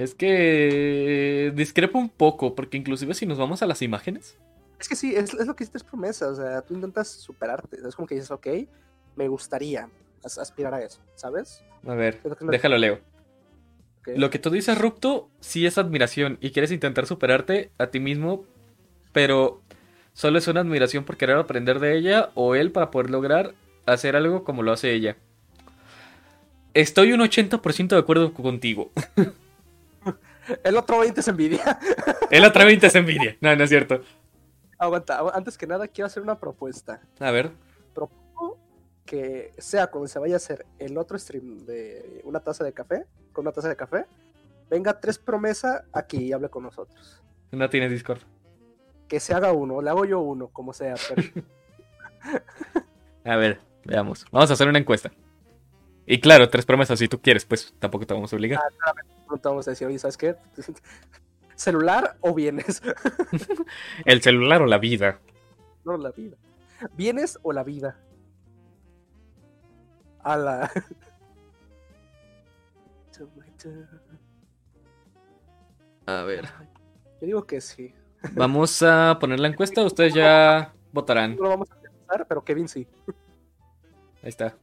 Es 0.00 0.14
que 0.14 1.52
discrepo 1.54 1.98
un 1.98 2.08
poco, 2.08 2.54
porque 2.54 2.78
inclusive 2.78 3.12
si 3.12 3.26
nos 3.26 3.36
vamos 3.36 3.60
a 3.62 3.66
las 3.66 3.82
imágenes, 3.82 4.38
Es 4.78 4.88
que 4.88 4.96
sí, 4.96 5.14
es, 5.14 5.34
es 5.34 5.46
lo 5.46 5.54
que 5.54 5.64
hiciste 5.64 5.76
es 5.76 5.84
promesa, 5.84 6.28
o 6.28 6.34
sea, 6.34 6.62
tú 6.62 6.72
intentas 6.72 7.08
superarte, 7.08 7.76
es 7.86 7.94
como 7.94 8.08
que 8.08 8.14
dices, 8.14 8.30
ok, 8.30 8.46
me 9.14 9.28
gustaría 9.28 9.90
as- 10.24 10.38
aspirar 10.38 10.72
a 10.72 10.82
eso, 10.82 11.00
¿sabes? 11.16 11.62
a 11.86 11.94
ver, 11.94 12.18
lo 12.24 12.34
déjalo 12.50 12.78
leo. 12.78 13.00
Lo 14.06 14.30
que 14.30 14.38
tú 14.38 14.48
dices, 14.48 14.78
Rupto, 14.78 15.28
sí 15.40 15.66
es 15.66 15.76
admiración 15.76 16.38
y 16.40 16.50
quieres 16.52 16.72
intentar 16.72 17.04
superarte 17.04 17.70
a 17.76 17.88
ti 17.88 18.00
mismo, 18.00 18.46
pero 19.12 19.60
solo 20.14 20.38
es 20.38 20.48
una 20.48 20.60
admiración 20.60 21.04
por 21.04 21.18
querer 21.18 21.36
aprender 21.36 21.78
de 21.78 21.98
ella 21.98 22.30
o 22.34 22.54
él 22.54 22.72
para 22.72 22.90
poder 22.90 23.10
lograr 23.10 23.54
hacer 23.84 24.16
algo 24.16 24.44
como 24.44 24.62
lo 24.62 24.72
hace 24.72 24.94
ella. 24.94 25.18
Estoy 26.72 27.12
un 27.12 27.20
80% 27.20 27.88
de 27.88 27.98
acuerdo 28.00 28.32
contigo. 28.32 28.90
El 30.64 30.76
otro 30.76 30.98
20 31.00 31.20
es 31.20 31.28
envidia. 31.28 31.78
El 32.30 32.44
otra 32.44 32.64
20 32.64 32.86
es 32.86 32.94
envidia. 32.94 33.36
No, 33.40 33.54
no 33.54 33.64
es 33.64 33.70
cierto. 33.70 34.00
Aguanta, 34.78 35.20
agu- 35.20 35.30
antes 35.34 35.58
que 35.58 35.66
nada 35.66 35.86
quiero 35.88 36.06
hacer 36.06 36.22
una 36.22 36.38
propuesta. 36.38 37.00
A 37.18 37.30
ver, 37.30 37.50
Propongo 37.94 38.58
que 39.04 39.52
sea 39.58 39.88
cuando 39.88 40.08
se 40.08 40.18
vaya 40.18 40.34
a 40.34 40.36
hacer 40.38 40.64
el 40.78 40.96
otro 40.96 41.18
stream 41.18 41.58
de 41.66 42.20
una 42.24 42.40
taza 42.40 42.64
de 42.64 42.72
café, 42.72 43.04
con 43.32 43.44
una 43.44 43.52
taza 43.52 43.68
de 43.68 43.76
café, 43.76 44.06
venga 44.70 44.98
tres 44.98 45.18
promesa 45.18 45.84
aquí 45.92 46.18
y 46.18 46.32
hable 46.32 46.48
con 46.48 46.62
nosotros. 46.62 47.20
no 47.52 47.68
tienes 47.68 47.90
Discord. 47.90 48.20
Que 49.08 49.18
se 49.20 49.34
haga 49.34 49.52
uno, 49.52 49.82
le 49.82 49.90
hago 49.90 50.04
yo 50.04 50.20
uno, 50.20 50.48
como 50.48 50.72
sea, 50.72 50.94
pero 51.08 51.22
A 53.24 53.36
ver, 53.36 53.60
veamos. 53.84 54.24
Vamos 54.30 54.50
a 54.50 54.54
hacer 54.54 54.68
una 54.68 54.78
encuesta. 54.78 55.10
Y 56.10 56.20
claro, 56.20 56.50
tres 56.50 56.66
promesas 56.66 56.98
si 56.98 57.06
tú 57.06 57.20
quieres, 57.20 57.44
pues 57.44 57.72
tampoco 57.78 58.04
te 58.04 58.12
vamos 58.14 58.32
a 58.32 58.36
obligar. 58.36 58.58
no 59.30 59.36
te 59.36 59.48
vamos 59.48 59.68
a 59.68 59.70
decir, 59.70 59.86
oye, 59.86 59.96
¿sabes 59.96 60.16
qué? 60.16 60.34
¿Celular 61.54 62.16
o 62.20 62.34
bienes? 62.34 62.82
El 64.04 64.20
celular 64.20 64.60
o 64.60 64.66
la 64.66 64.78
vida. 64.78 65.20
no, 65.84 65.96
la 65.96 66.10
vida. 66.10 66.36
¿Bienes 66.96 67.38
o 67.42 67.52
la 67.52 67.62
vida? 67.62 67.96
A 70.24 70.36
la... 70.36 70.68
A 76.06 76.22
ver. 76.24 76.46
Yo 77.20 77.26
digo 77.26 77.46
que 77.46 77.60
sí. 77.60 77.94
Vamos 78.32 78.82
a 78.82 79.16
poner 79.20 79.38
la 79.38 79.46
encuesta, 79.46 79.84
ustedes 79.84 80.14
ya 80.14 80.74
votarán. 80.90 81.36
No 81.36 81.42
lo 81.44 81.50
vamos 81.50 81.70
a 81.70 81.76
empezar, 81.76 82.26
pero 82.26 82.42
Kevin 82.42 82.66
sí. 82.66 82.88
Ahí 84.24 84.30
está. 84.30 84.56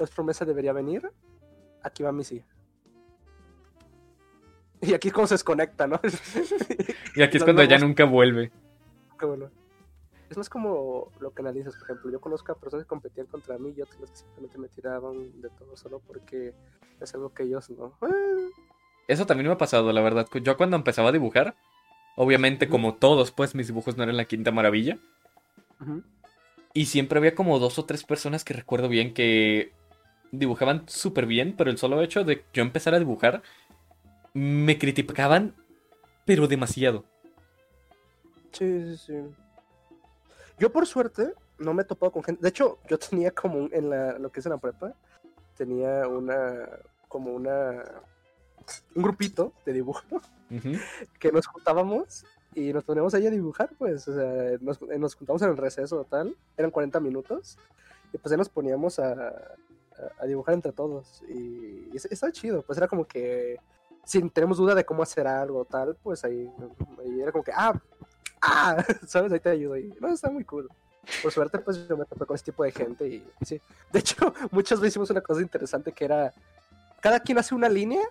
Entonces 0.00 0.14
promesa 0.14 0.46
debería 0.46 0.72
venir. 0.72 1.12
Aquí 1.82 2.02
va 2.02 2.10
mi 2.10 2.24
sí. 2.24 2.42
Y 4.80 4.94
aquí 4.94 5.08
es 5.08 5.14
como 5.14 5.26
se 5.26 5.34
desconecta, 5.34 5.86
¿no? 5.86 6.00
Y 7.16 7.20
aquí 7.20 7.36
es 7.36 7.44
cuando 7.44 7.62
ya 7.64 7.76
nunca 7.76 8.06
vuelve. 8.06 8.50
Es 10.30 10.38
más 10.38 10.48
como 10.48 11.12
lo 11.20 11.34
que 11.34 11.42
analizas, 11.42 11.74
por 11.74 11.82
ejemplo. 11.82 12.10
Yo 12.10 12.18
conozco 12.18 12.50
a 12.50 12.54
personas 12.54 12.86
que 12.86 12.88
competían 12.88 13.26
contra 13.26 13.58
mí 13.58 13.74
y 13.76 13.82
otros 13.82 14.10
que 14.10 14.16
simplemente 14.16 14.56
me 14.56 14.68
tiraban 14.68 15.38
de 15.42 15.50
todo 15.50 15.76
solo 15.76 16.00
porque 16.06 16.54
es 16.98 17.14
algo 17.14 17.34
que 17.34 17.42
ellos 17.42 17.68
no. 17.68 17.92
Eso 19.06 19.26
también 19.26 19.48
me 19.48 19.52
ha 19.52 19.58
pasado, 19.58 19.92
la 19.92 20.00
verdad. 20.00 20.26
Yo 20.42 20.56
cuando 20.56 20.78
empezaba 20.78 21.10
a 21.10 21.12
dibujar, 21.12 21.56
obviamente 22.16 22.70
como 22.70 22.94
todos, 22.94 23.32
pues 23.32 23.54
mis 23.54 23.66
dibujos 23.66 23.98
no 23.98 24.04
eran 24.04 24.16
la 24.16 24.24
quinta 24.24 24.50
maravilla. 24.50 24.98
Y 26.72 26.86
siempre 26.86 27.18
había 27.18 27.34
como 27.34 27.58
dos 27.58 27.78
o 27.78 27.84
tres 27.84 28.04
personas 28.04 28.44
que 28.44 28.54
recuerdo 28.54 28.88
bien 28.88 29.12
que 29.12 29.78
dibujaban 30.32 30.84
súper 30.88 31.26
bien, 31.26 31.54
pero 31.56 31.70
el 31.70 31.78
solo 31.78 32.02
hecho 32.02 32.24
de 32.24 32.44
yo 32.52 32.62
empezar 32.62 32.94
a 32.94 32.98
dibujar 32.98 33.42
me 34.34 34.78
criticaban, 34.78 35.54
pero 36.24 36.46
demasiado. 36.46 37.04
Sí, 38.52 38.96
sí, 38.96 38.96
sí. 38.96 39.14
Yo 40.58 40.70
por 40.72 40.86
suerte 40.86 41.32
no 41.58 41.74
me 41.74 41.82
he 41.82 41.84
topado 41.84 42.12
con 42.12 42.22
gente. 42.22 42.42
De 42.42 42.48
hecho, 42.48 42.78
yo 42.88 42.98
tenía 42.98 43.30
como 43.30 43.58
un- 43.58 43.70
en 43.72 43.90
la, 43.90 44.18
lo 44.18 44.30
que 44.30 44.40
es 44.40 44.46
en 44.46 44.52
la 44.52 44.58
prepa, 44.58 44.94
tenía 45.56 46.06
una, 46.08 46.68
como 47.08 47.32
una, 47.32 47.82
un 48.94 49.02
grupito 49.02 49.52
de 49.64 49.72
dibujo 49.72 50.20
que 51.18 51.32
nos 51.32 51.46
juntábamos 51.46 52.24
y 52.54 52.72
nos 52.72 52.84
poníamos 52.84 53.14
ahí 53.14 53.26
a 53.26 53.30
dibujar, 53.30 53.70
pues, 53.78 54.06
o 54.08 54.14
sea, 54.14 54.58
nos, 54.60 54.80
nos 54.82 55.14
juntamos 55.14 55.42
en 55.42 55.50
el 55.50 55.56
receso 55.56 56.00
o 56.00 56.04
tal, 56.04 56.36
eran 56.56 56.70
40 56.72 56.98
minutos, 56.98 57.56
y 58.12 58.18
pues 58.18 58.32
ahí 58.32 58.38
nos 58.38 58.48
poníamos 58.48 58.98
a, 58.98 59.32
a- 60.00 60.22
a 60.24 60.26
dibujar 60.26 60.54
entre 60.54 60.72
todos, 60.72 61.22
y, 61.28 61.88
y 61.92 61.96
es- 61.96 62.06
estaba 62.06 62.32
chido, 62.32 62.62
pues 62.62 62.76
era 62.78 62.88
como 62.88 63.04
que, 63.06 63.56
si 64.04 64.20
tenemos 64.30 64.58
duda 64.58 64.74
de 64.74 64.84
cómo 64.84 65.02
hacer 65.02 65.26
algo 65.26 65.60
o 65.60 65.64
tal, 65.64 65.96
pues 66.02 66.24
ahí, 66.24 66.50
ahí 67.00 67.20
era 67.20 67.32
como 67.32 67.44
que, 67.44 67.52
ah, 67.54 67.72
ah, 68.42 68.76
¿sabes? 69.06 69.32
Ahí 69.32 69.40
te 69.40 69.50
ayudo, 69.50 69.76
y 69.76 69.94
no, 70.00 70.08
está 70.08 70.30
muy 70.30 70.44
cool. 70.44 70.68
Por 71.22 71.32
suerte, 71.32 71.58
pues 71.58 71.88
yo 71.88 71.96
me 71.96 72.04
topé 72.04 72.24
con 72.26 72.34
ese 72.36 72.44
tipo 72.46 72.62
de 72.64 72.72
gente, 72.72 73.06
y, 73.06 73.24
y 73.40 73.44
sí. 73.44 73.60
De 73.92 73.98
hecho, 74.00 74.16
muchas 74.50 74.80
veces 74.80 74.92
hicimos 74.92 75.10
una 75.10 75.20
cosa 75.20 75.40
interesante 75.42 75.92
que 75.92 76.04
era, 76.04 76.32
cada 77.00 77.20
quien 77.20 77.38
hace 77.38 77.54
una 77.54 77.68
línea, 77.68 78.02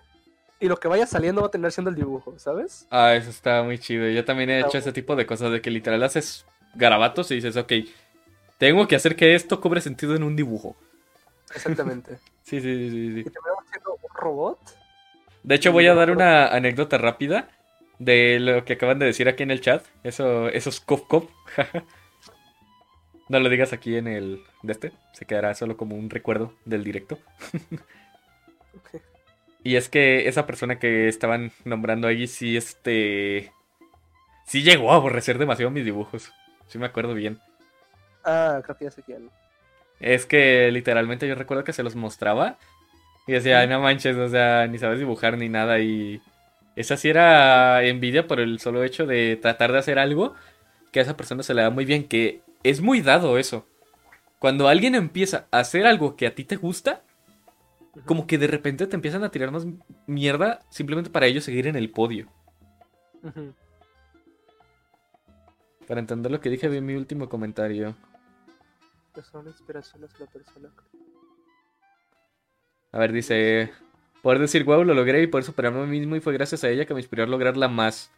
y 0.62 0.68
lo 0.68 0.76
que 0.76 0.88
vaya 0.88 1.06
saliendo 1.06 1.40
va 1.40 1.46
a 1.46 1.50
tener 1.50 1.72
siendo 1.72 1.88
el 1.88 1.96
dibujo, 1.96 2.38
¿sabes? 2.38 2.86
Ah, 2.90 3.14
eso 3.14 3.30
está 3.30 3.62
muy 3.62 3.78
chido. 3.78 4.06
Yo 4.10 4.24
también 4.26 4.50
he 4.50 4.58
Está 4.58 4.68
hecho 4.68 4.78
ese 4.78 4.92
tipo 4.92 5.16
de 5.16 5.24
cosas 5.24 5.50
de 5.52 5.62
que 5.62 5.70
literal 5.70 6.02
haces 6.02 6.44
garabatos 6.74 7.30
y 7.30 7.36
dices, 7.36 7.56
ok, 7.56 7.72
tengo 8.58 8.86
que 8.86 8.94
hacer 8.94 9.16
que 9.16 9.34
esto 9.34 9.58
cobre 9.58 9.80
sentido 9.80 10.14
en 10.14 10.22
un 10.22 10.36
dibujo. 10.36 10.76
Exactamente. 11.54 12.18
Sí, 12.42 12.60
sí, 12.60 12.74
sí, 12.74 12.90
sí, 12.90 13.20
y 13.20 13.24
terminamos 13.30 13.64
siendo 13.70 13.92
un 13.92 14.16
robot. 14.16 14.58
De 15.44 15.54
hecho, 15.54 15.70
voy 15.70 15.86
a 15.86 15.94
dar 15.94 16.10
una 16.10 16.48
anécdota 16.48 16.98
rápida 16.98 17.48
de 18.00 18.40
lo 18.40 18.64
que 18.64 18.72
acaban 18.72 18.98
de 18.98 19.06
decir 19.06 19.28
aquí 19.28 19.44
en 19.44 19.52
el 19.52 19.60
chat. 19.60 19.84
Eso, 20.02 20.48
esos 20.48 20.80
cop 20.80 21.06
cop. 21.06 21.30
no 23.28 23.38
lo 23.38 23.48
digas 23.48 23.72
aquí 23.72 23.96
en 23.96 24.08
el 24.08 24.42
de 24.62 24.72
este. 24.72 24.92
Se 25.12 25.26
quedará 25.26 25.54
solo 25.54 25.76
como 25.76 25.94
un 25.94 26.10
recuerdo 26.10 26.54
del 26.64 26.82
directo. 26.82 27.18
Ok. 28.72 29.02
Y 29.64 29.74
es 29.74 29.88
que 29.88 30.28
esa 30.28 30.46
persona 30.46 30.78
que 30.78 31.08
estaban 31.08 31.50
nombrando 31.64 32.06
ahí 32.06 32.28
sí, 32.28 32.56
este... 32.56 33.52
Sí 34.46 34.62
llegó 34.62 34.92
a 34.92 34.94
aborrecer 34.94 35.38
demasiado 35.38 35.72
mis 35.72 35.84
dibujos. 35.84 36.32
Sí 36.68 36.78
me 36.78 36.86
acuerdo 36.86 37.14
bien. 37.14 37.40
Ah, 38.24 38.60
creo 38.62 38.76
que 38.76 38.84
ya 38.84 38.90
sé 38.92 39.02
quién. 39.02 39.28
Es 40.00 40.26
que 40.26 40.70
literalmente 40.72 41.28
yo 41.28 41.34
recuerdo 41.34 41.64
que 41.64 41.72
se 41.72 41.82
los 41.82 41.94
mostraba. 41.94 42.58
Y 43.26 43.32
decía, 43.32 43.60
"Ay, 43.60 43.68
no 43.68 43.80
manches, 43.80 44.16
o 44.16 44.28
sea, 44.28 44.66
ni 44.66 44.78
sabes 44.78 44.98
dibujar 44.98 45.38
ni 45.38 45.48
nada. 45.48 45.78
Y 45.80 46.20
esa 46.76 46.96
sí 46.96 47.10
era 47.10 47.84
envidia 47.84 48.26
por 48.26 48.40
el 48.40 48.58
solo 48.60 48.82
hecho 48.82 49.06
de 49.06 49.36
tratar 49.36 49.72
de 49.72 49.78
hacer 49.78 49.98
algo 49.98 50.34
que 50.92 51.00
a 51.00 51.02
esa 51.02 51.16
persona 51.16 51.42
se 51.42 51.54
le 51.54 51.62
da 51.62 51.70
muy 51.70 51.84
bien. 51.84 52.08
Que 52.08 52.42
es 52.64 52.80
muy 52.80 53.02
dado 53.02 53.38
eso. 53.38 53.66
Cuando 54.38 54.68
alguien 54.68 54.94
empieza 54.94 55.46
a 55.50 55.60
hacer 55.60 55.86
algo 55.86 56.16
que 56.16 56.26
a 56.26 56.34
ti 56.34 56.44
te 56.44 56.56
gusta, 56.56 57.02
como 58.06 58.26
que 58.26 58.38
de 58.38 58.46
repente 58.46 58.86
te 58.86 58.96
empiezan 58.96 59.24
a 59.24 59.30
tirar 59.30 59.50
más 59.50 59.66
mierda 60.06 60.60
simplemente 60.70 61.10
para 61.10 61.26
ellos 61.26 61.44
seguir 61.44 61.66
en 61.66 61.76
el 61.76 61.90
podio. 61.90 62.28
Para 65.86 66.00
entender 66.00 66.30
lo 66.32 66.40
que 66.40 66.50
dije, 66.50 66.68
vi 66.68 66.80
mi 66.80 66.94
último 66.94 67.28
comentario. 67.28 67.96
Que 69.14 69.22
son 69.22 69.46
inspiraciones 69.46 70.12
de 70.12 70.24
la 70.24 70.30
persona. 70.30 70.72
A 72.92 72.98
ver, 72.98 73.12
dice. 73.12 73.72
Poder 74.22 74.38
decir, 74.38 74.64
wow, 74.64 74.84
lo 74.84 74.94
logré 74.94 75.22
y 75.22 75.26
poder 75.26 75.44
superarme 75.44 75.80
a 75.80 75.86
mí 75.86 75.98
mismo 75.98 76.14
y 76.14 76.20
fue 76.20 76.34
gracias 76.34 76.62
a 76.64 76.68
ella 76.68 76.84
que 76.84 76.92
me 76.92 77.00
inspiró 77.00 77.24
a 77.24 77.26
lograrla 77.26 77.68
más. 77.68 78.10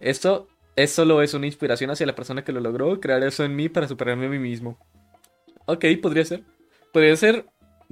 Esto 0.00 0.48
es 0.76 0.92
solo 0.92 1.20
es 1.20 1.34
una 1.34 1.46
inspiración 1.46 1.90
hacia 1.90 2.06
la 2.06 2.14
persona 2.14 2.42
que 2.42 2.52
lo 2.52 2.60
logró, 2.60 3.00
crear 3.00 3.22
eso 3.22 3.44
en 3.44 3.54
mí 3.54 3.68
para 3.68 3.86
superarme 3.86 4.26
a 4.26 4.30
mí 4.30 4.38
mismo. 4.38 4.78
Ok, 5.66 5.84
podría 6.00 6.24
ser. 6.24 6.42
Podría 6.92 7.16
ser. 7.16 7.46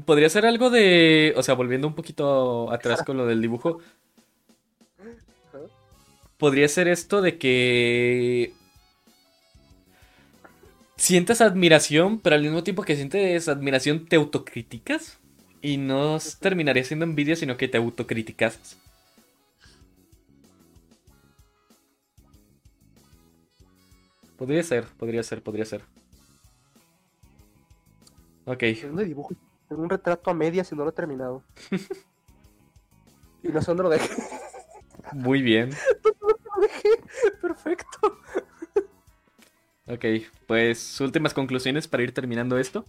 Podría 0.05 0.31
ser 0.31 0.47
algo 0.47 0.71
de. 0.71 1.35
O 1.37 1.43
sea, 1.43 1.55
volviendo 1.55 1.87
un 1.87 1.95
poquito 1.95 2.73
atrás 2.73 3.03
con 3.03 3.17
lo 3.17 3.27
del 3.27 3.43
dibujo. 3.43 3.81
Podría 6.39 6.69
ser 6.69 6.89
esto 6.89 7.21
de 7.21 7.37
que. 7.37 8.55
Sientes 10.99 11.41
admiración, 11.41 12.19
pero 12.19 12.35
al 12.35 12.43
mismo 12.43 12.65
tiempo 12.65 12.83
que 12.83 12.97
sientes 12.97 13.49
admiración, 13.49 14.07
te 14.07 14.17
autocriticas. 14.17 15.19
Y 15.63 15.77
no 15.77 16.19
terminaría 16.41 16.83
siendo 16.83 17.05
envidia, 17.05 17.37
sino 17.37 17.57
que 17.57 17.69
te 17.69 17.79
autocriticas. 17.79 18.77
Podría 24.37 24.63
ser, 24.65 24.87
podría 24.99 25.23
ser, 25.23 25.43
podría 25.43 25.65
ser. 25.65 25.83
Ok, 28.45 28.61
¿De 28.61 28.83
dónde 28.83 29.05
dibujo? 29.05 29.35
Tengo 29.69 29.83
un 29.83 29.91
retrato 29.91 30.31
a 30.31 30.35
medias 30.35 30.71
y 30.73 30.75
no 30.75 30.83
lo 30.83 30.91
he 30.91 30.95
terminado. 30.95 31.45
y 33.43 33.49
no 33.49 33.61
sé 33.61 33.67
dónde 33.67 33.83
lo 33.85 33.89
dejé. 33.89 34.11
muy 35.13 35.43
bien. 35.43 35.71
lo 36.21 36.61
dejé. 36.61 36.89
Perfecto. 37.41 38.19
Ok, 39.91 40.05
pues 40.47 41.01
últimas 41.01 41.35
conclusiones 41.35 41.89
para 41.89 42.03
ir 42.03 42.13
terminando 42.13 42.59
esto. 42.59 42.85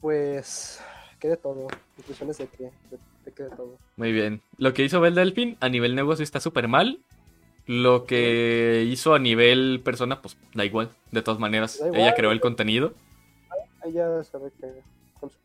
Pues. 0.00 0.80
Que 1.18 1.28
de 1.28 1.36
todo. 1.36 1.68
Conclusiones 1.96 2.38
de 2.38 2.46
que. 2.46 2.64
De, 2.64 2.98
de 3.24 3.32
que 3.32 3.42
de 3.44 3.50
todo. 3.50 3.78
Muy 3.96 4.12
bien. 4.12 4.40
Lo 4.58 4.74
que 4.74 4.84
hizo 4.84 5.00
Bel 5.00 5.14
Delfin 5.14 5.56
a 5.60 5.68
nivel 5.68 5.94
negocio 5.94 6.22
está 6.22 6.40
súper 6.40 6.68
mal. 6.68 7.00
Lo 7.66 8.04
que 8.04 8.86
hizo 8.90 9.14
a 9.14 9.18
nivel 9.18 9.80
persona, 9.84 10.22
pues 10.22 10.36
da 10.54 10.64
igual. 10.64 10.90
De 11.12 11.22
todas 11.22 11.38
maneras, 11.38 11.80
ella 11.94 12.14
creó 12.14 12.32
el 12.32 12.40
contenido. 12.40 12.94
Ella 13.84 14.22
sabe 14.24 14.50
que. 14.60 14.66
Con 15.18 15.30
su 15.30 15.36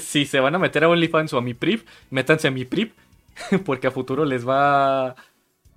si 0.00 0.24
se 0.26 0.38
van 0.38 0.54
a 0.54 0.58
meter 0.58 0.84
a 0.84 0.88
OnlyFans 0.88 1.32
o 1.32 1.38
a 1.38 1.42
mi 1.42 1.54
PRIV, 1.54 1.84
métanse 2.10 2.48
a 2.48 2.50
mi 2.50 2.64
PRIV. 2.64 2.92
Porque 3.64 3.86
a 3.86 3.90
futuro 3.90 4.24
les 4.24 4.46
va 4.46 5.16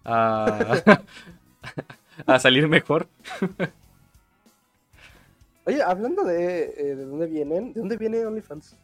a, 0.05 0.84
a 2.26 2.39
salir 2.39 2.67
mejor. 2.67 3.07
Oye, 5.65 5.82
hablando 5.84 6.24
de, 6.24 6.74
eh, 6.76 6.95
de 6.95 7.05
dónde 7.05 7.28
vienen, 7.28 7.74
¿de 7.74 7.80
dónde 7.80 7.97
viene 7.97 8.26
OnlyFans? 8.26 8.76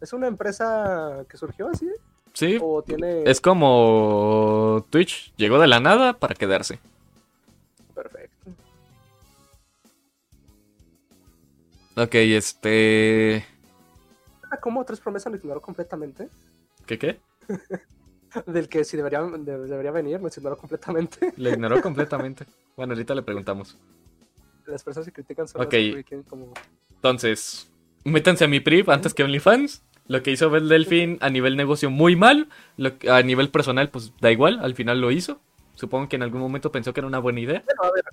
¿Es 0.00 0.12
una 0.12 0.26
empresa 0.26 1.24
que 1.28 1.36
surgió 1.36 1.68
así? 1.68 1.88
Sí, 2.32 2.58
¿O 2.60 2.82
tiene.? 2.82 3.22
es 3.24 3.40
como 3.40 4.84
Twitch. 4.90 5.32
Llegó 5.36 5.58
de 5.58 5.68
la 5.68 5.80
nada 5.80 6.14
para 6.14 6.34
quedarse. 6.34 6.80
Perfecto. 7.94 8.50
Ok, 11.96 12.14
este... 12.14 13.46
¿Cómo 14.60 14.84
tres 14.84 15.00
promesas 15.00 15.32
lo 15.32 15.38
ignoró 15.38 15.60
completamente? 15.60 16.28
¿Qué 16.86 16.98
qué? 16.98 17.20
Del 18.46 18.68
que 18.68 18.84
si 18.84 18.96
debería, 18.96 19.22
de- 19.22 19.66
debería 19.66 19.90
venir, 19.90 20.20
lo 20.20 20.28
ignoró 20.28 20.56
completamente. 20.56 21.32
Le 21.36 21.50
ignoró 21.50 21.80
completamente. 21.82 22.46
Bueno, 22.76 22.92
ahorita 22.94 23.14
le 23.14 23.22
preguntamos. 23.22 23.76
Las 24.66 24.82
personas 24.82 25.06
que 25.06 25.12
critican 25.12 25.46
son 25.46 25.60
Ok. 25.62 25.72
las 25.74 26.04
que 26.04 26.22
como. 26.28 26.52
Entonces, 26.96 27.70
métanse 28.04 28.44
a 28.44 28.48
mi 28.48 28.60
PRIV 28.60 28.90
antes 28.90 29.14
que 29.14 29.22
OnlyFans. 29.24 29.82
Lo 30.06 30.22
que 30.22 30.30
hizo 30.32 30.50
Bel 30.50 30.68
Delfin 30.68 31.16
a 31.22 31.30
nivel 31.30 31.56
negocio 31.56 31.90
muy 31.90 32.14
mal. 32.16 32.48
Lo 32.76 32.98
que- 32.98 33.10
a 33.10 33.22
nivel 33.22 33.50
personal, 33.50 33.88
pues 33.90 34.12
da 34.20 34.30
igual, 34.30 34.58
al 34.60 34.74
final 34.74 35.00
lo 35.00 35.10
hizo. 35.10 35.40
Supongo 35.76 36.08
que 36.08 36.16
en 36.16 36.22
algún 36.22 36.40
momento 36.40 36.70
pensó 36.72 36.92
que 36.92 37.00
era 37.00 37.06
una 37.06 37.18
buena 37.18 37.40
idea. 37.40 37.62
Bueno, 37.64 37.82
a 37.84 37.90
ver, 37.92 38.04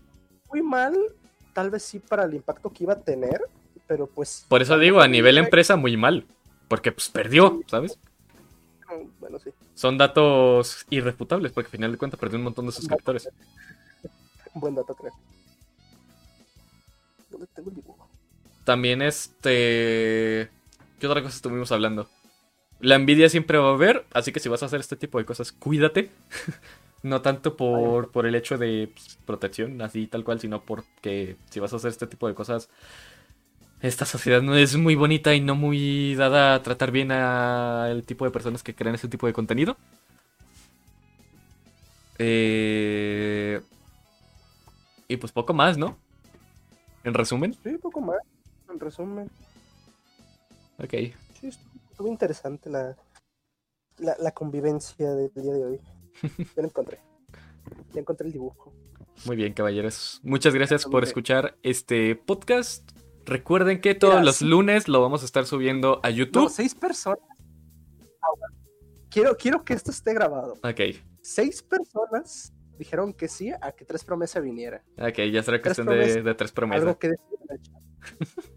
muy 0.50 0.62
mal, 0.62 0.98
tal 1.54 1.70
vez 1.70 1.84
sí 1.84 2.00
para 2.00 2.24
el 2.26 2.34
impacto 2.34 2.70
que 2.70 2.84
iba 2.86 2.94
a 2.94 3.00
tener, 3.02 3.42
pero 3.88 4.08
pues. 4.08 4.46
Por 4.48 4.62
eso 4.62 4.78
digo, 4.78 5.02
a 5.02 5.08
nivel 5.08 5.38
empresa, 5.38 5.76
muy 5.76 5.98
mal. 5.98 6.26
Porque 6.68 6.92
pues 6.92 7.10
perdió, 7.10 7.62
¿sabes? 7.68 7.98
Bueno, 9.20 9.40
sí. 9.40 9.52
Son 9.74 9.98
datos 9.98 10.86
irrefutables, 10.90 11.52
porque 11.52 11.68
al 11.68 11.72
final 11.72 11.92
de 11.92 11.98
cuentas 11.98 12.20
perdió 12.20 12.38
un 12.38 12.44
montón 12.44 12.66
de 12.66 12.72
suscriptores. 12.72 13.30
Un 14.54 14.62
buen 14.62 14.76
dato, 14.76 14.94
creo. 14.96 15.14
¿Dónde 17.30 17.48
tengo 17.56 17.70
el 17.70 17.76
dibujo? 17.76 18.10
También 18.64 19.02
este... 19.02 20.50
¿Qué 21.00 21.08
otra 21.08 21.24
cosa 21.24 21.36
estuvimos 21.36 21.72
hablando? 21.72 22.08
La 22.80 22.96
envidia 22.96 23.30
siempre 23.30 23.58
va 23.58 23.70
a 23.70 23.74
haber, 23.74 24.06
así 24.14 24.32
que 24.32 24.40
si 24.40 24.50
vas 24.50 24.64
a 24.64 24.68
hacer 24.68 24.80
este 24.80 24.96
tipo 24.96 25.18
de 25.18 25.26
cosas, 25.26 25.52
cuídate. 25.52 26.12
no 27.04 27.22
tanto 27.22 27.58
por, 27.58 28.12
por 28.12 28.26
el 28.26 28.36
hecho 28.36 28.58
de 28.58 28.90
pues, 28.94 29.18
protección, 29.26 29.82
así 29.82 30.08
tal 30.08 30.24
cual, 30.24 30.40
sino 30.40 30.64
porque 30.64 31.38
si 31.50 31.60
vas 31.60 31.74
a 31.74 31.78
hacer 31.78 31.90
este 31.90 32.08
tipo 32.08 32.28
de 32.28 32.36
cosas, 32.36 32.70
esta 33.82 34.06
sociedad 34.06 34.42
no 34.42 34.56
es 34.56 34.76
muy 34.76 34.96
bonita 34.96 35.34
y 35.34 35.42
no 35.42 35.56
muy 35.56 36.16
dada 36.16 36.54
a 36.54 36.64
tratar 36.64 36.92
bien 36.92 37.12
al 37.12 38.04
tipo 38.04 38.26
de 38.26 38.32
personas 38.32 38.62
que 38.62 38.76
crean 38.76 38.96
ese 38.96 39.08
tipo 39.08 39.28
de 39.28 39.34
contenido. 39.34 39.76
Eh... 42.20 43.60
Y 45.08 45.18
pues 45.18 45.32
poco 45.32 45.54
más, 45.54 45.78
¿no? 45.78 45.98
En 47.04 47.14
resumen. 47.14 47.56
Sí, 47.64 47.78
poco 47.78 48.00
más. 48.02 48.20
En 48.72 48.80
resumen. 48.80 49.30
Ok. 50.78 50.94
Sí, 51.40 51.48
estuvo, 51.90 52.08
interesante 52.08 52.70
la, 52.70 52.96
la, 53.98 54.16
la 54.20 54.32
convivencia 54.32 55.10
del 55.10 55.32
día 55.36 55.54
de 55.54 55.66
hoy. 55.66 55.80
Ya 56.56 56.62
lo 56.62 56.68
encontré. 56.68 57.00
Ya 57.94 58.00
encontré 58.00 58.28
el 58.28 58.34
dibujo. 58.34 58.72
Muy 59.26 59.36
bien, 59.36 59.54
caballeros. 59.54 60.20
Muchas 60.24 60.54
gracias 60.54 60.86
por 60.86 61.04
escuchar 61.04 61.58
este 61.64 62.16
podcast. 62.16 63.01
Recuerden 63.32 63.80
que 63.80 63.96
todos 63.96 64.16
Mira, 64.16 64.26
los 64.26 64.36
sí. 64.38 64.46
lunes 64.46 64.88
lo 64.90 65.02
vamos 65.02 65.22
a 65.22 65.26
estar 65.26 65.46
subiendo 65.46 66.02
a 66.04 66.10
No, 66.10 66.16
YouTube. 66.16 66.50
seis 66.50 66.76
personas. 66.76 67.20
Ah. 68.22 68.28
Quiero, 69.10 69.38
quiero 69.38 69.64
que 69.64 69.74
esto 69.74 69.90
esté 69.92 70.14
grabado. 70.14 70.54
Ok, 70.64 70.82
Seis 71.22 71.62
personas 71.62 72.52
dijeron 72.78 73.14
que 73.14 73.28
sí 73.30 73.52
a 73.62 73.72
que 73.72 73.86
Tres 73.86 74.04
Promesa 74.04 74.40
viniera. 74.42 74.84
ok, 74.98 75.20
ya 75.32 75.44
será 75.44 75.62
cuestión 75.62 75.88
de, 75.88 75.94
promesas. 75.96 76.24
de 76.26 76.34
tres 76.36 76.52
promesas. 76.52 76.82
Algo 76.82 77.00
que 77.00 77.08
decir 77.10 77.38
en 77.50 77.56
el 77.56 77.62
chat. 77.62 78.48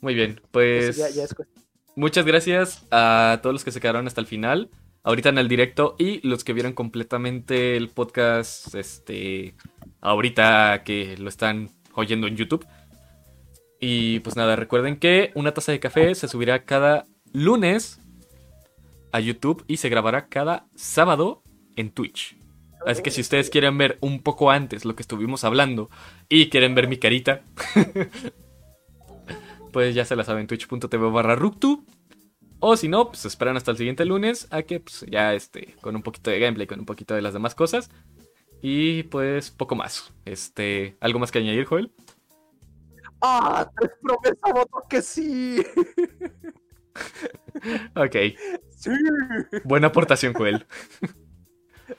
Muy 0.00 0.14
bien, 0.14 0.40
pues 0.50 0.96
ya, 0.96 1.08
ya 1.10 1.24
es 1.24 1.34
cuestión. 1.34 1.64
muchas 1.96 2.24
gracias 2.24 2.86
a 2.90 3.40
todos 3.42 3.52
los 3.54 3.64
que 3.64 3.72
se 3.72 3.80
quedaron 3.80 4.06
hasta 4.06 4.20
el 4.20 4.26
final. 4.26 4.70
Ahorita 5.02 5.28
en 5.28 5.38
el 5.38 5.48
directo 5.48 5.94
y 5.98 6.26
los 6.26 6.44
que 6.44 6.52
vieron 6.52 6.72
completamente 6.72 7.76
el 7.76 7.88
podcast, 7.90 8.74
este, 8.74 9.54
ahorita 10.00 10.82
que 10.84 11.16
lo 11.16 11.28
están 11.28 11.70
oyendo 11.94 12.26
en 12.26 12.36
YouTube. 12.36 12.66
Y 13.80 14.20
pues 14.20 14.36
nada, 14.36 14.56
recuerden 14.56 14.98
que 14.98 15.32
una 15.34 15.52
taza 15.52 15.72
de 15.72 15.80
café 15.80 16.14
se 16.14 16.28
subirá 16.28 16.64
cada 16.64 17.04
lunes 17.32 18.00
a 19.12 19.20
YouTube 19.20 19.64
y 19.66 19.76
se 19.78 19.88
grabará 19.88 20.28
cada 20.28 20.66
sábado 20.74 21.42
en 21.76 21.90
Twitch. 21.90 22.36
Así 22.86 23.02
que 23.02 23.10
si 23.10 23.20
ustedes 23.20 23.50
quieren 23.50 23.76
ver 23.78 23.98
un 24.00 24.22
poco 24.22 24.50
antes 24.50 24.84
lo 24.84 24.94
que 24.94 25.02
estuvimos 25.02 25.44
hablando 25.44 25.90
y 26.28 26.48
quieren 26.48 26.74
ver 26.74 26.88
mi 26.88 26.98
carita, 26.98 27.42
pues 29.72 29.94
ya 29.94 30.04
se 30.04 30.16
la 30.16 30.24
saben, 30.24 30.46
twitch.tv 30.46 31.10
barra 31.10 31.34
Ruktu. 31.34 31.84
O 32.58 32.76
si 32.76 32.88
no, 32.88 33.08
pues 33.08 33.26
esperan 33.26 33.56
hasta 33.56 33.70
el 33.70 33.76
siguiente 33.76 34.04
lunes 34.04 34.48
a 34.50 34.62
que 34.62 34.80
pues, 34.80 35.04
ya 35.10 35.34
esté 35.34 35.74
con 35.82 35.94
un 35.94 36.02
poquito 36.02 36.30
de 36.30 36.38
gameplay, 36.38 36.66
con 36.66 36.80
un 36.80 36.86
poquito 36.86 37.14
de 37.14 37.22
las 37.22 37.34
demás 37.34 37.54
cosas. 37.54 37.90
Y 38.62 39.02
pues 39.04 39.50
poco 39.50 39.74
más. 39.74 40.12
Este, 40.24 40.96
¿algo 41.00 41.18
más 41.18 41.30
que 41.30 41.40
añadir, 41.40 41.66
Joel? 41.66 41.90
¡Ah! 43.20 43.70
Tres 43.78 43.92
Promesa 44.00 44.52
votó 44.54 44.82
que 44.88 45.02
sí. 45.02 45.64
Ok, 47.96 48.16
¡Sí! 48.70 48.90
buena 49.64 49.88
aportación, 49.88 50.32
Joel. 50.34 50.66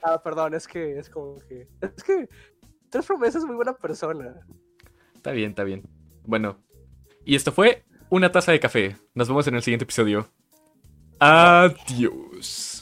Ah, 0.03 0.22
perdón, 0.22 0.53
es 0.53 0.68
que 0.68 0.99
es 0.99 1.09
como 1.09 1.38
que. 1.47 1.68
Es 1.82 2.03
que 2.03 2.28
Tres 2.89 3.05
Promesas 3.05 3.41
es 3.41 3.47
muy 3.47 3.55
buena 3.55 3.74
persona. 3.74 4.36
Está 5.15 5.32
bien, 5.32 5.51
está 5.51 5.63
bien. 5.63 5.84
Bueno, 6.26 6.57
y 7.24 7.36
esto 7.36 7.51
fue 7.51 7.86
una 8.09 8.32
taza 8.32 8.51
de 8.51 8.59
café. 8.59 8.97
Nos 9.13 9.28
vemos 9.28 9.47
en 9.47 9.55
el 9.55 9.63
siguiente 9.63 9.84
episodio. 9.84 10.28
Adiós. 11.20 12.77